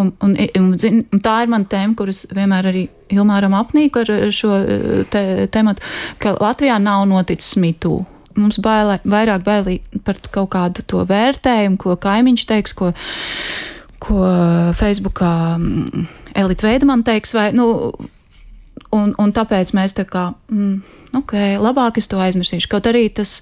Un, 0.00 0.14
un, 0.24 0.36
un, 0.58 0.72
un 0.74 1.24
tā 1.24 1.38
ir 1.44 1.52
mana 1.52 1.68
tēma, 1.70 1.96
kuras 1.98 2.26
vienmēr 2.34 2.72
arī 2.72 2.88
Ilmāram 3.14 3.52
apnīku 3.52 4.00
ar 4.00 4.10
šo 4.32 4.56
te, 5.12 5.20
tematu, 5.52 5.84
ka 6.18 6.32
Latvijā 6.40 6.78
nav 6.80 7.04
noticis 7.10 7.58
mitū 7.60 7.98
mums 8.38 8.58
bailē, 8.62 8.98
vairāk 9.04 9.44
bailīgi 9.46 10.02
par 10.06 10.18
kaut 10.34 10.50
kādu 10.54 10.84
to 10.86 11.04
vērtējumu, 11.08 11.78
ko 11.80 11.96
kaimiņš 12.00 12.46
teiks, 12.50 12.74
ko, 12.76 12.92
ko 14.02 14.26
Facebookā 14.78 15.34
mm, 15.58 16.08
Elita 16.44 16.68
Veidman 16.68 17.04
teiks, 17.06 17.34
vai, 17.36 17.50
nu, 17.56 17.68
un, 18.94 19.14
un 19.18 19.34
tāpēc 19.34 19.74
mēs 19.76 19.96
tā 19.98 20.06
kā, 20.08 20.30
mm, 20.50 20.98
ok, 21.20 21.36
labāk 21.62 22.00
es 22.00 22.10
to 22.10 22.20
aizmirsīšu. 22.22 22.70
Kaut 22.72 22.90
arī 22.90 23.06
tas 23.14 23.40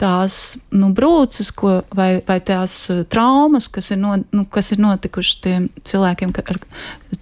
tās 0.00 0.36
nu, 0.74 0.88
brūces, 0.94 1.52
ko, 1.54 1.76
vai, 1.94 2.18
vai 2.26 2.40
tās 2.42 2.74
uh, 2.90 3.04
traumas, 3.10 3.68
kas 3.70 3.92
ir, 3.94 4.00
no, 4.02 4.16
nu, 4.34 4.44
kas 4.50 4.72
ir 4.74 4.82
notikušas 4.82 5.36
tiem 5.44 5.68
cilvēkiem, 5.86 6.32
ar 6.42 6.58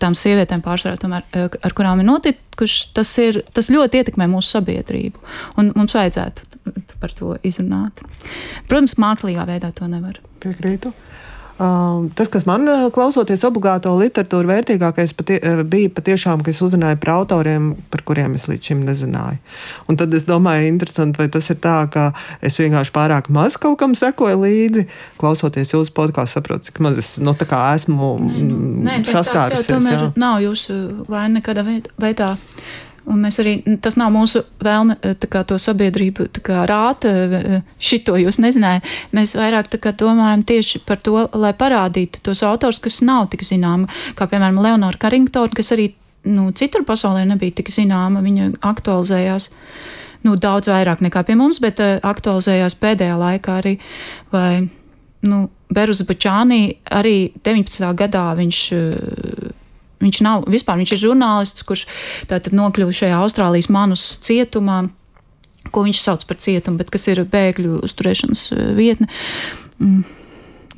tām 0.01 0.17
sievietēm 0.17 0.65
pārsvarā, 0.65 0.97
tomēr, 1.01 1.27
uh, 1.37 1.59
ar 1.61 1.77
kurām 1.77 2.01
ir 2.01 2.09
notikušas, 2.09 2.95
tas, 2.97 3.13
ir, 3.21 3.43
tas 3.53 3.69
ļoti 3.73 4.01
ietekmē 4.01 4.29
mūsu 4.33 4.57
sabiedrību. 4.57 5.21
Un 5.61 5.75
mums 5.77 5.97
vajadzētu 5.99 6.52
par 7.03 7.15
to 7.19 7.37
izrunāt. 7.47 8.05
Protams, 8.71 8.99
mākslīgā 9.03 9.47
veidā 9.49 9.73
to 9.77 9.91
nevar. 9.91 10.23
Piekrītu. 10.43 10.95
Um, 11.63 12.09
tas, 12.17 12.31
kas 12.33 12.47
man 12.49 12.65
uh, 12.67 12.87
klausoties 12.91 13.43
obligāto 13.45 13.93
literatūru, 14.01 14.49
vērtīgākais 14.49 15.13
patie, 15.15 15.37
uh, 15.37 15.61
bija 15.69 15.91
patiešām, 15.93 16.41
ka 16.43 16.51
es 16.51 16.63
uzzināju 16.65 16.97
par 17.03 17.13
autoriem, 17.19 17.67
par 17.93 18.03
kuriem 18.09 18.35
es 18.39 18.49
līdz 18.49 18.71
šim 18.71 18.81
nezināju. 18.89 19.39
Un 19.93 19.99
tad 20.01 20.17
es 20.17 20.25
domāju, 20.27 20.71
interesanti, 20.73 21.21
vai 21.21 21.29
tas 21.31 21.51
ir 21.53 21.61
tā, 21.63 21.77
ka 21.93 22.09
es 22.43 22.57
vienkārši 22.59 22.95
pārāk 22.97 23.29
maz 23.37 23.59
kaut 23.61 23.77
kam 23.83 23.95
sekoju 23.99 24.41
līdzi, 24.43 24.87
klausoties 25.21 25.75
jūsu 25.77 25.95
podkāstu, 25.95 26.41
saprotu, 26.41 26.71
cik 26.71 26.81
maz 26.83 26.99
es 27.05 27.13
nu, 27.23 27.37
esmu 27.37 28.15
nē, 28.25 28.47
nu, 28.49 28.63
nē, 28.89 28.97
saskārusies. 29.13 29.69
Tas 29.69 29.71
tomēr 29.77 29.99
jā. 30.01 30.09
nav 30.25 30.41
jūsu 30.43 30.79
vaina 31.13 31.37
nekādā 31.37 31.67
veidā. 32.01 32.33
Un 33.11 33.25
mēs 33.25 33.41
arī, 33.43 33.57
tas 33.83 33.97
nav 33.99 34.13
mūsu 34.15 34.45
vēlme 34.63 34.95
kā, 35.27 35.43
to 35.49 35.57
sabiedrību 35.59 36.29
kā, 36.47 36.61
rāt, 36.71 37.07
šito 37.83 38.15
jūs 38.21 38.39
nezinājāt. 38.43 38.87
Mēs 39.17 39.35
vairāk 39.39 39.73
kā, 39.83 39.91
domājam 39.99 40.45
tieši 40.47 40.85
par 40.87 41.03
to, 41.03 41.25
lai 41.35 41.51
parādītu 41.59 42.23
tos 42.29 42.45
autors, 42.47 42.79
kas 42.83 43.01
nav 43.03 43.27
tik 43.33 43.43
zināmi, 43.47 43.91
kā 44.19 44.29
piemēram 44.31 44.61
Leonora 44.63 45.01
Carringtona, 45.03 45.51
kas 45.57 45.75
arī 45.75 45.91
nu, 46.31 46.51
citur 46.55 46.87
pasaulē 46.87 47.25
nebija 47.27 47.59
tik 47.59 47.73
zināma. 47.75 48.23
Viņa 48.23 48.53
aktualizējās 48.71 49.49
nu, 50.27 50.37
daudz 50.39 50.71
vairāk 50.71 51.03
nekā 51.03 51.25
pie 51.27 51.37
mums, 51.39 51.59
bet 51.63 51.83
uh, 51.83 51.99
aktualizējās 52.07 52.79
pēdējā 52.79 53.19
laikā 53.19 53.59
arī. 53.65 53.77
Vai, 54.35 54.69
nu, 55.27 55.49
Berus 55.73 56.05
Bačānī 56.07 56.77
arī 56.93 57.33
19. 57.43 57.91
gadā 57.99 58.29
viņš. 58.39 58.67
Uh, 58.77 59.32
Viņš 60.03 60.23
nav 60.27 60.49
vispār, 60.51 60.81
viņš 60.81 60.95
ir 60.97 61.03
žurnālists, 61.05 61.67
kurš 61.67 61.87
tātad 62.31 62.57
nokļuva 62.57 62.95
šajā 62.97 63.21
Austrālijas 63.23 63.71
manus 63.73 64.05
cietumā, 64.25 64.85
ko 65.71 65.85
viņš 65.87 66.01
sauc 66.03 66.25
par 66.27 66.41
cietumu, 66.43 66.81
bet 66.83 66.91
kas 66.93 67.07
ir 67.13 67.23
bēgļu 67.29 67.83
uzturēšanas 67.87 68.45
eh, 68.57 68.65
vietne. 68.79 69.09
Mm. 69.79 70.03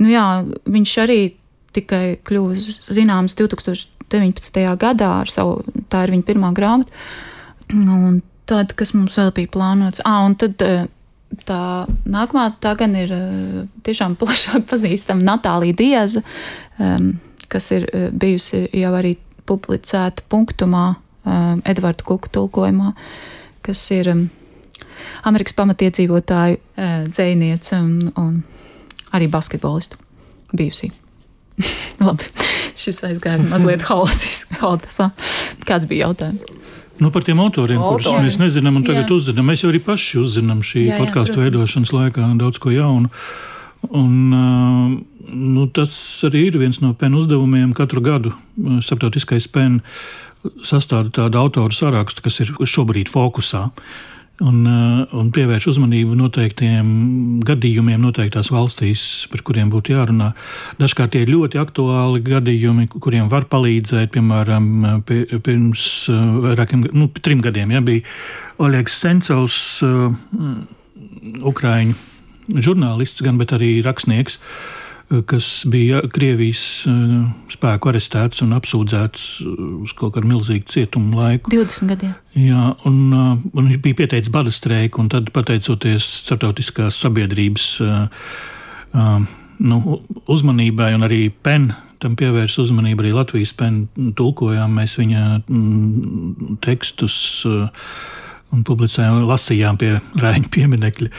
Nu 0.02 0.10
jā, 0.10 0.26
viņš 0.66 0.92
arī 1.04 1.18
tikai 1.74 2.18
kļuva 2.26 2.58
zināms 2.94 3.36
2019. 3.38 4.60
gadā 4.80 5.10
ar 5.22 5.30
savu, 5.30 5.62
tā 5.90 6.04
ir 6.04 6.14
viņa 6.14 6.26
pirmā 6.26 6.50
grāmata. 6.54 6.90
Un 7.72 8.20
tad, 8.50 8.74
kas 8.78 8.92
mums 8.94 9.16
vēl 9.18 9.32
bija 9.34 9.52
plānots, 9.54 10.02
ah, 10.06 10.22
un 10.26 10.36
tad 10.38 10.60
eh, 10.66 10.86
tā 11.48 11.60
nākamā 12.04 12.50
tā 12.62 12.74
gan 12.78 12.94
ir 12.98 13.14
eh, 13.14 13.62
tiešām 13.86 14.18
plašāk 14.20 14.66
pazīstama 14.70 15.24
Natālija 15.32 15.78
Dieza. 15.80 16.24
Um, 16.78 17.14
kas 17.54 17.70
ir 17.74 17.86
eh, 17.92 18.08
bijusi 18.10 18.66
jau 18.74 18.92
arī 18.98 19.14
publicēta 19.44 20.24
punktumā, 20.32 20.86
um, 21.28 21.60
Edvarda 21.68 22.06
Kuka 22.06 22.30
tulkojumā, 22.32 22.94
kas 23.64 23.82
ir 23.92 24.08
um, 24.08 24.22
Amerikas 25.28 25.56
pamatiedzīvotāju 25.58 26.56
uh, 26.56 26.94
dzēniece 27.12 27.76
un, 27.76 27.98
un 28.16 28.38
arī 29.14 29.28
basketbolistu 29.30 30.00
bijusī. 30.56 30.90
Labi, 32.06 32.26
šis 32.80 33.04
aizgāja 33.10 33.44
mazliet 33.44 33.84
haosiski. 33.90 34.58
Kāds 35.68 35.90
bija 35.90 36.08
jautājums? 36.08 36.48
Nu, 36.98 37.10
par 37.10 37.24
tiem 37.26 37.40
autoriem, 37.42 37.80
Autori. 37.82 38.04
kurus 38.06 38.22
mēs 38.22 38.36
nezinām, 38.38 38.78
un 38.78 38.84
tagad 38.86 39.08
jā. 39.08 39.16
uzzinām. 39.16 39.48
Mēs 39.50 39.64
jau 39.64 39.72
arī 39.72 39.80
paši 39.82 40.20
uzzinām 40.20 40.60
šī 40.62 40.86
podkāstu 40.94 41.42
veidošanas 41.42 41.90
laikā 41.94 42.28
daudz 42.38 42.60
ko 42.62 42.70
jaunu. 42.70 43.10
Un, 43.90 44.32
uh, 44.32 45.00
nu, 45.34 45.66
tas 45.72 45.96
arī 46.26 46.48
ir 46.48 46.58
viens 46.60 46.80
no 46.80 46.94
PEN 46.96 47.18
uzdevumiem. 47.18 47.74
Katru 47.76 48.02
gadu 48.04 48.32
uh, 48.32 48.80
starptautiskais 48.84 49.48
PEN 49.52 49.80
sastāda 50.64 51.12
tādu 51.22 51.40
autoru 51.40 51.74
sarakstu, 51.74 52.24
kas 52.24 52.42
ir 52.44 52.52
šobrīd 52.68 53.12
fokusā. 53.12 53.68
Un, 54.42 54.64
uh, 54.66 55.02
un 55.14 55.28
pievērš 55.34 55.68
uzmanību 55.70 56.16
noteiktiem 56.18 56.86
gadījumiem, 57.46 58.00
noteiktās 58.02 58.50
valstīs, 58.50 59.02
par 59.30 59.44
kuriem 59.46 59.70
būtu 59.70 59.94
jārunā. 59.94 60.32
Dažkārt 60.80 61.14
tie 61.14 61.22
ir 61.22 61.30
ļoti 61.30 61.60
aktuāli 61.62 62.22
gadījumi, 62.26 62.88
kuriem 62.96 63.30
var 63.30 63.46
palīdzēt. 63.52 64.10
Piemēram, 64.16 65.04
pie, 65.06 65.22
pirms 65.38 65.86
vairākiem, 66.10 66.88
nu, 66.96 67.06
trim 67.22 67.44
gadiem 67.46 67.76
ja, 67.76 67.84
bija 67.84 68.02
Oļegs 68.64 68.98
Sencovs, 69.04 69.60
Ukraiņu 71.44 72.13
žurnālists, 72.48 73.22
gan 73.24 73.38
arī 73.40 73.76
rakstnieks, 73.84 74.40
Eh, 75.10 75.22
kas 75.26 75.64
bija 75.68 76.00
Krievijas 76.12 76.84
eh, 76.88 76.92
spēku 77.52 77.90
arestēts 77.90 78.40
un 78.44 78.54
apsūdzēts 78.56 79.24
eh, 79.44 79.62
uz 79.84 79.92
kaut 79.98 80.14
kādu 80.16 80.30
milzīgu 80.30 80.70
cietumu 80.72 81.18
laiku. 81.18 81.52
20 81.52 81.92
gadiem. 81.92 82.14
Jā, 82.40 82.70
un, 82.88 82.98
un 83.12 83.68
viņš 83.68 83.80
bija 83.84 84.00
pieteicis 84.00 84.32
bada 84.32 84.52
streiku, 84.54 85.04
un 85.04 85.10
tad, 85.12 85.28
pateicoties 85.34 86.06
starptautiskās 86.24 86.98
sabiedrības 87.04 87.68
nu, 88.94 89.98
uzmanībai 90.30 90.92
un 90.96 91.06
arī 91.06 91.20
PEN 91.46 91.68
tam 92.02 92.16
pievērst 92.18 92.58
uzmanību, 92.64 93.04
arī 93.04 93.12
Latvijas 93.14 93.54
PEN 93.58 93.84
tulkojām 94.18 94.74
mēs 94.80 94.96
viņa 94.98 95.22
mm, 95.44 96.56
tekstus 96.64 97.16
un 97.46 98.64
publicējām, 98.66 99.24
lasījām 99.30 99.78
pie 99.80 99.92
Rēņa 100.20 100.50
pieminekļa. 100.54 101.12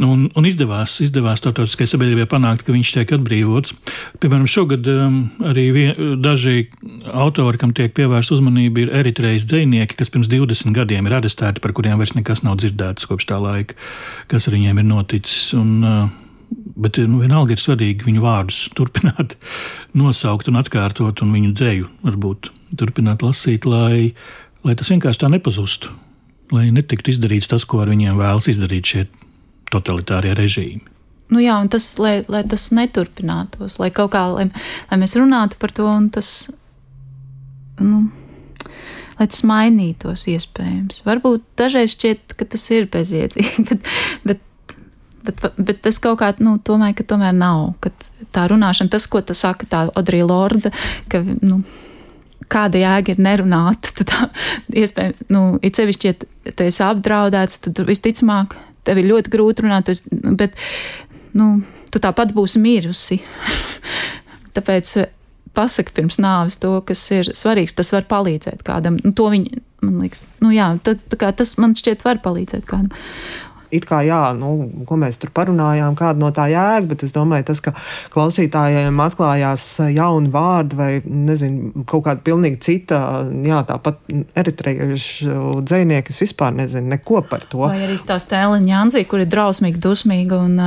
Un, 0.00 0.24
un 0.32 0.46
izdevās, 0.48 0.94
izdevās 1.04 1.42
starptautiskajai 1.42 1.90
sabiedrībai 1.90 2.24
panākt, 2.30 2.62
ka 2.64 2.72
viņš 2.72 2.92
tiek 2.94 3.10
atbrīvots. 3.12 3.74
Piemēram, 4.22 4.46
šogad 4.48 4.88
um, 4.88 5.18
arī 5.44 5.66
vien, 5.76 6.00
daži 6.24 6.70
autori, 7.12 7.60
kam 7.60 7.74
tiek 7.76 7.92
pievērsta 7.98 8.38
uzmanība, 8.38 8.86
ir 8.86 8.94
eritrejas 9.02 9.44
dzinieki, 9.50 9.98
kas 9.98 10.08
pirms 10.14 10.32
20 10.32 10.72
gadiem 10.78 11.10
ir 11.10 11.18
arestēti, 11.18 11.60
par 11.60 11.76
kuriem 11.76 12.00
vairs 12.00 12.16
nekas 12.16 12.40
nav 12.40 12.56
dzirdēts 12.62 13.10
kopš 13.10 13.28
tā 13.28 13.36
laika, 13.42 13.76
kas 14.32 14.48
ar 14.48 14.56
viņiem 14.56 14.80
ir 14.80 14.88
noticis. 14.88 15.52
Un, 15.60 15.74
uh, 15.84 16.56
bet 16.80 16.96
nu, 17.04 17.20
vienalga 17.20 17.52
ir 17.52 17.60
svarīgi 17.60 18.08
viņu 18.08 18.24
vārdus 18.24 18.64
turpināt 18.78 19.36
nosaukt 19.92 20.48
un 20.48 20.56
atkārtot, 20.62 21.20
un 21.20 21.36
viņu 21.36 21.52
dzēju 21.58 21.90
varbūt 22.08 22.48
turpināt 22.80 23.20
lasīt, 23.20 23.68
lai, 23.68 24.14
lai 24.64 24.80
tas 24.80 24.88
vienkārši 24.88 25.26
tā 25.26 25.36
nepazustu. 25.36 25.92
Lai 26.52 26.70
netiktu 26.72 27.12
izdarīts 27.12 27.48
tas, 27.48 27.64
ko 27.68 27.84
ar 27.84 27.92
viņiem 27.92 28.16
vēlas 28.16 28.48
izdarīt 28.52 28.88
šie 28.88 29.10
totalitārie 29.72 30.34
režīmi. 30.38 30.88
Nu 31.32 31.40
jā, 31.40 31.56
tas, 31.72 31.86
lai, 32.02 32.20
lai 32.28 32.42
tas 32.48 32.68
neturpinātos, 32.76 33.78
lai 33.80 33.88
kaut 33.94 34.12
kā, 34.12 34.26
lai, 34.34 34.48
lai 34.90 34.98
mēs 35.00 35.16
runātu 35.16 35.56
par 35.60 35.72
to, 35.72 35.86
un 35.88 36.10
tas, 36.12 36.50
nu, 37.80 38.04
lai 39.16 39.28
tas 39.32 39.40
mainītos 39.48 40.26
iespējams. 40.28 41.00
Varbūt 41.08 41.46
dažreiz 41.56 41.94
šķiet, 41.96 42.36
ka 42.36 42.48
tas 42.52 42.66
ir 42.76 42.90
bezjēdzīgi, 42.92 43.64
bet, 43.70 43.92
bet 44.28 44.48
Bet, 45.22 45.38
bet 45.54 45.76
tas 45.84 46.00
kaut 46.02 46.16
kā, 46.18 46.32
nu, 46.42 46.56
tomēr, 46.66 46.96
ka 46.98 47.04
tomēr 47.06 47.30
nav. 47.30 47.76
Tā 48.34 48.48
runāšana, 48.50 48.90
tas, 48.90 49.04
ko 49.06 49.20
tas 49.22 49.38
saka, 49.44 49.68
tā 49.70 49.82
Odrija 49.94 50.26
Lorda, 50.26 50.72
ka, 51.12 51.20
nu, 51.46 51.60
kāda 52.50 52.80
jēga 52.80 53.14
ir 53.14 53.22
nerunāt, 53.22 53.92
tad 54.00 54.12
iespējams, 54.74 55.28
nu, 55.30 55.44
it 55.62 55.78
sevišķi, 55.78 56.10
ja 56.10 56.52
te 56.58 56.66
esi 56.66 56.82
apdraudēts, 56.88 57.62
tad 57.68 57.84
visticamāk, 57.86 58.56
tev 58.86 59.00
ir 59.00 59.10
ļoti 59.10 59.32
grūti 59.32 59.66
runāt, 59.66 59.90
bet, 60.38 60.56
nu, 61.38 61.50
tu 61.92 62.02
tāpat 62.02 62.34
būsi 62.36 62.62
mirusi. 62.62 63.20
Tāpēc 64.56 64.96
pasaki 65.56 65.94
pirms 65.96 66.18
nāves 66.22 66.58
to, 66.60 66.74
kas 66.88 67.04
ir 67.12 67.32
svarīgs, 67.36 67.76
tas 67.76 67.92
var 67.94 68.08
palīdzēt 68.08 68.64
kādam. 68.66 68.98
Nu, 69.04 69.12
to 69.16 69.28
viņi, 69.32 69.62
man 69.84 70.00
liekas, 70.04 70.24
nu 70.44 70.52
jā, 70.54 70.72
tā, 70.84 70.96
tā 71.12 71.32
tas 71.36 71.56
man 71.60 71.76
šķiet 71.78 72.04
var 72.06 72.22
palīdzēt 72.24 72.68
kādam 72.68 72.92
it 73.72 73.86
kā 73.88 74.02
jā, 74.06 74.20
nu, 74.36 74.52
ko 74.88 74.98
mēs 75.00 75.18
tur 75.20 75.32
parunājām, 75.34 75.96
kāda 75.98 76.20
no 76.20 76.30
tā 76.34 76.48
jēga, 76.52 76.86
bet 76.90 77.04
es 77.06 77.14
domāju, 77.14 77.46
tas, 77.48 77.62
ka 77.64 77.72
klausītājiem 78.12 79.00
atklājās 79.04 79.64
jauni 79.92 80.30
vārdi 80.32 80.78
vai 80.78 80.90
nezinu, 81.04 81.84
kaut 81.88 82.04
kāda 82.08 82.24
pilnīgi 82.26 82.60
cita, 82.62 83.00
jā, 83.46 83.62
tāpat 83.68 84.02
eritrejiešu 84.38 85.62
dzēnieki, 85.64 86.14
es 86.14 86.22
vispār 86.26 86.54
nezinu 86.58 86.92
neko 86.92 87.24
par 87.30 87.46
to. 87.48 87.64
Vai 87.64 87.80
arī 87.86 87.96
tā 87.96 88.18
Stēliņa 88.22 88.72
Janzī, 88.72 89.04
kur 89.08 89.24
ir 89.24 89.30
drausmīgi 89.32 89.80
dusmīga 89.82 90.42
un, 90.44 90.60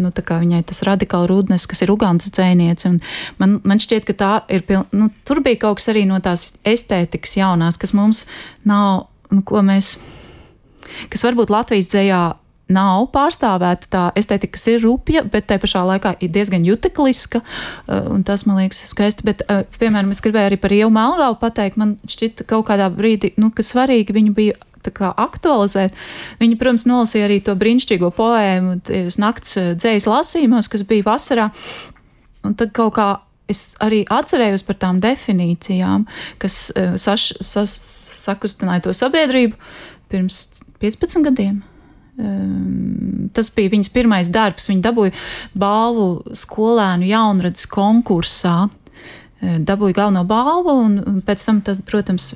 nu, 0.00 0.12
tā 0.14 0.24
kā 0.26 0.40
viņai 0.42 0.62
tas 0.68 0.84
radikāli 0.86 1.30
rūdnes, 1.32 1.68
kas 1.70 1.84
ir 1.84 1.94
Ugandas 1.94 2.32
dzēniece, 2.36 2.92
un 2.92 3.00
man, 3.40 3.58
man 3.64 3.82
šķiet, 3.82 4.06
ka 4.10 4.18
tā 4.20 4.32
ir, 4.52 4.66
piln, 4.68 4.86
nu, 4.96 5.10
tur 5.24 5.42
bija 5.44 5.64
kaut 5.66 5.80
kas 5.80 5.90
arī 5.94 6.04
no 6.08 6.20
tās 6.24 6.52
estētikas 6.68 7.38
jaunās, 7.40 7.80
kas 7.80 7.96
mums 7.96 8.26
nav, 8.68 9.06
nu, 9.32 9.44
ko 9.46 9.64
mēs 9.64 9.96
kas 11.10 11.24
varbūt 11.26 11.52
Latvijas 11.52 11.90
dzējā 11.92 12.20
nav 12.70 13.08
pārstāvēta 13.14 13.90
tā 13.90 14.04
estetika, 14.18 14.54
kas 14.56 14.66
ir 14.72 14.82
rupja, 14.84 15.22
bet 15.26 15.48
te 15.50 15.58
pašā 15.60 15.82
laikā 15.86 16.14
ir 16.22 16.32
diezgan 16.34 16.64
jutekliska, 16.66 17.42
uh, 17.42 18.08
un 18.14 18.24
tas 18.26 18.46
man 18.48 18.60
liekas 18.62 18.82
skaisti. 18.92 19.26
Bet, 19.26 19.44
uh, 19.46 19.64
piemēram, 19.80 20.12
es 20.14 20.22
gribēju 20.24 20.52
arī 20.52 20.58
par 20.60 20.74
Ievu 20.74 20.92
Melngālu 20.94 21.38
pateikt, 21.40 21.78
man 21.80 21.96
šķita 22.08 22.46
kaut 22.50 22.68
kādā 22.70 22.90
brīdī, 22.94 23.34
nu, 23.40 23.50
ka 23.54 23.66
svarīgi 23.66 24.16
viņu 24.16 24.34
bija 24.36 24.58
kā, 24.96 25.10
aktualizēt. 25.12 25.96
Viņa, 26.40 26.60
protams, 26.60 26.86
nolasīja 26.88 27.26
arī 27.28 27.40
to 27.44 27.56
brīnišķīgo 27.58 28.12
poēmu, 28.16 28.78
nakts 29.22 29.58
uh, 29.60 29.72
dzējas 29.78 30.08
lasījumos, 30.10 30.70
kas 30.72 30.86
bija 30.88 31.10
vasarā. 31.10 31.50
Un 32.46 32.56
tad 32.56 32.72
kaut 32.76 32.94
kā 32.96 33.10
es 33.50 33.74
arī 33.82 34.04
atcerējos 34.06 34.62
par 34.64 34.78
tām 34.78 35.00
definīcijām, 35.02 36.04
kas 36.40 36.68
saš, 37.02 37.24
sas, 37.42 37.74
sakustināja 38.14 38.84
to 38.84 38.94
sabiedrību 38.94 39.58
pirms 40.10 40.62
15 40.80 41.26
gadiem. 41.26 41.58
Ehm, 42.18 43.28
tas 43.36 43.50
bija 43.54 43.72
viņas 43.74 43.92
pirmais 43.94 44.30
darbs. 44.32 44.68
Viņa 44.70 44.84
dabūja 44.88 45.14
balvu 45.58 46.34
skolēnu 46.36 47.08
jaunradas 47.08 47.68
konkursā. 47.70 48.56
Ehm, 49.40 49.62
dabūja 49.68 50.00
galveno 50.02 50.24
balvu, 50.28 50.76
un 50.86 51.22
pēc 51.26 51.46
tam, 51.46 51.62
tas, 51.64 51.80
protams, 51.86 52.32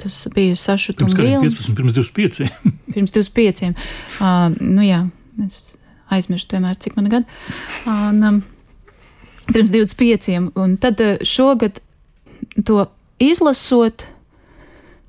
tas 0.00 0.24
bija 0.34 0.56
sašutums. 0.58 1.14
Pirms, 1.14 1.60
15, 1.60 1.76
pirms 1.76 1.96
25. 2.00 2.50
pirms 2.94 3.14
25. 3.14 3.70
Uh, 4.18 4.56
nu 4.60 4.86
jā, 4.86 5.04
es 5.44 5.76
aizmirstu 6.14 6.56
vienmēr, 6.56 6.78
cik 6.80 6.98
man 6.98 7.10
gadu. 7.12 7.38
Un, 7.90 8.20
um, 8.24 8.42
pirms 9.52 9.72
25. 9.74 10.50
Un 10.60 10.76
tad 10.82 11.00
šogad 11.26 11.80
to 12.66 12.84
izlasot, 13.22 14.04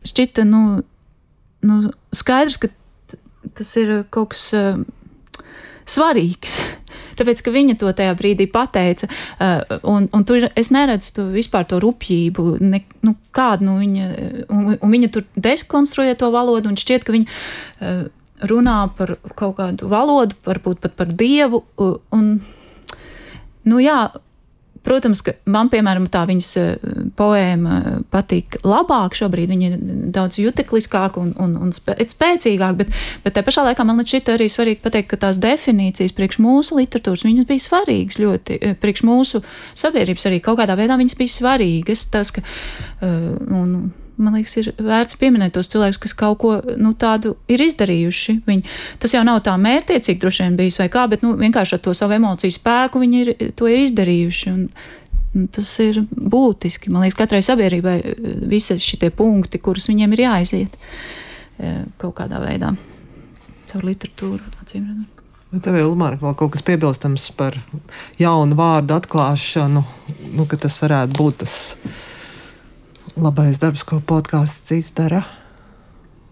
šķita, 0.05 0.45
nu, 0.47 0.63
nu 1.65 1.79
skaidrs, 2.15 2.59
ka 2.61 2.69
tas 3.57 3.75
ir 3.81 3.93
kaut 4.13 4.33
kas 4.33 4.47
uh, 4.57 4.81
svarīgs. 5.89 6.59
Tāpēc, 7.19 7.41
ka 7.45 7.53
viņa 7.55 7.77
to 7.79 7.91
tajā 7.95 8.15
brīdī 8.19 8.49
pateica, 8.51 9.07
uh, 9.07 9.77
un, 9.87 10.09
un 10.11 10.27
tur 10.27 10.49
es 10.51 10.71
neredzu 10.75 11.13
to 11.15 11.27
vispār 11.31 11.67
to 11.69 11.79
rupjību, 11.83 12.57
ne, 12.63 12.81
nu, 13.07 13.15
kādu 13.35 13.69
nu, 13.69 13.77
viņa, 13.83 14.09
un, 14.51 14.75
un 14.75 14.95
viņa 14.97 15.11
tur 15.15 15.25
dekonstruē 15.35 16.17
to 16.19 16.31
valodu, 16.33 16.71
un 16.71 16.79
šķiet, 16.79 17.07
ka 17.07 17.15
viņa 17.15 17.31
uh, 17.31 18.05
runā 18.51 18.81
par 18.97 19.15
kaut 19.39 19.55
kādu 19.61 19.87
valodu, 19.91 20.35
varbūt 20.45 20.83
pat 20.83 20.97
par 20.99 21.13
dievu, 21.15 21.63
un, 22.15 22.37
nu 23.65 23.79
jā, 23.83 23.99
Protams, 24.85 25.23
ka 25.25 25.33
man, 25.49 25.69
piemēram, 25.73 26.05
tā 26.13 26.21
viņas 26.29 26.51
eh, 26.61 26.93
poēma 27.17 27.79
patīk 28.13 28.59
labāk 28.65 29.17
šobrīd, 29.17 29.49
viņa 29.49 29.69
ir 29.71 29.75
daudz 30.13 30.37
jutekliskāka 30.41 31.21
un, 31.21 31.33
un, 31.41 31.57
un 31.65 31.73
spēcīgāka, 31.73 32.77
bet, 32.83 32.93
bet 33.25 33.37
te 33.37 33.43
pašā 33.45 33.65
laikā 33.69 33.87
man 33.87 34.03
šķiet 34.05 34.33
arī 34.35 34.49
svarīgi 34.51 34.83
pateikt, 34.85 35.09
ka 35.13 35.21
tās 35.25 35.41
definīcijas 35.41 36.13
priekš 36.15 36.39
mūsu 36.45 36.77
literatūras, 36.79 37.25
viņas 37.25 37.49
bija 37.49 37.65
svarīgas 37.65 38.21
ļoti, 38.21 38.59
eh, 38.61 38.77
priekš 38.79 39.05
mūsu 39.09 39.41
sabiedrības 39.73 40.29
arī 40.29 40.41
kaut 40.45 40.61
kādā 40.61 40.77
veidā 40.77 40.99
viņas 41.01 41.17
bija 41.17 41.35
svarīgas. 41.39 42.05
Tas, 42.13 42.31
ka, 42.35 42.45
un, 43.01 43.89
man 44.17 44.37
liekas, 44.37 44.55
ir 44.61 44.71
vērts 44.81 45.17
pieminēt 45.19 45.55
tos 45.55 45.69
cilvēkus, 45.71 45.99
kas 46.01 46.15
kaut 46.17 46.39
ko 46.43 46.51
nu, 46.79 46.93
tādu 46.99 47.35
ir 47.51 47.63
izdarījuši. 47.65 48.37
Viņi, 48.47 48.75
tas 49.01 49.15
jau 49.15 49.23
nav 49.27 49.41
tā 49.45 49.55
mērķiecīgi 49.61 50.21
droši 50.21 50.45
vien 50.45 50.59
bijis 50.59 50.79
vai 50.81 50.89
kā, 50.93 51.05
bet 51.11 51.25
nu, 51.25 51.33
vienkārši 51.39 51.77
ar 51.77 51.83
to 51.85 51.95
savu 51.97 52.17
emociju 52.17 52.55
spēku 52.55 53.01
viņi 53.03 53.21
ir 53.23 53.33
to 53.59 53.69
ir 53.71 53.83
izdarījuši. 53.85 54.53
Un, 54.53 54.67
un 55.35 55.49
tas 55.51 55.71
ir 55.83 56.01
būtiski. 56.11 56.93
Man 56.93 57.05
liekas, 57.05 57.19
katrai 57.19 57.43
sabiedrībai 57.45 57.97
visi 58.51 58.79
šie 58.81 59.11
punkti, 59.15 59.61
kurus 59.63 59.89
viņiem 59.91 60.15
ir 60.15 60.25
jāaiziet 60.27 60.79
e, 60.79 61.75
kaut 62.01 62.15
kādā 62.21 62.39
veidā 62.43 62.75
caur 63.69 63.85
literatūru. 63.85 64.45
Bet 65.51 65.63
tev 65.63 65.77
ir 65.77 65.87
vēl 65.87 66.33
kaut 66.35 66.51
kas 66.55 66.63
piebilstams 66.65 67.29
par 67.37 67.57
jaunu 68.19 68.57
vārdu 68.59 68.95
atklāšanu, 68.97 69.83
nu, 70.35 70.47
ka 70.49 70.59
tas 70.59 70.79
varētu 70.81 71.15
būt 71.19 71.43
tas 71.43 71.55
labais 73.19 73.59
darbs, 73.61 73.83
ko 73.87 74.01
podkāsts 74.03 74.73
izdara? 74.75 75.23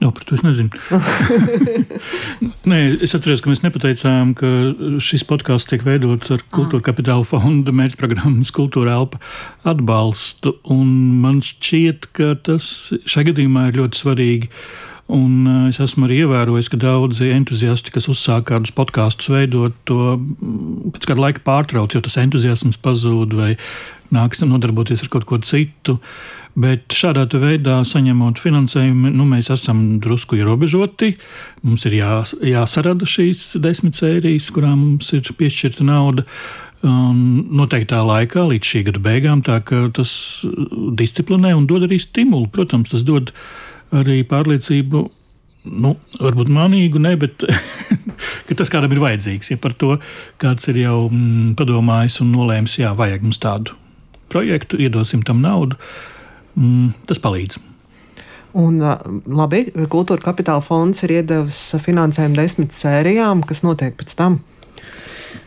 Jā, 0.03 0.09
par 0.11 0.25
to 0.27 0.35
es 0.35 0.41
nezinu. 0.43 0.73
Nē, 2.69 2.79
es 3.05 3.13
atceros, 3.15 3.39
ka 3.43 3.51
mēs 3.51 3.61
nepateicām, 3.63 4.33
ka 4.35 4.49
šis 5.03 5.23
podkāsts 5.29 5.69
tiek 5.69 5.85
veidots 5.87 6.33
ar 6.33 6.43
Kultūra 6.51 6.83
Kapitāla 6.89 7.23
fonda 7.27 7.71
mērķprogrammas 7.75 8.51
Kultūra 8.55 8.97
Elpa 8.97 9.21
atbalstu. 9.69 10.57
Man 10.67 11.39
šķiet, 11.45 12.09
ka 12.17 12.33
tas 12.43 12.65
šajā 13.05 13.29
gadījumā 13.31 13.69
ir 13.69 13.79
ļoti 13.79 14.03
svarīgi. 14.03 14.51
Un 15.13 15.47
uh, 15.47 15.63
es 15.69 15.81
esmu 15.83 16.07
arī 16.07 16.21
ievērojis, 16.23 16.71
ka 16.71 16.79
daudzi 16.79 17.27
entuziasti, 17.35 17.91
kas 17.93 18.07
uzsāk 18.11 18.47
kādus 18.49 18.71
podkāstus 18.75 19.27
veidot, 19.31 19.75
to 19.87 20.15
mm, 20.15 20.93
pēc 20.95 21.09
kāda 21.11 21.27
laika 21.27 21.43
pārtrauc, 21.43 21.91
jo 21.91 21.99
tas 22.03 22.15
entuziasms 22.21 22.79
pazūd 22.81 23.35
vai 23.35 23.51
nāks 24.15 24.39
nodarboties 24.43 25.03
ar 25.03 25.11
kaut 25.11 25.27
ko 25.27 25.41
citu. 25.43 25.99
Uh, 25.99 26.42
Bet 26.53 26.93
šādā 26.93 27.25
veidā 27.41 27.79
saņemot 27.87 28.37
finansējumu, 28.37 29.09
nu, 29.17 29.25
mēs 29.25 29.49
esam 29.55 29.97
drusku 30.03 30.37
ierobežoti. 30.37 31.15
Mums 31.65 31.87
ir 31.89 31.97
jā, 31.97 32.19
jāsarada 32.45 33.07
šīs 33.09 33.55
desmit 33.63 33.97
sērijas, 33.97 34.51
kurām 34.53 34.77
mums 34.83 35.09
ir 35.17 35.31
piešķirta 35.39 35.87
nauda. 35.87 36.27
Noteiktā 36.83 38.03
laikā, 38.05 38.45
līdz 38.51 38.69
šī 38.69 38.83
gada 38.89 39.01
beigām, 39.01 39.41
tā 39.41 39.57
ka 39.65 39.87
tas 39.97 40.13
disciplinē 40.99 41.55
un 41.57 41.65
dod 41.65 41.87
arī 41.87 41.97
stimulu. 42.03 42.51
Protams, 42.53 42.93
tas 42.93 43.07
dod 43.07 43.33
arī 43.95 44.21
pārliecību 44.27 45.03
nu, 45.73 45.95
varbūt 46.19 46.53
manīgu, 46.53 47.01
ne, 47.01 47.15
bet 47.17 47.47
tas 48.59 48.69
kādam 48.69 48.93
ir 48.93 49.01
vajadzīgs. 49.01 49.55
Ja 49.55 49.61
par 49.63 49.73
to 49.73 49.95
kāds 50.43 50.69
ir 50.69 50.83
jau 50.83 51.07
mm, 51.07 51.55
padomājis 51.57 52.21
un 52.21 52.33
nolēmis, 52.35 52.77
jā, 52.83 52.93
vajag 52.99 53.25
mums 53.25 53.41
tādu 53.41 53.79
projektu, 54.29 54.77
iedosim 54.77 55.25
tam 55.25 55.41
naudu 55.41 55.81
mm, 56.55 56.89
tas 57.09 57.21
palīdz. 57.23 57.59
Un, 58.53 58.77
labi, 59.33 59.63
Kultūra 59.89 60.21
Kapitāla 60.21 60.61
fonds 60.61 61.01
ir 61.05 61.15
iedevis 61.15 61.59
finansējumu 61.81 62.37
desmit 62.37 62.75
sērijām, 62.75 63.41
kas 63.49 63.63
notiek 63.65 63.95
pēc 63.97 64.13
tam. 64.19 64.37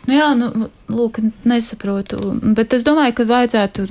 Nu 0.07 0.15
jā, 0.15 0.27
nu, 0.39 0.67
lūk, 0.91 1.21
nesaprotu. 1.47 2.19
Bet 2.55 2.75
es 2.75 2.83
domāju, 2.87 3.15
ka 3.15 3.27
vajadzētu 3.27 3.87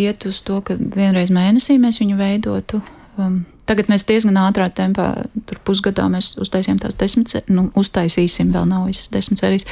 iet 0.00 0.26
uz 0.28 0.40
to, 0.44 0.60
ka 0.64 0.76
vienreiz 0.76 1.32
mēnesī 1.32 1.78
mēs 1.80 2.00
viņu 2.00 2.18
veidotu. 2.20 2.80
Um, 3.20 3.42
tagad 3.68 3.90
mēs 3.92 4.06
diezgan 4.08 4.38
ātrā 4.40 4.68
tempā, 4.72 5.10
tur 5.48 5.60
pusgadā 5.64 6.08
mēs 6.12 6.34
uztaisījām 6.40 6.80
tās 6.82 6.96
desmit, 7.00 7.34
nu, 7.52 7.68
uztaisīsim, 7.78 8.52
vēl 8.54 8.68
nav 8.68 8.86
visas 8.88 9.12
desmit 9.12 9.42
sērijas. 9.42 9.68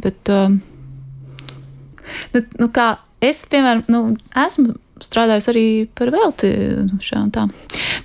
Bet, 0.00 0.32
um, 0.32 0.60
nu, 2.36 2.44
nu, 2.60 2.70
kā 2.74 2.94
es, 3.24 3.44
piemēram, 3.52 3.84
nu, 3.92 4.06
esmu 4.44 4.76
strādājusi 5.04 5.50
arī 5.52 5.64
par 5.96 6.12
velti. 6.14 6.50
Nu. 6.88 7.46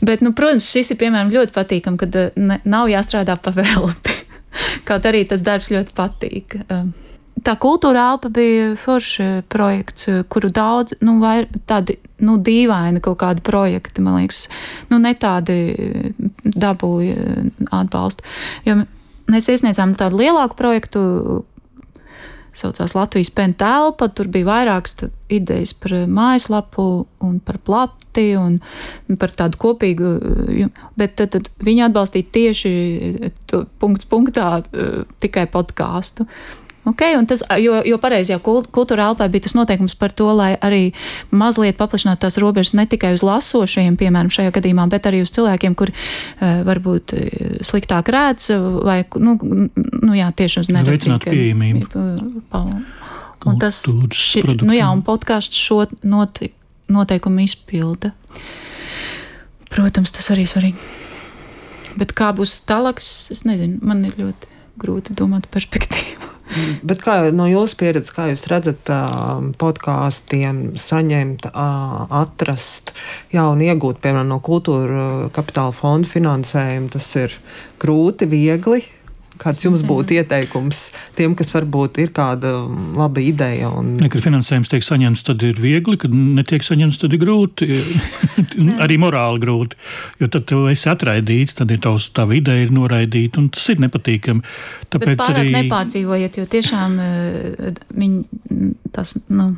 Bet, 0.06 0.24
nu, 0.26 0.34
protams, 0.38 0.70
šis 0.70 0.94
ir 0.94 1.00
piemēram 1.02 1.34
ļoti 1.34 1.56
patīkami, 1.56 2.00
kad 2.02 2.18
eh, 2.20 2.32
ne, 2.40 2.60
nav 2.70 2.90
jāstrādā 2.92 3.38
pa 3.42 3.54
velti. 3.56 4.16
Kaut 4.88 5.06
arī 5.10 5.26
tas 5.30 5.44
darbs 5.46 5.72
ļoti 5.74 5.96
patīk. 5.98 6.58
Eh, 6.66 6.86
tā 7.46 7.56
kultūra 7.62 8.10
elpa 8.14 8.32
bija 8.34 8.74
forša 8.80 9.30
projekts, 9.52 10.10
kuru 10.32 10.52
daudz, 10.54 10.98
nu, 11.06 11.18
vai 11.24 11.44
tādi, 11.70 12.00
nu, 12.26 12.38
dīvaini 12.44 13.02
kaut 13.04 13.20
kādi 13.22 13.44
projekti, 13.46 14.04
man 14.04 14.20
liekas, 14.20 14.46
nu, 14.92 15.00
ne 15.02 15.14
tādi 15.16 15.60
dabūja 16.44 17.50
atbalstu. 17.80 18.26
Jo 18.68 18.82
mēs 19.30 19.50
iesniedzām 19.54 19.96
tādu 19.98 20.20
lielāku 20.24 20.58
projektu, 20.60 21.02
saucās 22.60 22.96
Latvijas 22.98 23.32
pēna 23.36 23.58
telpa. 23.60 24.10
Tur 24.14 24.30
bija 24.32 24.48
vairākas 24.50 25.08
idejas 25.32 25.74
par 25.78 25.96
mājaslapu 26.10 26.88
un 27.26 27.40
par 27.46 27.60
plati 27.66 28.30
un 28.40 28.60
par 29.22 29.34
tādu 29.38 29.60
kopīgu, 29.62 30.14
bet 31.00 31.18
tad, 31.20 31.36
tad 31.36 31.52
viņi 31.64 31.86
atbalstīja 31.88 32.32
tieši 32.36 32.72
punkts 33.82 34.10
punktā 34.10 34.50
tikai 35.24 35.46
podkāstu. 35.52 36.28
Okay, 36.90 37.14
tas, 37.30 37.44
jo, 37.62 37.80
jo 37.86 37.98
pareizi 38.02 38.34
jau 38.34 38.40
kultūra 38.42 39.10
elpē 39.12 39.28
bija 39.32 39.46
tas 39.46 39.56
noteikums 39.58 39.96
par 40.00 40.14
to, 40.16 40.30
lai 40.34 40.54
arī 40.58 40.82
mazliet 41.30 41.78
paplašinātu 41.80 42.24
tās 42.26 42.40
robežas 42.42 42.74
ne 42.78 42.88
tikai 42.90 43.14
uz 43.18 43.24
lasošajiem, 43.26 43.98
piemēram, 44.00 44.32
šajā 44.34 44.54
gadījumā, 44.56 44.88
bet 44.92 45.10
arī 45.10 45.22
uz 45.26 45.34
cilvēkiem, 45.36 45.76
kuri 45.78 45.94
uh, 45.94 46.62
varbūt 46.68 47.14
sliktāk 47.68 48.10
redz 48.16 48.50
vai, 48.86 49.04
nu, 49.22 49.38
nu 49.40 50.18
jā, 50.18 50.32
tieši 50.34 50.64
uz 50.64 50.72
neredzību. 50.74 51.20
Un 53.48 53.60
tas, 53.60 53.84
šī, 53.88 54.44
nu 54.68 54.76
jā, 54.76 54.88
un 54.92 55.04
podkāsts 55.08 55.56
šo 55.56 55.86
noti, 56.04 56.52
noteikumu 56.92 57.46
izpilda. 57.46 58.12
Protams, 59.70 60.12
tas 60.16 60.28
arī 60.34 60.44
svarīgi. 60.50 60.90
Bet 62.00 62.12
kā 62.18 62.32
būs 62.36 62.60
tālāk, 62.68 63.00
es 63.00 63.46
nezinu, 63.48 63.80
man 63.86 64.04
ir 64.08 64.18
ļoti 64.20 64.50
grūti 64.80 65.16
domāt 65.18 65.48
perspektīvu. 65.54 66.34
Bet 66.82 67.04
kā 67.06 67.20
no 67.36 67.46
jūsu 67.50 67.78
pieredzes, 67.80 68.14
kā 68.16 68.30
jūs 68.32 68.48
redzat, 68.50 68.90
podkāstiem 69.62 70.62
saņemt, 70.82 71.50
atrast, 71.54 72.94
jā, 73.34 73.46
un 73.54 73.62
iegūt, 73.66 74.02
piemēram, 74.04 74.32
no 74.34 74.40
kultūra 74.44 75.30
kapitāla 75.36 75.76
fonda 75.76 76.10
finansējumu, 76.10 76.90
tas 76.96 77.10
ir 77.22 77.36
grūti, 77.82 78.30
viegli. 78.30 78.82
Kāds 79.40 79.64
jums 79.64 79.86
būtu 79.88 80.18
ieteikums 80.20 80.90
tiem, 81.18 81.36
kas 81.40 81.54
varbūt 81.56 82.02
ir 82.04 82.14
kāda 82.16 82.56
laba 82.98 83.24
ideja? 83.24 83.72
Un... 83.72 83.96
Ne, 84.02 84.12
kad 84.12 84.24
finansējums 84.26 84.72
tiek 84.72 84.86
saņemts, 84.86 85.26
tad 85.28 85.44
ir 85.48 85.60
viegli, 85.62 85.98
kad 86.02 86.14
netiek 86.14 86.66
saņemts, 86.66 87.00
tad 87.02 87.16
ir 87.16 87.24
grūti. 87.24 87.70
arī 88.84 88.98
morāli 89.02 89.42
grūti. 89.44 89.80
Jo 90.22 90.30
tad 90.32 90.48
tu 90.50 90.62
esi 90.72 90.90
atraidīts, 90.92 91.58
tad 91.60 91.72
ir 91.74 91.82
tavs, 91.84 92.10
tava 92.16 92.38
ideja 92.38 92.68
ir 92.68 92.74
noraidīta, 92.76 93.42
un 93.42 93.50
tas 93.54 93.68
ir 93.74 93.82
nepatīkami. 93.84 94.46
Tāpēc 94.94 95.26
arī 95.30 95.54
nepārdzīvojiet, 95.56 96.40
jo 96.42 96.48
tiešām 96.56 96.98
eh, 97.04 97.84
viņi 97.96 98.72
tas. 98.96 99.16
Nu, 99.30 99.54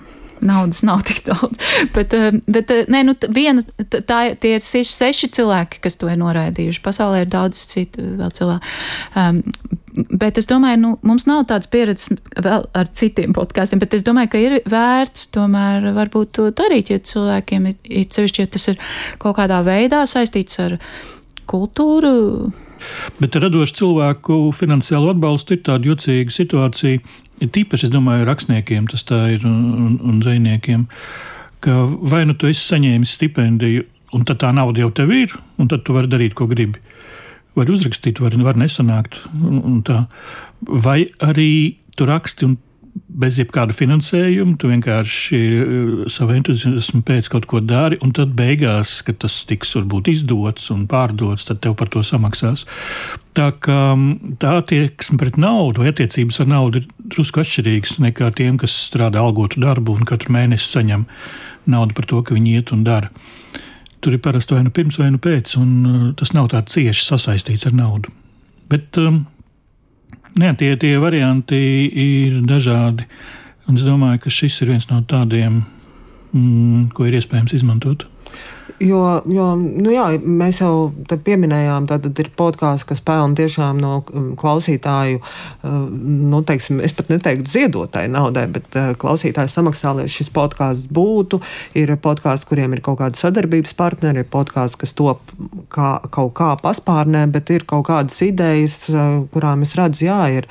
naudas 0.45 0.81
nav 0.87 1.03
tik 1.07 1.23
daudz. 1.27 1.59
bet, 1.95 2.15
eh, 2.17 2.31
bet 2.47 2.73
eh, 2.73 2.85
nē, 2.91 3.03
nu, 3.07 3.15
viena, 3.33 3.63
tā, 3.91 4.21
tie 4.41 4.55
ir 4.57 4.65
seši, 4.65 4.93
seši 4.93 5.31
cilvēki, 5.39 5.81
kas 5.83 5.99
to 6.01 6.09
ir 6.11 6.19
noraidījuši. 6.21 6.83
Pasaulē 6.85 7.25
ir 7.25 7.31
daudz 7.31 7.65
citu 7.73 8.13
vēl 8.21 8.33
cilvēku. 8.37 8.75
Um, 9.15 9.43
Bet 9.91 10.37
es 10.39 10.47
domāju, 10.47 10.77
nu, 10.79 10.89
mums 11.03 11.25
nav 11.27 11.41
tādas 11.49 11.67
pieredzes 11.71 12.13
vēl 12.39 12.63
ar 12.77 12.89
citiem 12.95 13.33
podkāstiem, 13.35 13.81
bet 13.81 13.95
es 13.97 14.05
domāju, 14.07 14.29
ka 14.31 14.39
ir 14.39 14.53
vērts 14.71 15.27
tomēr 15.35 15.89
varbūt 15.97 16.31
to 16.37 16.45
darīt, 16.55 16.93
ja 16.93 17.01
cilvēkiem 17.11 17.67
ir, 17.73 17.75
ir 17.83 18.05
sevišķi, 18.07 18.45
ja 18.45 18.51
tas 18.53 18.69
ir 18.71 18.79
kaut 19.19 19.35
kādā 19.41 19.59
veidā 19.67 20.05
saistīts 20.07 20.61
ar 20.63 20.77
kultūru. 21.51 22.13
Bet 23.19 23.35
radošu 23.37 23.81
cilvēku 23.81 24.39
finansiālo 24.57 25.11
atbalstu 25.13 25.57
ir 25.57 25.65
tāda 25.67 25.91
jocīga 25.91 26.33
situācija. 26.33 27.03
Tīpaši, 27.41 27.87
es 27.87 27.93
domāju, 27.93 28.27
rakstniekiem 28.29 28.87
tas 28.91 29.05
tā 29.07 29.23
ir 29.33 29.45
un, 29.47 29.61
un, 29.81 29.97
un 30.05 30.21
zvejniekiem, 30.21 30.85
ka 31.65 31.77
vai 32.11 32.23
nu 32.29 32.35
tu 32.37 32.49
esi 32.49 32.61
saņēmis 32.67 33.15
stipendiju, 33.17 33.85
un 34.13 34.25
tad 34.27 34.41
tā 34.43 34.51
nauda 34.53 34.83
jau 34.83 34.91
tev 34.93 35.13
ir, 35.15 35.33
un 35.61 35.69
tad 35.71 35.85
tu 35.87 35.95
vari 35.95 36.11
darīt, 36.11 36.35
ko 36.37 36.47
gribi. 36.51 36.81
Var 37.57 37.71
uzrakstīt, 37.71 38.21
var, 38.23 38.35
var 38.45 38.59
nesanākt. 38.59 39.23
Un, 39.35 39.59
un 39.59 39.79
tā. 39.87 40.05
vai 40.61 41.09
arī 41.19 41.77
tu 41.97 42.05
raksti 42.07 42.47
un 42.47 42.57
bez 43.21 43.37
jebkāda 43.39 43.75
finansējuma, 43.75 44.55
tu 44.59 44.69
vienkārši 44.71 45.39
eh, 45.39 45.91
savu 46.11 46.35
entuziasmu 46.37 47.03
pēc 47.07 47.29
kaut 47.31 47.47
ko 47.49 47.61
dari, 47.63 47.99
un 48.03 48.13
tad 48.15 48.33
beigās, 48.37 48.99
kad 49.07 49.19
tas 49.23 49.41
tiks 49.49 49.75
varbūt 49.77 50.11
izdots 50.11 50.71
un 50.73 50.85
pārdots, 50.91 51.45
tad 51.47 51.61
tev 51.63 51.75
par 51.79 51.91
to 51.93 52.03
samaksās. 52.07 52.65
Tā 53.37 53.51
kā 53.63 53.79
mm, 53.95 54.37
tā 54.41 54.57
attieksme 54.59 55.19
pret 55.21 55.39
naudu 55.39 55.83
vai 55.83 55.91
attiecības 55.93 56.41
ar 56.43 56.51
naudu 56.51 56.81
ir 56.81 56.89
drusku 57.13 57.43
atšķirīgas 57.43 57.99
nekā 58.03 58.31
tiem, 58.39 58.59
kas 58.61 58.75
strādā 58.89 59.23
algotu 59.23 59.61
darbu 59.63 59.95
un 59.99 60.07
katru 60.07 60.33
mēnesi 60.35 60.71
saņem 60.71 61.05
naudu 61.71 61.95
par 61.97 62.07
to, 62.09 62.23
ka 62.25 62.35
viņi 62.35 62.57
iet 62.57 62.73
un 62.75 62.83
dara. 62.87 63.11
Tur 64.01 64.17
ir 64.17 64.23
parasti 64.23 64.55
vai 64.57 64.63
nu 64.65 64.73
pirms, 64.73 64.97
vai 64.97 65.11
nu 65.13 65.21
pēc, 65.21 65.53
un 65.61 65.71
uh, 65.85 66.05
tas 66.17 66.33
nav 66.33 66.49
tā 66.51 66.63
cieši 66.65 67.05
sasaistīts 67.05 67.67
ar 67.69 67.75
naudu. 67.77 68.09
Bet 68.71 68.97
um, 68.97 69.27
Nē, 70.39 70.53
tie, 70.55 70.75
tie 70.79 70.95
varianti 71.01 71.59
ir 71.91 72.39
dažādi. 72.47 73.03
Un 73.67 73.75
es 73.75 73.83
domāju, 73.83 74.21
ka 74.23 74.31
šis 74.31 74.61
ir 74.63 74.71
viens 74.71 74.87
no 74.87 75.01
tādiem, 75.03 75.61
mm, 76.31 76.91
ko 76.95 77.07
ir 77.07 77.17
iespējams 77.19 77.55
izmantot. 77.57 78.05
Jo, 78.81 79.21
jo 79.29 79.45
nu 79.59 79.91
jā, 79.93 80.07
mēs 80.17 80.61
jau 80.61 80.89
pieminējām, 81.11 81.85
ka 81.89 81.99
ir 82.01 82.29
podkāsts, 82.37 82.87
kas 82.89 83.01
pelna 83.05 83.37
tiešām 83.37 83.77
no 83.81 83.99
um, 84.09 84.31
klausītāju, 84.39 85.19
uh, 85.21 85.75
nu, 85.91 86.39
teiksim, 86.47 86.79
es 86.81 86.95
pat 86.97 87.11
neteiktu 87.13 87.51
ziedotāju 87.51 88.09
naudai, 88.09 88.47
bet 88.49 88.77
uh, 88.79 88.93
klausītāju 88.97 89.51
samaksā, 89.53 89.93
lai 89.99 90.07
šis 90.09 90.31
podkāsts 90.33 90.89
būtu. 90.89 91.41
Ir 91.77 91.93
podkāsts, 92.01 92.47
kuriem 92.49 92.73
ir 92.73 92.81
kaut 92.85 92.97
kāda 93.03 93.21
sadarbības 93.21 93.75
partneri, 93.77 94.23
ir 94.23 94.29
podkāsts, 94.33 94.79
kas 94.81 94.95
top 94.97 95.29
kā, 95.73 95.93
kaut 96.09 96.33
kā 96.39 96.49
paspārnē, 96.63 97.27
bet 97.35 97.53
ir 97.53 97.67
kaut 97.69 97.85
kādas 97.91 98.17
idejas, 98.25 98.79
uh, 98.89 99.21
kurām 99.35 99.67
es 99.67 99.75
redzu, 99.77 100.07
jā, 100.07 100.21
ir 100.41 100.49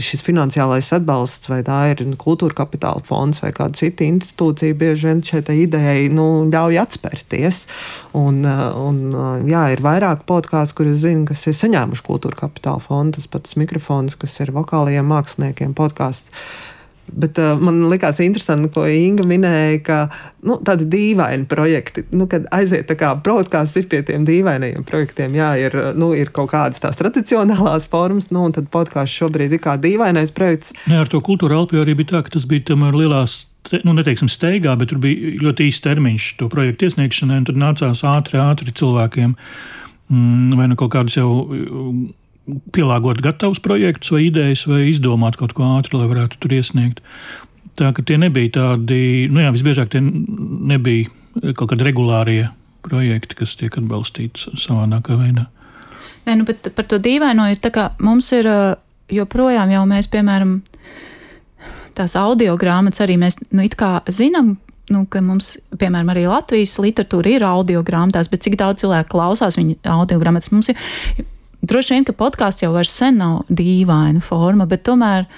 šis 0.00 0.24
finansiālais 0.24 0.88
atbalsts, 0.96 1.50
vai 1.52 1.60
tā 1.66 1.82
ir 1.92 2.00
kultūra 2.20 2.62
kapitāla 2.62 3.02
fonds 3.06 3.42
vai 3.44 3.52
kāda 3.56 3.76
cita 3.76 4.06
institūcija, 4.06 4.78
bieži 4.78 5.10
vien 5.10 5.22
šai 5.26 5.42
idejai 5.66 6.08
nu, 6.14 6.28
ļauj 6.52 6.80
atspērties 6.82 7.41
piedalīties. 7.42 7.66
Un, 8.12 8.44
uh, 8.44 8.72
un, 8.76 9.14
uh, 9.14 9.48
jā, 9.48 9.72
ir 9.72 9.82
vairāk 9.82 10.26
podkāstu, 10.26 10.82
kurus 10.82 11.02
zinu, 11.02 11.26
kas 11.26 11.46
ir 11.46 11.56
saņēmuši 11.56 12.04
kultūra 12.06 12.36
kapitāla 12.46 12.80
fondu. 12.80 13.18
Tas 13.18 13.30
pats 13.30 13.56
mikrofons, 13.56 14.16
kas 14.16 14.40
ir 14.40 14.52
vokālajiem 14.52 15.06
māksliniekiem 15.08 15.74
podkāsts. 15.74 16.32
Bet 17.12 17.36
uh, 17.42 17.58
man 17.58 17.90
likās 17.90 18.20
interesanti, 18.22 18.70
ko 18.72 18.86
Inga 18.86 19.24
minēja, 19.26 19.80
ka 19.84 19.96
nu, 20.46 20.60
tādi 20.64 20.86
dīvaini 20.88 21.48
projekti, 21.50 22.04
nu, 22.14 22.28
kad 22.30 22.46
aiziet 22.54 22.86
tā 22.88 22.94
kā 22.96 23.10
broadcast 23.18 23.76
ir 23.76 23.88
pie 23.90 24.04
tiem 24.06 24.22
dīvainajiem 24.24 24.86
projektiem, 24.86 25.34
jā, 25.36 25.50
ir, 25.66 25.76
nu, 25.98 26.12
ir 26.14 26.30
kaut 26.32 26.52
kādas 26.54 26.80
tās 26.80 26.96
tradicionālās 27.00 27.90
formas, 27.90 28.30
nu, 28.32 28.46
un 28.46 28.54
tad 28.54 28.70
podkāsts 28.72 29.18
šobrīd 29.18 29.58
ir 29.58 29.64
kā 29.64 29.74
dīvainais 29.82 30.32
projekts. 30.32 30.72
Jā, 30.86 31.02
ar 31.02 31.10
to 31.10 31.20
kultūra 31.26 31.58
alpju 31.58 31.82
arī 31.82 31.98
bija 31.98 32.14
tā, 32.14 32.22
ka 32.24 32.38
tas 32.38 32.46
bija 32.48 32.70
tomēr 32.70 32.96
lielās 33.02 33.42
nu, 33.84 33.94
neteiksim, 33.96 34.30
steigā, 34.32 34.74
bet 34.78 34.90
tur 34.92 35.00
bija 35.02 35.36
ļoti 35.42 35.68
īsts 35.70 35.84
termiņš 35.84 36.26
to 36.40 36.48
projektu 36.52 36.88
iesniegšanai, 36.88 37.42
un 37.42 37.46
tad 37.48 37.60
nācās 37.60 38.02
ātri, 38.08 38.40
ātri 38.42 38.74
cilvēkiem 38.78 39.36
mm, 39.36 40.58
vai 40.58 40.66
nu 40.70 40.78
kaut 40.80 40.92
kādus 40.96 41.16
jau 41.18 41.28
mm, 41.46 42.02
pielāgot 42.74 43.22
gatavus 43.22 43.62
projektus 43.62 44.12
vai 44.14 44.26
idejas, 44.26 44.66
vai 44.68 44.84
izdomāt 44.90 45.38
kaut 45.40 45.54
ko 45.56 45.74
ātri, 45.78 45.96
lai 46.00 46.10
varētu 46.10 46.42
tur 46.42 46.56
iesniegt. 46.58 47.02
Tā 47.78 47.92
ka 47.96 48.04
tie 48.04 48.18
nebija 48.20 48.52
tādi, 48.58 49.30
nu 49.32 49.40
jā, 49.40 49.52
visbiežāk 49.54 49.94
tie 49.94 50.02
nebija 50.02 51.54
kaut 51.56 51.70
kādi 51.72 51.86
regulārie 51.86 52.50
projekti, 52.84 53.38
kas 53.38 53.54
tiek 53.56 53.76
atbalstīti 53.78 54.58
savādākā 54.60 55.16
veidā. 55.16 55.46
Nē, 56.26 56.36
nu, 56.38 56.46
bet 56.46 56.68
par 56.76 56.86
to 56.90 56.98
dīvaino 57.02 57.48
ir 57.50 57.62
tā, 57.62 57.72
ka 57.74 57.88
mums 58.02 58.28
ir 58.36 58.48
joprojām 59.12 59.72
jau 59.72 59.82
mēs, 59.88 60.08
piemēram, 60.12 60.60
tās 61.96 62.16
audio 62.18 62.56
grāmatas 62.60 63.04
arī 63.04 63.18
mēs 63.20 63.40
nu, 63.50 63.64
zinām. 64.12 64.56
Nu, 64.92 65.04
ka 65.08 65.22
mums, 65.24 65.54
piemēram, 65.78 66.10
arī 66.12 66.24
Latvijas 66.26 66.74
literatūra 66.82 67.30
ir 67.30 67.44
audio 67.46 67.84
grāmatās, 67.86 68.28
bet 68.28 68.42
cik 68.44 68.58
daudz 68.60 68.82
cilvēku 68.82 69.14
klausās 69.14 69.56
viņa 69.56 69.78
audio 69.94 70.18
grāmatas? 70.20 70.50
Mums 70.52 70.72
ir 70.72 70.80
droši 71.62 71.94
vien, 71.94 72.06
ka 72.08 72.16
podkāsts 72.18 72.64
jau 72.64 72.72
sen 72.90 73.20
nav 73.22 73.44
dīvaina 73.48 74.20
forma, 74.24 74.66
bet 74.68 74.82
tomēr 74.88 75.28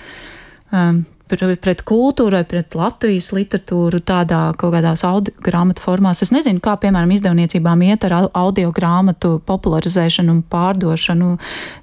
um, 0.73 1.05
pret 1.29 1.83
kultūru 1.89 2.37
vai 2.37 2.45
pret 2.49 2.75
Latvijas 2.77 3.31
literatūru 3.33 4.01
tādā 4.05 4.41
kaut 4.61 4.75
kādās 4.75 5.05
audio 5.09 5.33
grāmatu 5.45 5.83
formās. 5.83 6.21
Es 6.23 6.33
nezinu, 6.35 6.61
kā, 6.63 6.77
piemēram, 6.81 7.13
izdevniecībām 7.15 7.83
iet 7.87 8.05
ar 8.05 8.29
audio 8.37 8.73
grāmatu 8.75 9.39
popularizēšanu 9.49 10.35
un 10.35 10.43
pārdošanu. 10.53 11.31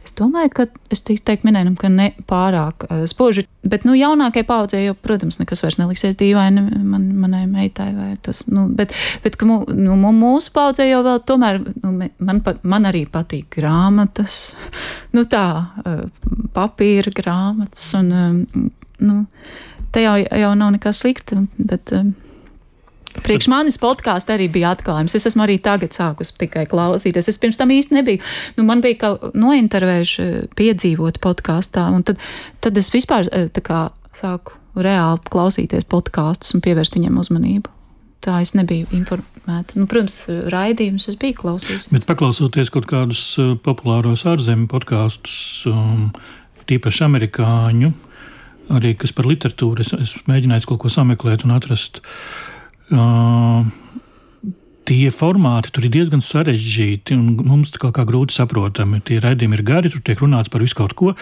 Es 0.05 0.13
domāju, 0.17 0.51
ka 0.53 0.67
es 0.93 1.01
teiktu 1.07 1.47
minējumu, 1.47 1.77
ka 1.79 1.89
ne 1.89 2.11
pārāk 2.29 2.85
uh, 2.85 3.03
spoži, 3.09 3.47
bet, 3.65 3.85
nu, 3.87 3.95
jaunākai 3.97 4.43
paudzē 4.47 4.83
jau, 4.83 4.95
protams, 4.97 5.39
nekas 5.41 5.65
vairs 5.65 5.79
neliksies 5.81 6.19
dīvaini 6.19 6.63
man, 6.85 7.07
manai 7.23 7.45
meitai 7.49 7.89
vai 7.95 8.11
tas, 8.21 8.43
nu, 8.51 8.67
bet, 8.77 8.93
bet 9.23 9.39
ka 9.39 9.47
mu, 9.49 9.61
nu, 9.73 9.97
mūsu 9.97 10.53
paudzē 10.53 10.85
jau 10.89 11.01
vēl 11.07 11.21
tomēr, 11.25 11.61
nu, 11.81 11.95
man, 12.21 12.43
man 12.61 12.89
arī 12.89 13.07
patīk 13.09 13.49
grāmatas, 13.57 14.53
nu 15.15 15.25
tā, 15.29 15.47
uh, 15.81 16.05
papīra 16.53 17.13
grāmatas 17.15 17.89
un 17.97 18.13
um, 18.13 18.69
nu, 19.03 19.23
te 19.91 20.05
jau, 20.05 20.17
jau 20.21 20.51
nav 20.57 20.75
nekas 20.77 21.03
slikta, 21.03 21.43
bet. 21.57 21.95
Um, 21.95 22.13
Priekš 23.11 23.49
manis 23.51 23.75
podkāsts 23.81 24.31
arī 24.31 24.45
bija 24.51 24.71
atklājums. 24.71 25.11
Es 25.17 25.27
esmu 25.27 25.43
arī 25.43 25.57
tagad 25.63 25.91
sākus 25.95 26.31
tikai 26.39 26.63
klausīties. 26.71 27.27
Es 27.27 27.39
pirms 27.41 27.59
tam 27.59 27.73
īsti 27.75 27.97
nebiju. 27.97 28.21
Nu, 28.55 28.63
man 28.67 28.79
bija 28.83 29.01
kaut 29.01 29.35
nointervējuši 29.35 30.27
piedzīvot 30.55 31.19
podkāstā, 31.23 31.89
un 31.91 32.05
tad, 32.07 32.21
tad 32.63 32.79
es 32.79 32.87
vispār 32.93 33.27
eh, 33.35 33.49
kā, 33.51 33.89
sāku 34.15 34.55
reāli 34.79 35.19
klausīties 35.27 35.87
podkāstus 35.91 36.55
un 36.55 36.63
pievērst 36.63 36.95
viņiem 36.95 37.19
uzmanību. 37.19 37.73
Tā 38.23 38.37
es 38.45 38.53
nebiju 38.55 38.87
informēta. 38.95 39.75
Nu, 39.75 39.87
protams, 39.89 40.21
raidījumus 40.53 41.09
es 41.11 41.17
biju 41.19 41.39
klausījusies. 41.41 41.89
Bet 41.91 42.07
paklausoties 42.07 42.71
kaut 42.71 42.87
kādus 42.87 43.25
eh, 43.41 43.57
populāros 43.65 44.23
ārzemju 44.29 44.69
podkāstus, 44.71 45.35
um, 45.67 46.07
tīpaši 46.69 47.05
amerikāņu, 47.09 47.91
arī 48.71 48.95
kas 48.99 49.13
par 49.15 49.27
literatūru, 49.29 49.83
es, 49.83 49.93
es 49.97 50.15
mēģināju 50.29 50.71
kaut 50.71 50.83
ko 50.85 50.91
sameklēt 50.93 51.45
un 51.47 51.55
atrast. 51.57 52.01
Uh, 52.91 53.67
tie 54.87 55.11
formāti 55.13 55.71
tur 55.73 55.85
ir 55.85 55.93
diezgan 55.93 56.23
sarežģīti 56.25 57.15
un 57.15 57.35
mums 57.47 57.71
kā, 57.79 57.91
kā 57.95 58.05
grūti 58.07 58.35
saprotami. 58.35 59.01
Tie 59.05 59.19
raidījumi 59.23 59.59
ir 59.59 59.65
gari, 59.67 59.91
tur 59.93 60.03
tiek 60.05 60.21
runāts 60.23 60.51
par 60.51 60.63
visu 60.63 60.77
kaut 60.79 60.95
ko. 60.99 61.13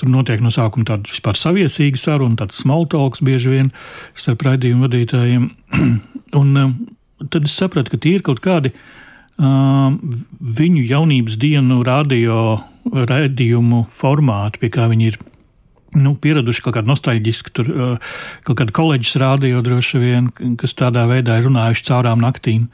Tur 0.00 0.12
notiek 0.12 0.42
no 0.44 0.52
sākuma 0.54 0.88
tāda 0.88 1.10
vispār 1.10 1.38
saviesīga 1.38 2.00
saruna, 2.00 2.38
tāds 2.42 2.60
small 2.62 2.86
talks 2.90 3.24
bieži 3.24 3.52
vien 3.56 3.72
starp 4.18 4.46
raidījumu 4.46 4.86
vadītājiem. 4.86 5.50
un 6.40 6.62
uh, 6.62 6.72
tad 7.26 7.48
es 7.50 7.58
sapratu, 7.58 7.94
ka 7.94 8.02
tie 8.04 8.16
ir 8.18 8.26
kaut 8.26 8.42
kādi 8.44 8.72
uh, 8.74 9.90
viņu 10.60 10.86
jaunības 10.88 11.38
dienu 11.42 11.82
radio 11.86 12.58
raidījumu 12.88 13.84
formāti, 13.92 14.62
pie 14.62 14.72
kā 14.72 14.88
viņi 14.88 15.12
ir 15.12 15.18
nu, 15.96 16.14
pieraduši 16.20 16.64
kaut 16.64 16.76
kādu 16.76 16.92
nostalģisku, 16.92 17.52
tur, 17.56 17.70
kaut 18.46 18.60
kādu 18.60 18.74
koledžas 18.76 19.18
rādio 19.22 19.62
droši 19.64 20.02
vien, 20.02 20.30
kas 20.60 20.76
tādā 20.76 21.06
veidā 21.08 21.38
ir 21.38 21.48
runājuši 21.48 21.86
caurām 21.88 22.20
naktīm. 22.24 22.68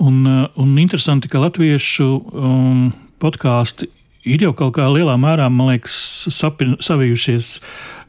Un, 0.00 0.22
un 0.56 0.76
interesanti, 0.80 1.28
ka 1.28 1.42
latviešu 1.42 2.06
um, 2.16 2.84
podkāsti 3.20 3.90
ir 4.28 4.44
jau 4.44 4.52
kaut 4.56 4.74
kā 4.78 4.86
lielā 4.92 5.16
mērā, 5.20 5.48
man 5.52 5.74
liekas, 5.74 5.96
sapi, 6.32 6.70
savijušies 6.80 7.58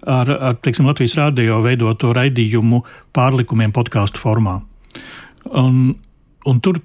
ar, 0.08 0.32
ar 0.32 0.58
teiksim, 0.64 0.88
Latvijas 0.90 1.18
rādio 1.20 1.60
veidoto 1.66 2.14
raidījumu 2.16 2.82
pārlikumiem 3.16 3.74
podkāstu 3.76 4.24
formā. 4.24 4.60
Un, 5.58 5.94
un 6.48 6.64
tur, 6.64 6.80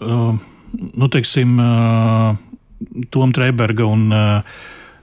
uh, 0.00 0.32
nu, 0.72 1.08
teiksim, 1.12 1.54
uh, 1.60 2.34
Tom 3.12 3.32
Treiberga 3.34 3.86
un 3.88 4.08
uh, 4.14 4.58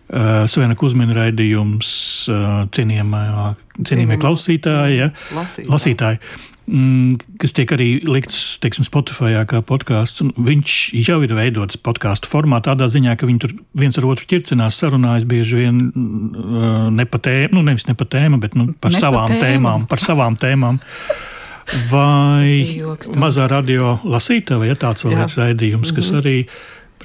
Uh, 0.05 0.43
Svena 0.45 0.75
Kusmina 0.77 1.15
raidījums, 1.17 1.91
uh, 2.29 2.67
cienījamie 2.69 4.19
klausītāji, 4.21 4.99
ja, 4.99 5.07
lasītāji. 5.33 5.71
lasītāji 5.71 6.19
mm, 6.67 7.37
kas 7.41 7.53
tiek 7.55 7.71
arī 7.75 7.87
likts 8.07 8.57
teiksim, 8.63 8.85
Spotify 8.87 9.37
kā 9.49 9.61
podkāsts. 9.65 10.23
Viņš 10.35 10.77
jau 11.05 11.19
ir 11.25 11.35
veidots 11.37 11.79
podkāstu 11.81 12.29
formā, 12.31 12.61
tādā 12.65 12.87
ziņā, 12.91 13.15
ka 13.19 13.29
viņi 13.29 13.43
tur 13.43 13.55
viens 13.77 13.97
ar 13.99 14.07
otru 14.09 14.27
ķircinās, 14.31 14.79
sarunājas 14.81 15.27
bieži 15.29 15.63
vien 15.63 15.81
uh, 15.89 16.89
ne 16.93 17.07
pa 17.09 17.21
tēmu, 17.21 17.57
nu 17.57 17.65
nevis 17.69 17.87
ne 17.89 17.97
pa 17.97 18.07
tēmu, 18.09 18.41
bet 18.43 18.57
nu, 18.57 18.71
par 18.81 18.95
ne 18.95 19.01
savām 19.01 19.29
tēmu. 19.31 19.43
tēmām. 19.45 19.89
Par 19.91 20.03
savām 20.03 20.37
tēmām. 20.41 20.81
Vai 21.89 22.77
mazā 23.17 23.47
radio 23.49 23.95
lasītāja, 24.05 24.59
vai 24.61 24.67
ja 24.69 24.75
tāds 24.77 25.01
vēl 25.01 25.15
Jā. 25.15 25.23
ir 25.25 25.39
raidījums, 25.39 25.95
kas 25.97 26.11
mm 26.11 26.13
-hmm. 26.13 26.19
arī 26.21 26.35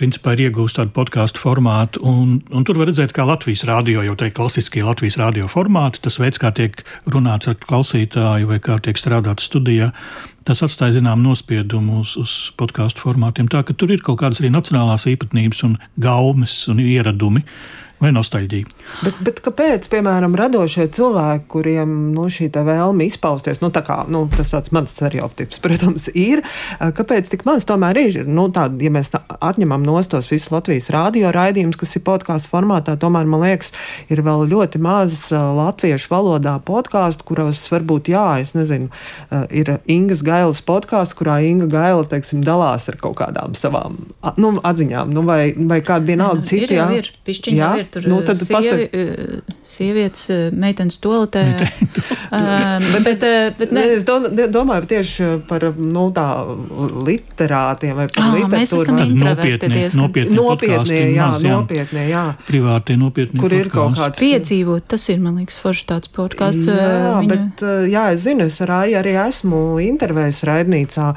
principā 0.01 0.35
ir 0.35 0.47
iegūst 0.47 0.79
tādu 0.81 0.95
podkāstu 0.97 1.43
formātu. 1.43 2.01
Un, 2.07 2.39
un 2.51 2.67
tur 2.67 2.81
var 2.81 2.89
redzēt, 2.91 3.13
kā 3.17 3.27
Latvijas 3.29 3.67
rādio, 3.69 4.01
jau 4.07 4.17
tā 4.19 4.31
klasiskie 4.35 4.85
Latvijas 4.87 5.19
rādio 5.21 5.49
formāti, 5.53 6.01
tas 6.05 6.17
veids, 6.23 6.41
kā 6.41 6.53
tiek 6.57 6.81
runāts 7.11 7.51
ar 7.51 7.59
klausītāju 7.61 8.49
vai 8.51 8.61
kā 8.65 8.81
tiek 8.85 9.01
strādāts 9.01 9.51
studijā, 9.51 9.91
tas 10.49 10.65
atstāja 10.65 10.99
zinām 10.99 11.23
nospiedumu 11.25 12.01
uz, 12.01 12.17
uz 12.21 12.39
podkāstu 12.61 13.05
formātiem. 13.05 13.51
Tā 13.53 13.63
ka 13.67 13.77
tur 13.77 13.93
ir 13.93 14.03
kaut 14.07 14.23
kādas 14.25 14.41
arī 14.43 14.53
nacionālās 14.55 15.07
īpatnības 15.11 15.63
un 15.69 15.79
gaumes 16.01 16.63
un 16.73 16.83
ieradumi 16.83 17.45
vai 18.01 18.11
nostalģija. 18.17 18.69
Bet, 19.05 19.19
bet 19.25 19.41
kāpēc, 19.45 19.87
piemēram, 19.93 20.35
radošie 20.39 20.87
cilvēki, 20.97 21.47
kuriem 21.53 21.91
nu, 22.15 22.27
šī 22.33 22.49
vēlme 22.55 23.07
izpausties, 23.07 23.61
nu, 23.61 23.71
kā, 23.71 24.01
nu, 24.11 24.25
tas 24.33 24.53
tāds 24.55 24.73
mans 24.75 24.95
stereotips, 24.97 25.61
protams, 25.65 26.09
ir, 26.17 26.43
kāpēc 26.81 27.31
tik 27.33 27.45
maz 27.49 27.67
tomēr 27.69 28.01
ir? 28.01 28.21
Nu, 28.29 28.49
tā, 28.55 28.67
ja 28.81 28.93
mēs 28.93 29.13
tā, 29.13 29.23
atņemam 29.37 29.85
nostos 29.87 30.31
visus 30.33 30.53
Latvijas 30.55 30.91
rādio 30.95 31.33
raidījumus, 31.37 31.79
kas 31.81 31.97
ir 31.99 32.05
podkāstu 32.09 32.53
formātā, 32.53 32.97
tomēr, 33.01 33.29
man 33.31 33.45
liekas, 33.45 33.75
ir 34.13 34.25
vēl 34.27 34.47
ļoti 34.51 34.81
maz 34.83 35.29
latviešu 35.31 36.13
valodā 36.13 36.57
podkāstu, 36.65 37.27
kuros 37.29 37.63
varbūt, 37.73 38.13
jā, 38.15 38.27
es 38.41 38.55
nezinu, 38.57 38.89
ir 39.53 39.75
Ingas 39.91 40.25
Gailas 40.27 40.65
podkāsts, 40.65 41.17
kurā 41.19 41.41
Inga 41.45 41.69
Gaila, 41.71 42.09
teiksim, 42.09 42.41
dalās 42.47 42.89
ar 42.91 42.97
kaut 43.01 43.19
kādām 43.21 43.55
savām 43.59 44.01
nu, 44.41 44.55
atziņām, 44.67 45.13
nu, 45.15 45.25
vai, 45.29 45.53
vai 45.55 45.81
kāda 45.85 46.09
vienalga 46.09 46.47
cita. 46.49 46.65
Ir, 46.65 46.77
jā, 46.79 46.89
ir, 47.01 47.11
pišķiņa, 47.27 47.61
jā. 47.61 47.71
ir 47.83 47.90
tur 47.93 48.07
nu, 48.11 48.21
tad 48.27 48.39
sievi, 48.41 48.55
pasak... 48.55 48.81
Eh, 48.93 49.57
sievietes, 49.71 50.25
eh, 50.33 50.41
meitenes 50.57 50.99
toaletē. 51.03 51.43
um, 52.31 52.87
bet, 52.95 53.07
bet, 53.07 53.27
bet 53.59 53.75
ne. 53.77 53.85
es 53.97 54.05
domāju 54.07 54.89
tieši 54.91 55.31
par 55.49 55.69
nu, 55.77 56.07
tā 56.17 56.27
literātiem 57.09 57.99
vai 57.99 58.09
par 58.13 58.25
ah, 58.27 58.39
literatūru. 58.39 58.97
Nopietnie, 59.21 59.87
nopietnie, 59.97 60.37
nopietnie, 60.37 61.03
jā, 61.15 61.29
maz, 61.35 61.45
jā. 61.45 61.59
nopietnie, 61.59 62.07
jā. 62.11 62.25
Privātie, 62.49 62.99
nopietnie. 63.01 63.43
Kur 63.43 63.55
ir 63.57 63.71
kaut 63.73 63.99
kāds 63.99 64.21
piedzīvot, 64.23 64.89
tas 64.91 65.07
ir, 65.13 65.21
man 65.23 65.41
liekas, 65.43 65.61
forši 65.63 65.87
tāds 65.93 66.13
podkāsts. 66.15 66.71
Jā, 66.71 67.19
viņa... 67.23 67.31
bet, 67.35 67.65
jā, 67.93 68.09
es 68.15 68.27
zinu, 68.27 68.49
es 68.51 68.61
ar 68.65 68.77
Aju 68.83 69.01
arī 69.03 69.17
esmu 69.27 69.63
intervējis 69.85 70.45
raidnīcā 70.49 71.13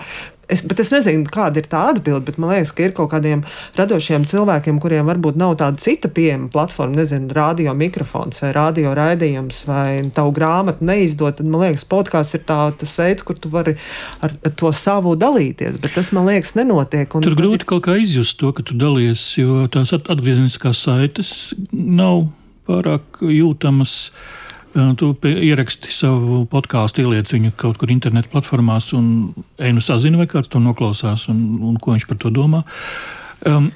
Es, 0.52 0.60
bet 0.68 0.82
es 0.84 0.90
nezinu, 0.92 1.24
kāda 1.32 1.62
ir 1.62 1.68
tā 1.72 1.86
atbilde. 1.94 2.26
Bet 2.28 2.40
man 2.42 2.52
liekas, 2.52 2.74
ka 2.76 2.84
ir 2.84 2.94
kaut 2.98 3.14
kādiem 3.14 3.46
radošiem 3.78 4.26
cilvēkiem, 4.28 4.82
kuriem 4.84 5.08
varbūt 5.08 5.38
nav 5.40 5.56
tāda 5.62 5.80
cita 5.80 6.12
pieejama 6.12 6.50
platforma, 6.52 7.00
nezinu, 7.00 7.32
radio 7.36 7.72
mikrofons 7.78 8.44
vai 8.44 8.52
radio 8.58 8.92
raidījums 8.98 9.64
vai 9.70 9.88
tavu 10.16 10.36
grāmatu 10.36 10.84
neizdot. 10.90 11.40
Tad 11.40 11.48
man 11.48 11.64
liekas, 11.64 11.88
podkāsts 11.88 12.38
ir 12.38 12.44
tā, 12.50 12.60
tas 12.80 12.98
veids, 13.00 13.24
kur 13.24 13.40
tu 13.40 13.52
vari 13.54 13.78
ar, 14.26 14.36
to 14.60 14.74
savu 14.76 15.16
dalīties. 15.20 15.80
Bet 15.84 15.96
tas 15.96 16.12
man 16.16 16.28
liekas, 16.28 16.58
nenotiek. 16.60 17.08
Tur 17.08 17.40
grūti 17.40 17.64
ir... 17.64 17.70
kaut 17.72 17.88
kā 17.88 17.98
izjust 18.04 18.38
to, 18.42 18.52
ka 18.56 18.68
tu 18.68 18.76
dalies, 18.80 19.24
jo 19.40 19.64
tās 19.72 19.96
atgriezniskās 19.96 20.84
saites 20.84 21.34
nav 21.72 22.28
pārāk 22.68 23.24
jūtamas. 23.24 24.12
Tu 24.74 25.08
ieraksti 25.30 25.92
savu 25.94 26.44
podkāstu, 26.50 27.04
ieliec 27.04 27.30
viņu 27.30 27.52
kaut 27.62 27.78
kur 27.78 27.92
internetu 27.94 28.32
platformās, 28.32 28.88
un 28.98 29.34
ej 29.62 29.76
nu 29.76 29.84
sazini, 29.86 30.18
vai 30.18 30.26
kāds 30.32 30.50
to 30.50 30.62
noklausās, 30.64 31.28
un, 31.30 31.44
un 31.62 31.76
ko 31.82 31.94
viņš 31.94 32.08
par 32.10 32.18
to 32.24 32.32
domā. 32.34 32.64
Um, 33.46 33.68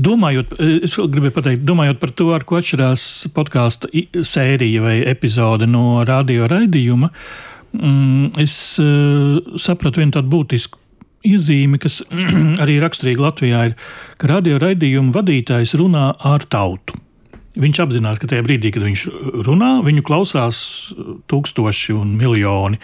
domājot, 0.00 0.54
es 0.86 0.94
gribēju 0.96 1.34
pateikt, 1.34 1.64
domājot 1.68 2.00
par 2.00 2.12
to, 2.16 2.30
ar 2.32 2.46
ko 2.48 2.60
atšķirās 2.60 3.04
podkāstu 3.36 3.90
sērija 4.24 4.84
vai 4.84 4.94
epizode 5.10 5.68
no 5.68 6.00
radio 6.08 6.48
raidījuma, 6.48 7.10
um, 7.76 8.30
es 8.40 8.54
uh, 8.80 9.58
sapratu 9.60 10.00
vienu 10.00 10.16
tādu 10.16 10.32
būtisku 10.32 10.80
iezīmi, 11.26 11.82
kas 11.82 12.00
arī 12.64 12.78
raksturīga 12.80 13.26
Latvijā, 13.26 13.68
ir, 13.68 13.78
ka 14.16 14.30
radio 14.30 14.62
raidījuma 14.62 15.12
vadītājs 15.18 15.76
runā 15.80 16.14
ar 16.32 16.48
tautu. 16.48 16.96
Viņš 17.58 17.80
apzinās, 17.82 18.20
ka 18.22 18.28
tajā 18.30 18.44
brīdī, 18.46 18.70
kad 18.70 18.84
viņš 18.86 19.00
runā, 19.46 19.70
viņu 19.82 20.04
klausās 20.06 20.60
tūkstoši 21.30 21.96
un 21.98 22.12
miljoni 22.18 22.78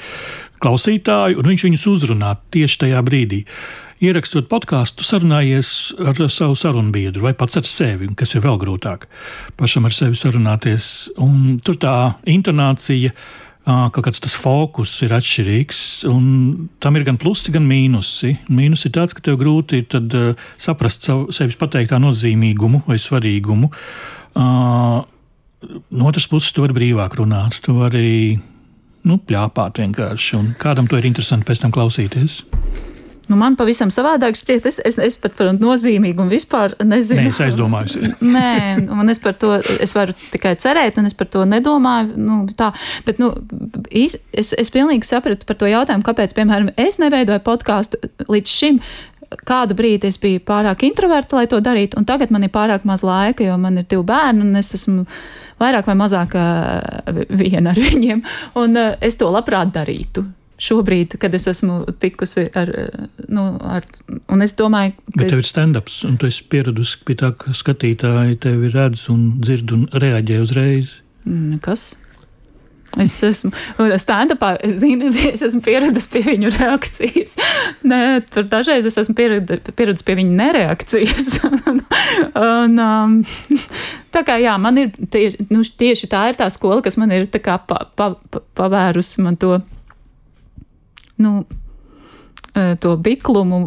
klausītāju, 0.65 1.39
un 1.39 1.51
viņš 1.53 1.67
viņus 1.69 1.85
uzrunā 1.93 2.33
tieši 2.55 2.81
tajā 2.83 3.03
brīdī. 3.07 3.45
Ierakstot 4.03 4.51
podkāstu, 4.51 5.07
sarunājies 5.09 5.71
ar 6.05 6.19
savu 6.29 6.57
sarunu 6.59 6.91
biedru 6.93 7.23
vai 7.25 7.33
pats 7.39 7.57
ar 7.57 7.65
sevi, 7.65 8.11
kas 8.19 8.35
ir 8.35 8.43
vēl 8.45 8.59
grūtāk. 8.61 9.07
Pašam 9.57 9.87
ar 9.89 9.95
sevi 9.97 10.19
sarunāties, 10.19 10.91
un 11.23 11.61
tur 11.65 11.79
tā 11.81 11.95
intonācija, 12.29 13.15
kaut 13.67 14.03
kāds 14.05 14.21
tas 14.23 14.37
fokus 14.37 14.99
ir 15.07 15.15
atšķirīgs, 15.17 15.81
tam 16.05 16.99
ir 16.99 17.07
gan 17.07 17.17
plusi, 17.23 17.55
gan 17.55 17.65
mīnusi. 17.71 18.35
Mīnus 18.53 18.85
ir 18.85 18.95
tāds, 18.99 19.17
ka 19.17 19.25
tev 19.31 19.41
grūti 19.41 19.81
ir 19.81 19.89
tad, 19.95 20.13
saprast 20.59 21.07
savu 21.09 21.33
sevis 21.35 21.57
pateiktā 21.59 22.03
nozīmīgumu 22.03 22.85
vai 22.91 23.01
svarīgumu. 23.01 23.73
Uh, 24.37 25.07
no 25.89 26.11
otras 26.11 26.29
puses, 26.29 26.53
tu 26.53 26.65
vari 26.65 26.77
brīvāk 26.77 27.17
runāt, 27.17 27.61
tu 27.65 27.77
vari 27.79 28.37
nu, 29.07 29.17
pļāpāt 29.23 29.81
vienkārši, 29.81 30.37
un 30.37 30.53
kādam 30.61 30.91
to 30.91 30.99
ir 31.01 31.09
interesanti 31.09 31.49
pēc 31.49 31.65
tam 31.65 31.75
klausīties. 31.75 32.43
Nu, 33.27 33.35
man 33.39 33.57
pavisam 33.59 33.91
savādāk 33.91 34.37
šķiet, 34.39 34.67
es, 34.71 34.77
es, 34.87 34.99
es 35.03 35.17
pat 35.19 35.35
par 35.35 35.49
nozīmīgumu 35.59 36.31
vispār 36.31 36.77
nezinu. 36.79 37.25
Nē, 37.25 37.33
es 37.33 37.41
aizdomājos. 37.43 37.97
Nē, 38.37 38.53
un 38.95 39.11
es 39.11 39.19
par 39.23 39.35
to, 39.41 39.57
es 39.83 39.97
varu 39.99 40.15
tikai 40.31 40.55
cerēt, 40.63 41.01
un 41.01 41.11
es 41.11 41.17
par 41.19 41.31
to 41.33 41.43
nedomāju. 41.49 42.15
Nu, 42.23 42.39
tā, 42.59 42.71
bet, 43.07 43.19
nu, 43.23 43.33
es, 43.91 44.15
es 44.31 44.71
pilnīgi 44.75 45.09
sapratu 45.09 45.49
par 45.49 45.59
to 45.59 45.71
jautājumu, 45.71 46.07
kāpēc, 46.07 46.37
piemēram, 46.39 46.71
es 46.79 47.01
neveidoju 47.03 47.43
podkāstu 47.47 47.99
līdz 48.31 48.57
šim. 48.61 48.81
Kādu 49.49 49.77
brīdi 49.79 50.11
es 50.11 50.19
biju 50.23 50.43
pārāk 50.47 50.87
introverta, 50.87 51.41
lai 51.41 51.49
to 51.51 51.61
darītu, 51.65 51.99
un 52.01 52.07
tagad 52.09 52.33
man 52.35 52.47
ir 52.47 52.53
pārāk 52.55 52.87
maz 52.89 53.05
laika, 53.07 53.45
jo 53.47 53.59
man 53.61 53.81
ir 53.81 53.89
divi 53.91 54.07
bērni, 54.07 54.47
un 54.47 54.61
es 54.61 54.73
esmu 54.77 55.07
vairāk 55.61 55.89
vai 55.89 55.97
mazāk 55.99 56.37
viena 57.31 57.73
ar 57.73 57.81
viņiem, 57.81 58.25
un 58.61 58.83
es 59.01 59.19
to 59.21 59.31
labprāt 59.33 59.73
darītu. 59.77 60.27
Šobrīd, 60.57 61.19
kad 61.21 61.35
es 61.37 61.45
esmu 61.51 61.83
tikusi 62.01 62.47
ar, 62.57 62.71
nu, 63.29 63.43
ar 63.61 63.85
un 64.33 64.45
es 64.45 64.55
domāju, 64.57 64.95
ka. 64.97 65.19
Bet 65.19 65.29
tev 65.35 65.43
ir 65.43 65.49
stand-ups, 65.51 65.99
un 66.09 66.17
tu 66.17 66.31
esi 66.31 66.47
pieradusi 66.49 67.03
pie 67.05 67.19
tā, 67.21 67.35
ka 67.37 67.53
skatītāji 67.53 68.39
tevi 68.41 68.73
redz 68.73 69.05
un 69.13 69.35
dzird 69.43 69.75
un 69.77 69.85
reaģē 69.93 70.41
uzreiz. 70.47 70.95
Kas? 71.61 71.91
Es 73.03 73.17
esmu 73.27 73.51
stand-upā, 74.01 74.55
es 74.65 74.79
zinu, 74.81 75.11
es 75.35 75.43
esmu 75.45 75.61
pieradis 75.65 76.07
pie 76.13 76.23
viņu 76.25 76.53
reakcijas. 76.55 77.37
Nē, 77.91 78.01
tur 78.33 78.47
dažreiz 78.53 78.89
es 78.89 78.97
esmu 79.03 79.17
pieradis 79.19 80.07
pie 80.07 80.17
viņu 80.21 80.37
nereakcijas. 80.39 81.37
un, 82.47 82.79
um, 82.81 83.19
tā 84.15 84.25
kā 84.27 84.39
jā, 84.41 84.57
man 84.63 84.81
ir 84.81 84.95
tieši, 84.97 85.49
nu, 85.53 85.61
tieši 85.67 86.11
tā 86.13 86.25
ir 86.31 86.41
tā 86.41 86.49
skola, 86.53 86.81
kas 86.85 86.97
man 87.01 87.13
ir 87.13 87.29
pa, 87.37 87.59
pa, 87.69 88.11
pa, 88.17 88.43
pavērusi 88.57 89.27
man 89.27 89.37
to. 89.41 89.59
Nu, 91.21 91.43
to 92.81 92.95
biklumu 92.97 93.59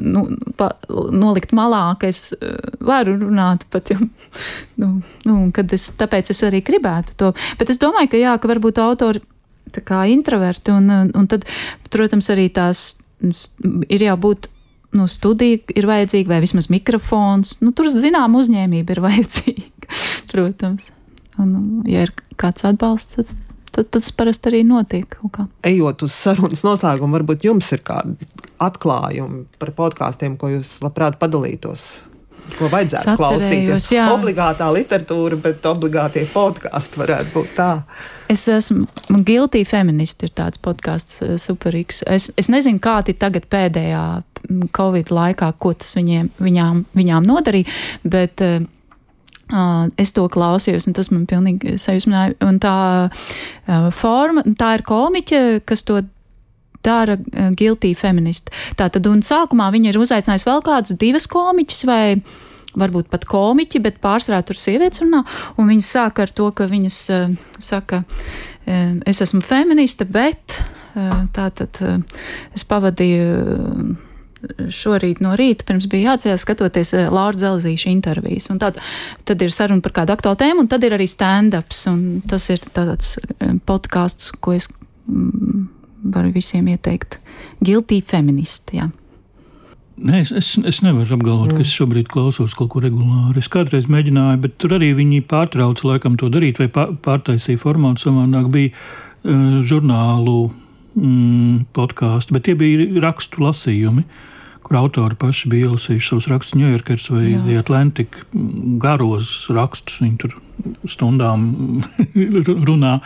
nu, 0.00 0.24
pa, 0.56 0.70
nolikt 0.88 1.52
malā, 1.56 1.82
ka 2.00 2.08
es 2.08 2.30
eh, 2.32 2.54
varu 2.80 3.18
runāt 3.20 3.66
pat, 3.72 3.92
ja, 3.92 3.98
nu, 4.80 4.92
nu, 5.28 5.40
kad 5.54 5.72
es, 5.76 5.90
tāpēc 5.98 6.32
es 6.32 6.44
arī 6.48 6.62
gribētu 6.64 7.16
to. 7.20 7.32
Bet 7.60 7.72
es 7.74 7.80
domāju, 7.82 8.12
ka 8.14 8.22
jā, 8.22 8.36
ka 8.40 8.50
varbūt 8.50 8.80
autori 8.80 9.24
tā 9.74 9.82
kā 9.84 10.06
introverti, 10.08 10.72
un, 10.72 11.12
un 11.12 11.26
tad, 11.28 11.44
protams, 11.92 12.30
arī 12.32 12.48
tās 12.48 12.86
ir 13.92 14.06
jābūt 14.06 14.48
nu, 14.96 15.04
studija 15.10 15.60
ir 15.76 15.88
vajadzīga, 15.88 16.32
vai 16.32 16.40
vismaz 16.40 16.70
mikrofons. 16.72 17.58
Nu, 17.60 17.74
tur, 17.76 17.90
zinām, 17.92 18.38
uzņēmība 18.40 18.96
ir 18.96 19.02
vajadzīga, 19.08 19.98
protams. 20.32 20.88
Un, 21.38 21.52
ja 21.86 22.06
ir 22.06 22.14
kāds 22.40 22.64
atbalsts, 22.66 23.18
tad 23.18 23.47
tad 23.78 23.92
tas 23.94 24.10
parasti 24.14 24.50
arī 24.50 24.64
notiek. 24.66 25.14
Ejot 25.66 26.04
uz 26.06 26.16
sarunas 26.16 26.64
noslēgumu, 26.66 27.18
varbūt 27.20 27.46
jums 27.46 27.70
ir 27.76 27.84
kādi 27.86 28.28
atklājumi 28.62 29.46
par 29.60 29.72
podkāstiem, 29.76 30.36
ko 30.40 30.50
jūs 30.56 30.78
labprāt 30.82 31.18
padalītos. 31.20 31.88
Ko 32.56 32.70
vajadzētu 32.72 33.14
klausīties? 33.18 33.90
Jā. 33.92 34.06
Obligātā 34.14 34.70
literatūra, 34.72 35.36
bet 35.42 35.66
obligātie 35.68 36.24
podkāsti 36.32 37.02
varētu 37.02 37.34
būt 37.34 37.50
tā. 37.58 37.68
Es 38.32 38.46
esmu 38.48 38.86
Guilty 39.24 39.66
Feminist, 39.68 40.24
ir 40.24 40.32
tāds 40.36 40.60
podkāsts, 40.64 41.20
eh, 41.24 41.36
superīgs. 41.40 42.00
Es, 42.08 42.30
es 42.40 42.48
nezinu, 42.52 42.80
kādi 42.80 43.14
tagad 43.20 43.48
pēdējā 43.52 44.04
Covid 44.76 45.12
laikā, 45.12 45.52
ko 45.60 45.74
tas 45.76 45.92
viņiem, 45.98 46.32
viņām, 46.40 46.82
viņām 46.96 47.28
nodarīja, 47.28 47.78
bet 48.08 48.44
Uh, 48.44 48.64
es 49.98 50.12
to 50.16 50.26
klausījos, 50.32 50.88
un 50.88 50.96
tas 50.96 51.10
man 51.14 51.26
pilnīgi 51.30 51.76
sajūsmināja. 51.80 52.36
Un 52.46 52.60
tā 52.62 52.76
forma, 53.96 54.44
tā 54.58 54.74
ir 54.78 54.84
komiķa, 54.88 55.42
kas 55.68 55.84
to 55.88 56.02
dara 56.84 57.16
guilty 57.58 57.94
feminist. 57.98 58.52
Tātad, 58.78 59.08
un 59.10 59.24
sākumā 59.26 59.70
viņa 59.74 59.92
ir 59.92 60.00
uzaicinājusi 60.00 60.48
vēl 60.48 60.62
kādas 60.66 60.98
divas 61.00 61.26
komiķis 61.30 61.86
vai 61.88 62.02
varbūt 62.78 63.08
pat 63.10 63.24
komiķi, 63.28 63.80
bet 63.82 64.02
pārsvarā 64.04 64.42
tur 64.46 64.58
sievietes 64.60 65.02
runā, 65.02 65.24
un 65.58 65.70
viņas 65.70 65.94
sāk 65.96 66.20
ar 66.22 66.32
to, 66.34 66.50
ka 66.54 66.68
viņas 66.70 66.98
saka, 67.64 68.02
es 68.68 69.22
esmu 69.24 69.40
feministe, 69.42 70.06
bet 70.06 70.60
tātad 71.34 71.80
uh, 71.84 71.98
es 72.56 72.64
pavadīju. 72.68 73.96
Šorīt 74.70 75.18
no 75.24 75.32
rīta, 75.38 75.66
pirms 75.66 75.88
bija 75.90 76.12
jāatcerās, 76.12 76.44
skatoties 76.44 76.92
eh, 76.94 77.08
Laura 77.10 77.34
Zelzīša 77.38 77.90
intervijas. 77.90 78.46
Un 78.52 78.60
tad, 78.62 78.78
tad 79.26 79.42
ir 79.42 79.54
saruna 79.54 79.82
par 79.82 79.96
kādu 79.96 80.14
aktuālu 80.14 80.38
tēmu, 80.38 80.62
un 80.62 80.70
tad 80.70 80.86
ir 80.86 80.94
arī 80.94 81.08
stand-ups. 81.10 81.80
Tas 82.30 82.46
ir 82.54 82.62
tāds 82.76 83.16
eh, 83.18 83.56
podkāsts, 83.66 84.30
ko 84.38 84.54
es 84.54 84.70
mm, 84.70 85.66
varu 86.14 86.30
visiem 86.36 86.70
ieteikt. 86.70 87.18
Guilty 87.64 87.98
feministi. 88.06 88.78
Jā. 88.78 88.86
Nē, 89.98 90.20
es, 90.22 90.30
es, 90.30 90.52
es 90.70 90.78
nevaru 90.86 91.16
apgalvot, 91.16 91.50
mm. 91.50 91.58
ka 91.58 91.66
es 91.66 91.74
šobrīd 91.74 92.06
klausos 92.12 92.54
kaut 92.54 92.70
ko 92.70 92.84
regulāri. 92.84 93.42
Es 93.42 93.50
kādreiz 93.50 93.90
mēģināju, 93.90 94.38
bet 94.44 94.54
tur 94.62 94.76
arī 94.78 94.92
viņi 95.00 95.24
pārtrauca 95.26 95.90
laikam 95.90 96.14
to 96.20 96.30
darīt, 96.30 96.62
vai 96.62 96.70
pārtaisīja 96.70 97.58
formātu 97.58 98.06
savādāk. 98.06 98.46
Bija 98.54 98.70
uh, 98.70 99.58
žurnālu 99.66 100.38
mm, 100.98 101.54
podkāstu, 101.76 102.36
bet 102.36 102.48
tie 102.48 102.56
bija 102.58 102.88
rakstu 103.04 103.44
lasījumi. 103.44 104.04
Kur 104.66 104.80
autori 104.82 105.16
paši 105.16 105.48
bija 105.48 105.70
ielasījuši 105.70 106.10
savus 106.10 106.26
rakstus, 106.28 106.58
New 106.58 106.68
Yorkers 106.68 107.06
vai 107.08 107.24
Jā. 107.30 107.40
The 107.46 107.58
Atlantic, 107.62 108.18
garos 108.82 109.30
rakstus. 109.54 110.00
Viņi 110.02 110.18
tur 110.20 110.34
stundām 110.90 111.46
runā. 112.68 112.98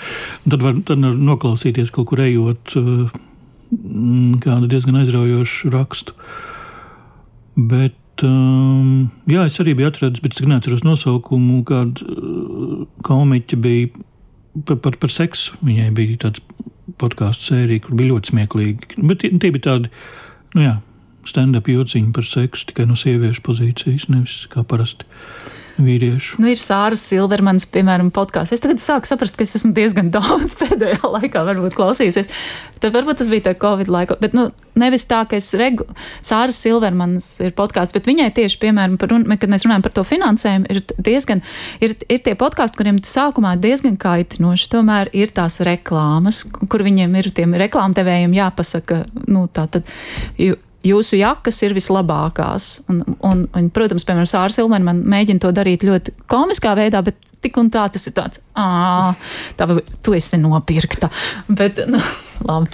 Tad 0.48 0.64
var, 0.64 0.80
tad 0.88 1.04
noklausīties 1.04 1.92
kaut 1.94 2.10
kur 2.10 2.24
ejot 2.24 2.74
mm, 2.74 4.40
kādu 4.42 4.72
diezgan 4.72 5.02
aizraujošu 5.04 5.74
rakstu. 5.76 6.16
Bet 7.56 7.98
Um, 8.22 9.10
jā, 9.26 9.46
es 9.48 9.58
arī 9.62 9.74
biju 9.78 9.88
atradzis, 9.90 10.22
bet 10.22 10.36
es 10.36 10.46
neatceros 10.46 10.84
nosaukumu, 10.86 11.62
kāda 11.66 12.04
uh, 12.06 12.82
komiķa 13.06 13.58
bija 13.62 13.88
par, 14.68 14.78
par, 14.84 14.98
par 15.02 15.12
seksu. 15.12 15.56
Viņai 15.64 15.88
bija 15.96 16.20
tāds 16.26 16.42
podkāstu 17.00 17.52
sērija, 17.52 17.84
kur 17.86 17.96
bija 17.98 18.12
ļoti 18.12 18.32
smieklīgi. 18.32 19.02
Bet 19.02 19.22
tie, 19.22 19.32
tie 19.38 19.52
bija 19.54 19.66
tādi, 19.68 19.92
nu 20.56 20.64
jā, 20.64 20.76
stand-up 21.28 21.70
jociņu 21.70 22.12
par 22.16 22.26
seksu 22.26 22.70
tikai 22.70 22.86
no 22.90 22.96
sieviešu 22.98 23.44
pozīcijas, 23.46 24.08
nevis 24.10 24.42
kā 24.52 24.64
parasti 24.66 25.06
vīriešu. 25.80 26.38
Nu, 26.42 26.48
ir 26.52 26.60
Sāra 26.60 26.96
Silvermanas, 26.98 27.66
piemēram, 27.72 28.10
podkāsts. 28.14 28.56
Es 28.56 28.62
tagad 28.64 28.82
sāku 28.82 29.08
saprast, 29.08 29.36
ka 29.38 29.46
es 29.46 29.56
esmu 29.58 29.72
diezgan 29.76 30.10
daudz 30.16 30.56
pēdējā 30.60 31.00
laikā 31.04 31.44
varbūt 31.48 31.76
klausījusies. 31.78 32.30
Tad 32.82 32.96
varbūt 32.96 33.20
tas 33.22 33.30
bija 33.32 33.46
tā 33.48 33.54
Covid 33.58 33.90
laikā, 33.92 34.18
bet 34.22 34.34
nu, 34.36 34.48
nevis 34.78 35.06
tā, 35.10 35.22
ka 35.28 35.38
es 35.38 35.52
regu, 35.58 35.86
Sāra 36.24 36.54
Silvermanas 36.54 37.28
ir 37.44 37.54
podkāsts, 37.58 37.94
bet 37.96 38.08
viņai 38.10 38.30
tieši, 38.36 38.58
piemēram, 38.62 38.98
par, 39.00 39.14
kad 39.42 39.52
mēs 39.52 39.66
runājam 39.66 39.86
par 39.86 39.96
to 39.96 40.06
finansējumu, 40.08 40.68
ir 40.72 40.82
diezgan, 40.98 41.44
ir, 41.84 41.96
ir 42.08 42.24
tie 42.26 42.34
podkāsti, 42.38 42.80
kuriem 42.80 43.00
sākumā 43.06 43.54
diezgan 43.62 43.96
kaitinoši. 44.00 44.68
Tomēr 44.72 45.12
ir 45.16 45.32
tās 45.36 45.60
reklāmas, 45.64 46.44
kur 46.72 46.84
viņiem 46.84 47.16
ir 47.20 47.30
tiem 47.36 47.56
reklāmdevējiem 47.62 48.36
jāpasaka, 48.40 49.04
nu, 49.28 49.46
tā 49.52 49.68
tad. 49.72 49.88
Jo, 50.40 50.58
jūsu 50.86 51.18
jakas 51.18 51.60
ir 51.66 51.74
vislabākās. 51.76 52.72
Un, 52.90 53.02
un, 53.24 53.44
un, 53.58 53.70
protams, 53.74 54.06
piemēram, 54.08 54.28
Sāra 54.30 54.52
Silmēna 54.54 54.88
man 54.90 55.02
mēģina 55.12 55.42
to 55.42 55.52
darīt 55.54 55.86
ļoti 55.86 56.14
komiskā 56.30 56.74
veidā, 56.78 57.02
bet 57.06 57.18
tik 57.42 57.58
un 57.60 57.70
tā 57.74 57.86
tas 57.92 58.06
ir 58.08 58.16
tāds, 58.16 58.42
ah, 58.58 59.14
tā 59.58 59.68
vai 59.70 59.80
tu 60.02 60.14
esi 60.18 60.40
nopirkta. 60.40 61.10
Bet, 61.48 61.82
nu, 61.90 62.02
labi. 62.48 62.70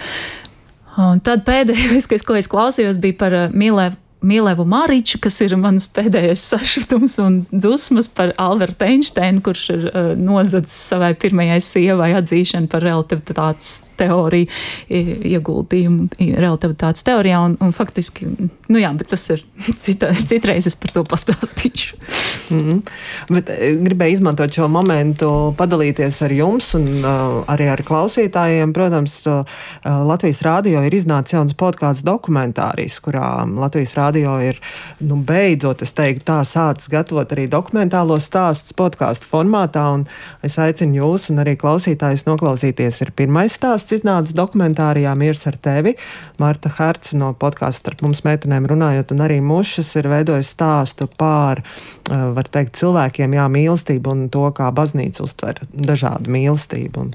Un 0.98 1.22
tad 1.22 1.44
pēdējais, 1.46 2.08
ko 2.26 2.34
es 2.38 2.50
klausījos, 2.50 2.98
bija 3.02 3.18
par 3.20 3.36
uh, 3.36 3.48
Milēvu 4.22 4.48
Milevu 4.48 4.64
Mariču, 4.64 5.18
kas 5.22 5.36
ir 5.44 5.52
mans 5.60 5.86
pēdējais 5.94 6.42
sašutums 6.50 7.18
un 7.22 7.34
dusmas 7.52 8.08
par 8.10 8.32
Albertu 8.40 8.86
Einsteinu, 8.88 9.42
kurš 9.44 9.64
ir 9.74 9.84
uh, 9.88 10.08
nozadzis 10.18 10.74
savai 10.88 11.12
pirmajai 11.14 11.58
sievai 11.62 12.08
atzīšanu 12.18 12.66
par 12.72 12.82
relativitātes 12.82 13.84
teoriju, 13.98 14.48
ieguldījumu 14.88 16.08
relativitātes 16.18 17.06
teorijā. 17.06 17.40
Un, 17.46 17.56
un 17.62 17.74
faktiski, 17.74 18.26
nu 18.68 18.80
jā, 18.80 18.90
bet 18.98 19.10
tas 19.12 19.26
ir 19.34 19.44
cita, 19.84 20.10
citreiz 20.26 20.66
es 20.70 20.78
par 20.78 20.94
to 20.96 21.04
pastāstīšu. 21.06 21.98
Mm 22.50 22.58
-hmm. 22.58 22.82
Bet 23.30 23.50
gribēju 23.84 24.18
izmantot 24.18 24.54
šo 24.54 24.68
momentu, 24.68 25.54
padalīties 25.58 26.22
ar 26.24 26.32
jums 26.32 26.74
un 26.74 26.88
uh, 27.04 27.44
arī 27.46 27.70
ar 27.70 27.82
klausītājiem. 27.82 28.72
Protams, 28.72 29.26
uh, 29.26 29.44
Latvijas 29.84 30.42
rādio 30.42 30.86
ir 30.86 30.94
iznācis 30.94 31.32
jauns 31.32 31.54
podkāsts 31.54 32.02
dokumentārijas, 32.02 33.00
kurā 33.00 33.46
Latvijas 33.60 33.94
rādio 33.94 34.07
radio 34.08 34.38
ir 34.42 34.58
nu, 35.04 35.20
beidzot, 35.24 35.82
es 35.84 35.92
teiktu, 35.96 36.24
tā 36.30 36.40
sācis 36.48 36.90
gatavot 36.92 37.30
arī 37.34 37.46
dokumentālos 37.50 38.28
stāstus 38.28 38.74
podkāstu 38.76 39.28
formātā. 39.28 39.84
Es 40.44 40.58
aicinu 40.60 41.02
jūs 41.02 41.28
un 41.32 41.42
arī 41.44 41.54
klausītājus 41.60 42.26
noklausīties. 42.26 43.02
Ir 43.04 43.12
pirmais 43.16 43.54
stāsts 43.54 43.94
iznācis 43.98 44.36
dokumentārijā 44.36 45.14
Miers 45.18 45.46
ar 45.48 45.58
tevi. 45.62 45.94
Marta 46.40 46.72
Herca 46.78 47.16
no 47.20 47.32
podkāstu 47.38 47.88
starp 47.88 48.02
mums 48.06 48.24
meitenēm 48.26 48.66
runājot, 48.70 49.14
un 49.14 49.24
arī 49.24 49.38
Mušas 49.44 49.94
ir 50.00 50.10
veidojis 50.10 50.52
stāstu 50.54 51.08
pār, 51.20 51.62
eh, 51.62 52.24
var 52.34 52.50
teikt, 52.50 52.76
cilvēkiem, 52.80 53.36
jā, 53.38 53.46
mīlestību 53.52 54.12
un 54.12 54.28
to, 54.28 54.48
kā 54.52 54.72
baznīca 54.74 55.22
uztver 55.24 55.62
dažādu 55.72 56.32
mīlestību. 56.32 57.06
Un 57.06 57.14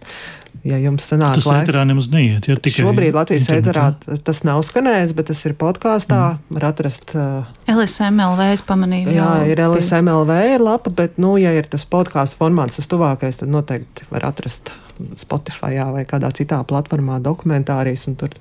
ja 0.68 0.78
jums 0.80 1.08
sanāk, 1.10 1.40
tas 1.40 1.48
laik... 1.50 1.66
ēterā 1.66 1.84
nemaz 1.90 2.08
neiet. 2.14 2.48
Ja, 2.48 2.58
Šobrīd 2.78 3.18
Latvijas 3.18 3.50
ēterā 3.52 3.88
tas 4.26 4.44
nav 4.48 4.62
skanējis, 4.68 5.16
bet 5.18 5.30
tas 5.32 5.42
ir 5.50 5.56
podkāstā. 5.60 6.22
Mm. 6.36 6.58
Var 6.58 6.68
atrast. 6.70 7.16
Uh, 7.18 7.50
LSMLV 7.74 8.46
es 8.54 8.64
pamanīju. 8.68 9.12
Jā, 9.12 9.28
jā 9.44 9.52
ir 9.56 9.64
LSMLV 9.66 10.40
ir 10.54 10.64
lapa, 10.64 10.94
bet, 10.94 11.20
nu, 11.22 11.36
ja 11.42 11.52
ir 11.58 11.68
tas 11.72 11.86
podkāstu 11.90 12.40
formāts, 12.40 12.80
tas 12.80 12.90
tuvākais, 12.92 13.42
tad 13.42 13.52
noteikti 13.54 14.08
var 14.14 14.30
atrast 14.32 14.76
Spotify 15.18 15.82
vai 15.92 16.04
kādā 16.08 16.30
citā 16.38 16.60
platformā 16.70 17.18
dokumentārijas, 17.24 18.06
un 18.12 18.18
tur 18.20 18.36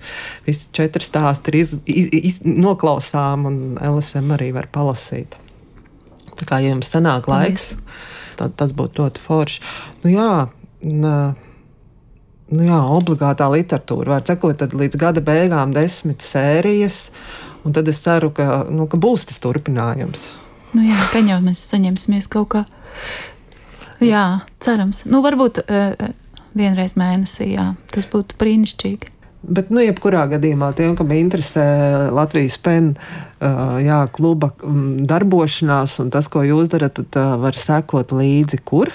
viss 0.46 0.68
četri 0.76 1.04
stāsti 1.04 1.52
ir 1.52 1.58
iz, 1.62 1.76
iz, 1.88 2.10
iz, 2.12 2.40
noklausām, 2.44 3.46
un 3.48 3.56
LSM 3.80 4.34
arī 4.36 4.50
var 4.54 4.68
palasīt. 4.72 5.38
Tā 6.38 6.48
kā 6.48 6.60
ja 6.62 6.72
jums 6.74 6.92
sanāk 6.92 7.28
laiks, 7.30 7.72
tad 8.38 8.56
tas 8.60 8.74
būtu 8.76 9.00
ļoti 9.00 9.22
forši. 9.22 9.64
Nu, 10.04 10.12
jā, 10.12 10.30
nā, 10.84 11.16
nu 12.52 12.66
jā, 12.68 12.78
obligātā 12.94 13.48
literatūra. 13.52 14.16
Var 14.16 14.26
sakot, 14.28 14.58
tad 14.60 14.76
līdz 14.76 15.00
gada 15.00 15.24
beigām 15.24 15.74
desmit 15.76 16.24
sērijas, 16.24 17.06
un 17.66 17.76
tad 17.76 17.88
es 17.90 18.00
ceru, 18.04 18.32
ka, 18.36 18.64
nu, 18.70 18.88
ka 18.90 19.00
būs 19.00 19.26
tas 19.30 19.40
turpinājums. 19.42 20.32
Nu 20.72 20.86
jā, 20.86 20.96
jau 21.28 21.40
mēs 21.44 21.62
saņemsimies 21.72 22.28
kaut 22.32 22.52
kā. 22.54 22.64
Jā, 24.02 24.42
cerams. 24.62 25.04
Nu, 25.06 25.20
varbūt 25.24 25.62
uh, 25.62 26.12
vienreiz 26.58 26.96
mēnesī, 26.98 27.52
jā. 27.54 27.72
Tas 27.92 28.08
būtu 28.10 28.38
brīnišķīgi. 28.40 29.12
Bet, 29.42 29.72
nu, 29.74 29.82
jebkurā 29.82 30.22
gadījumā 30.30 30.70
tiem, 30.78 30.94
kam 30.98 31.10
interesē 31.16 31.64
Latvijas 32.14 32.56
pen, 32.62 32.92
uh, 32.94 33.78
jā, 33.82 34.00
kluba 34.14 34.52
darbošanās 34.62 35.98
un 36.02 36.12
tas, 36.14 36.28
ko 36.30 36.44
jūs 36.46 36.70
darat, 36.72 37.00
tad 37.00 37.18
uh, 37.18 37.34
var 37.42 37.58
sekot 37.58 38.14
līdzi 38.14 38.62
kur. 38.64 38.92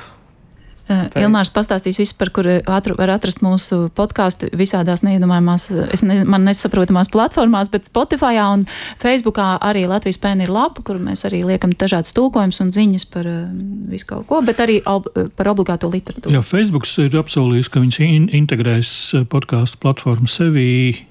Uh, 0.88 1.10
Ilmārs 1.20 1.50
pastāstīs 1.52 1.98
visu, 2.00 2.14
par 2.16 2.30
kuru 2.32 2.62
atru, 2.64 2.94
var 2.96 3.12
atrast 3.18 3.42
mūsu 3.44 3.90
podkāstu 3.98 4.48
visādās 4.56 5.02
neiedomājumās, 5.04 5.66
es 5.92 6.04
ne, 6.08 6.22
man 6.24 6.46
nesaprotamās 6.48 7.12
platformās, 7.12 7.68
bet 7.74 7.90
Spotify 7.90 8.40
un 8.40 8.64
Facebookā 9.02 9.58
arī 9.68 9.84
Latvijas 9.92 10.22
pēna 10.24 10.48
ir 10.48 10.54
lapa, 10.56 10.86
kur 10.88 11.02
mēs 11.04 11.26
arī 11.28 11.42
liekam 11.44 11.76
dažādas 11.76 12.16
tulkojumus 12.16 12.62
un 12.64 12.72
ziņas 12.72 13.08
par 13.12 13.28
uh, 13.28 13.44
visu 13.92 14.08
kaut 14.14 14.30
ko, 14.32 14.40
bet 14.48 14.64
arī 14.64 14.80
ob, 14.88 15.12
par 15.36 15.52
obligāto 15.52 15.92
literatūru. 15.92 16.32
Jā, 16.32 16.46
Facebooks 16.46 16.96
ir 17.04 17.20
apsolījis, 17.20 17.74
ka 17.74 17.84
viņš 17.84 18.00
in 18.08 18.32
integrēs 18.40 18.96
podkāstu 19.28 19.84
platformu 19.84 20.32
sevī. 20.32 21.04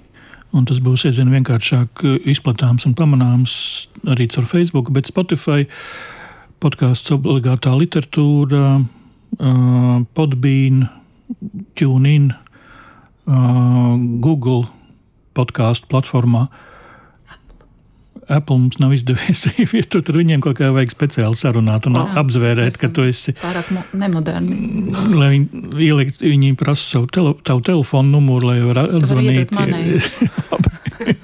Un 0.56 0.64
tas 0.64 0.78
būs 0.80 1.04
aizvien 1.04 1.28
vienkāršāk 1.34 2.00
izplatāms 2.32 2.86
un 2.88 2.94
pamanāms 2.96 3.52
arī 4.08 4.24
caur 4.32 4.46
Facebook, 4.48 4.88
bet 4.94 5.10
Spotify 5.10 5.66
podkāsts 6.64 7.12
obligātā 7.12 7.74
literatūra 7.76 8.78
Podbean, 10.16 10.86
TuneIn, 11.76 12.30
uh, 13.28 13.96
Google 14.24 14.64
podkāstu 15.36 15.90
platformā. 15.92 16.46
Apple 18.26 18.56
mums 18.58 18.80
nav 18.82 18.90
izdevies 18.96 19.44
ievietot, 19.62 20.02
tur 20.08 20.18
viņiem 20.18 20.40
kaut 20.42 20.58
kā 20.58 20.72
vajag 20.74 20.94
speciāli 20.96 21.38
sarunāt 21.38 21.86
un 21.86 21.98
Jā, 22.00 22.06
apzvērēt, 22.22 22.78
ka 22.80 22.90
tu 22.90 23.04
esi. 23.06 23.36
Pārāk 23.38 23.70
nemoderni. 23.94 24.56
Lai 25.14 25.30
viņi 25.36 25.46
ielikt, 25.86 26.24
viņi 26.24 26.56
prasa 26.58 26.96
savu 26.96 27.10
tele, 27.14 27.36
tavu 27.46 27.62
telefonu 27.66 28.16
numuru, 28.16 28.50
lai 28.50 28.58
varētu 28.66 29.02
atzvanīt. 29.02 29.54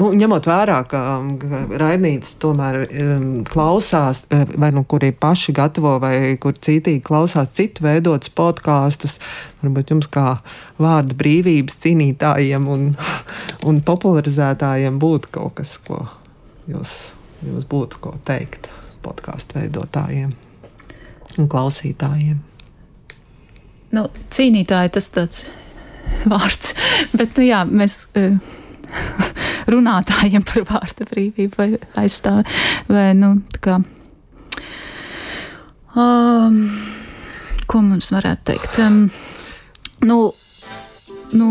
Nu, 0.00 0.08
ņemot 0.16 0.46
vērā, 0.48 0.78
ka, 0.88 0.98
ka 1.42 1.58
raidītas 1.76 2.32
tomēr 2.40 2.78
um, 2.86 3.24
klausās, 3.44 4.22
eh, 4.32 4.46
vai 4.56 4.70
nu 4.72 4.80
kuri 4.88 5.10
paši 5.12 5.52
gatavo, 5.52 5.98
vai 6.00 6.38
kur 6.40 6.54
citīgi 6.56 7.02
klausās 7.04 7.50
citu 7.58 7.84
veidotus 7.84 8.32
podkāstus, 8.32 9.18
varbūt 9.60 9.92
jums 9.92 10.08
kā 10.08 10.38
vārda 10.80 11.16
brīvības 11.20 11.76
cīnītājiem 11.82 12.68
un, 12.72 12.86
un 13.68 13.80
popularizētājiem 13.84 14.96
būtu 15.02 15.34
kaut 15.36 15.58
kas, 15.58 15.74
ko 15.84 16.06
jūs, 16.70 16.94
jūs 17.44 17.66
būtu 17.68 18.00
ko 18.00 18.14
teikt 18.24 18.70
podkāstu 19.04 19.58
veidotājiem 19.58 20.32
un 21.36 21.50
klausītājiem. 21.50 22.40
Nu, 23.98 24.06
cīnītāji 24.32 24.94
tas 24.96 25.10
tāds 25.12 25.44
vārds, 26.32 26.72
bet 27.12 27.36
nu, 27.36 27.44
jā, 27.50 27.60
mēs. 27.68 28.06
Uh, 28.16 28.40
runātājiem 29.72 30.44
par 30.46 30.64
vārda 30.68 31.06
brīvību 31.10 31.58
vai 31.58 31.70
aizstāvi. 32.02 32.44
Vai, 32.90 33.08
nu, 33.18 33.32
kā, 33.62 33.78
um, 35.94 36.60
ko 37.70 37.82
mums 37.86 38.12
varētu 38.14 38.46
teikt? 38.52 38.78
Um, 38.84 39.02
nu, 40.06 40.20
nu, 41.36 41.50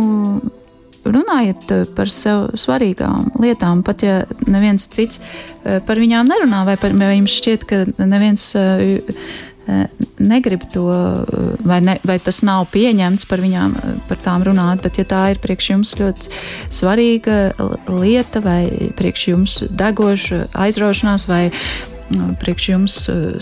runājiet 1.10 1.70
par 1.96 2.12
sev 2.14 2.50
svarīgām 2.60 3.32
lietām, 3.42 3.84
pat 3.88 4.04
ja 4.06 4.22
neviens 4.48 4.90
cits 4.92 5.22
uh, 5.22 5.80
par 5.86 6.02
viņām 6.02 6.30
nerunā, 6.30 6.66
vai, 6.68 6.76
par, 6.82 6.96
vai 7.00 7.16
jums 7.16 7.38
šķiet, 7.40 7.68
ka 7.70 7.84
neviens 8.04 8.52
uh, 8.60 8.84
negrib 10.20 10.66
to, 10.74 10.88
vai, 11.66 11.80
ne, 11.86 11.98
vai 12.08 12.18
tas 12.24 12.42
nav 12.48 12.68
pieņemts 12.74 13.28
par 13.30 13.44
viņām, 13.44 13.76
par 14.10 14.20
tām 14.24 14.44
runāt, 14.48 14.84
bet 14.84 15.00
ja 15.02 15.06
tā 15.08 15.22
ir 15.34 15.44
priekš 15.44 15.70
jums 15.74 15.94
ļoti 16.00 16.34
svarīga 16.82 17.40
lieta, 17.88 18.44
vai 18.44 18.92
priekš 19.00 19.30
jums 19.32 19.62
degoša 19.70 20.48
aizraušanās, 20.66 21.28
vai 21.30 21.44
priekš 22.42 22.70
jums 22.72 22.96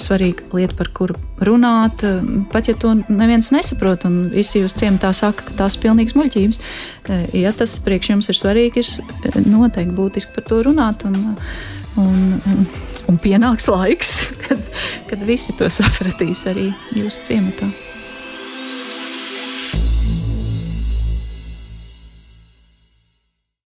svarīga 0.04 0.44
lieta, 0.56 0.76
par 0.78 0.90
kuru 0.96 1.16
runāt, 1.48 2.04
pat 2.52 2.68
ja 2.68 2.76
to 2.80 2.94
neviens 3.08 3.52
nesaprot, 3.56 4.06
un 4.10 4.28
visi 4.34 4.62
jūs 4.62 4.76
ciematā 4.78 5.14
saka, 5.16 5.48
ka 5.48 5.56
tās 5.64 5.78
ir 5.78 5.86
pilnīgas 5.86 6.18
muļķības. 6.20 6.62
Ja 7.38 7.54
tas 7.56 7.78
priekš 7.84 8.14
jums 8.14 8.32
ir 8.32 8.40
svarīgi, 8.40 8.84
ir 8.84 9.40
noteikti 9.48 9.96
būtiski 9.96 10.36
par 10.36 10.48
to 10.50 10.62
runāt. 10.68 11.08
Un, 11.08 11.16
un, 12.04 12.24
un, 12.44 12.68
un 13.08 13.20
pienāks 13.22 13.70
laiks, 13.72 14.16
kad, 14.46 14.64
kad 15.10 15.28
visi 15.28 15.56
to 15.60 15.70
sapratīs 15.72 16.46
arī 16.52 16.72
jūsu 16.98 17.30
ciematā. 17.32 17.72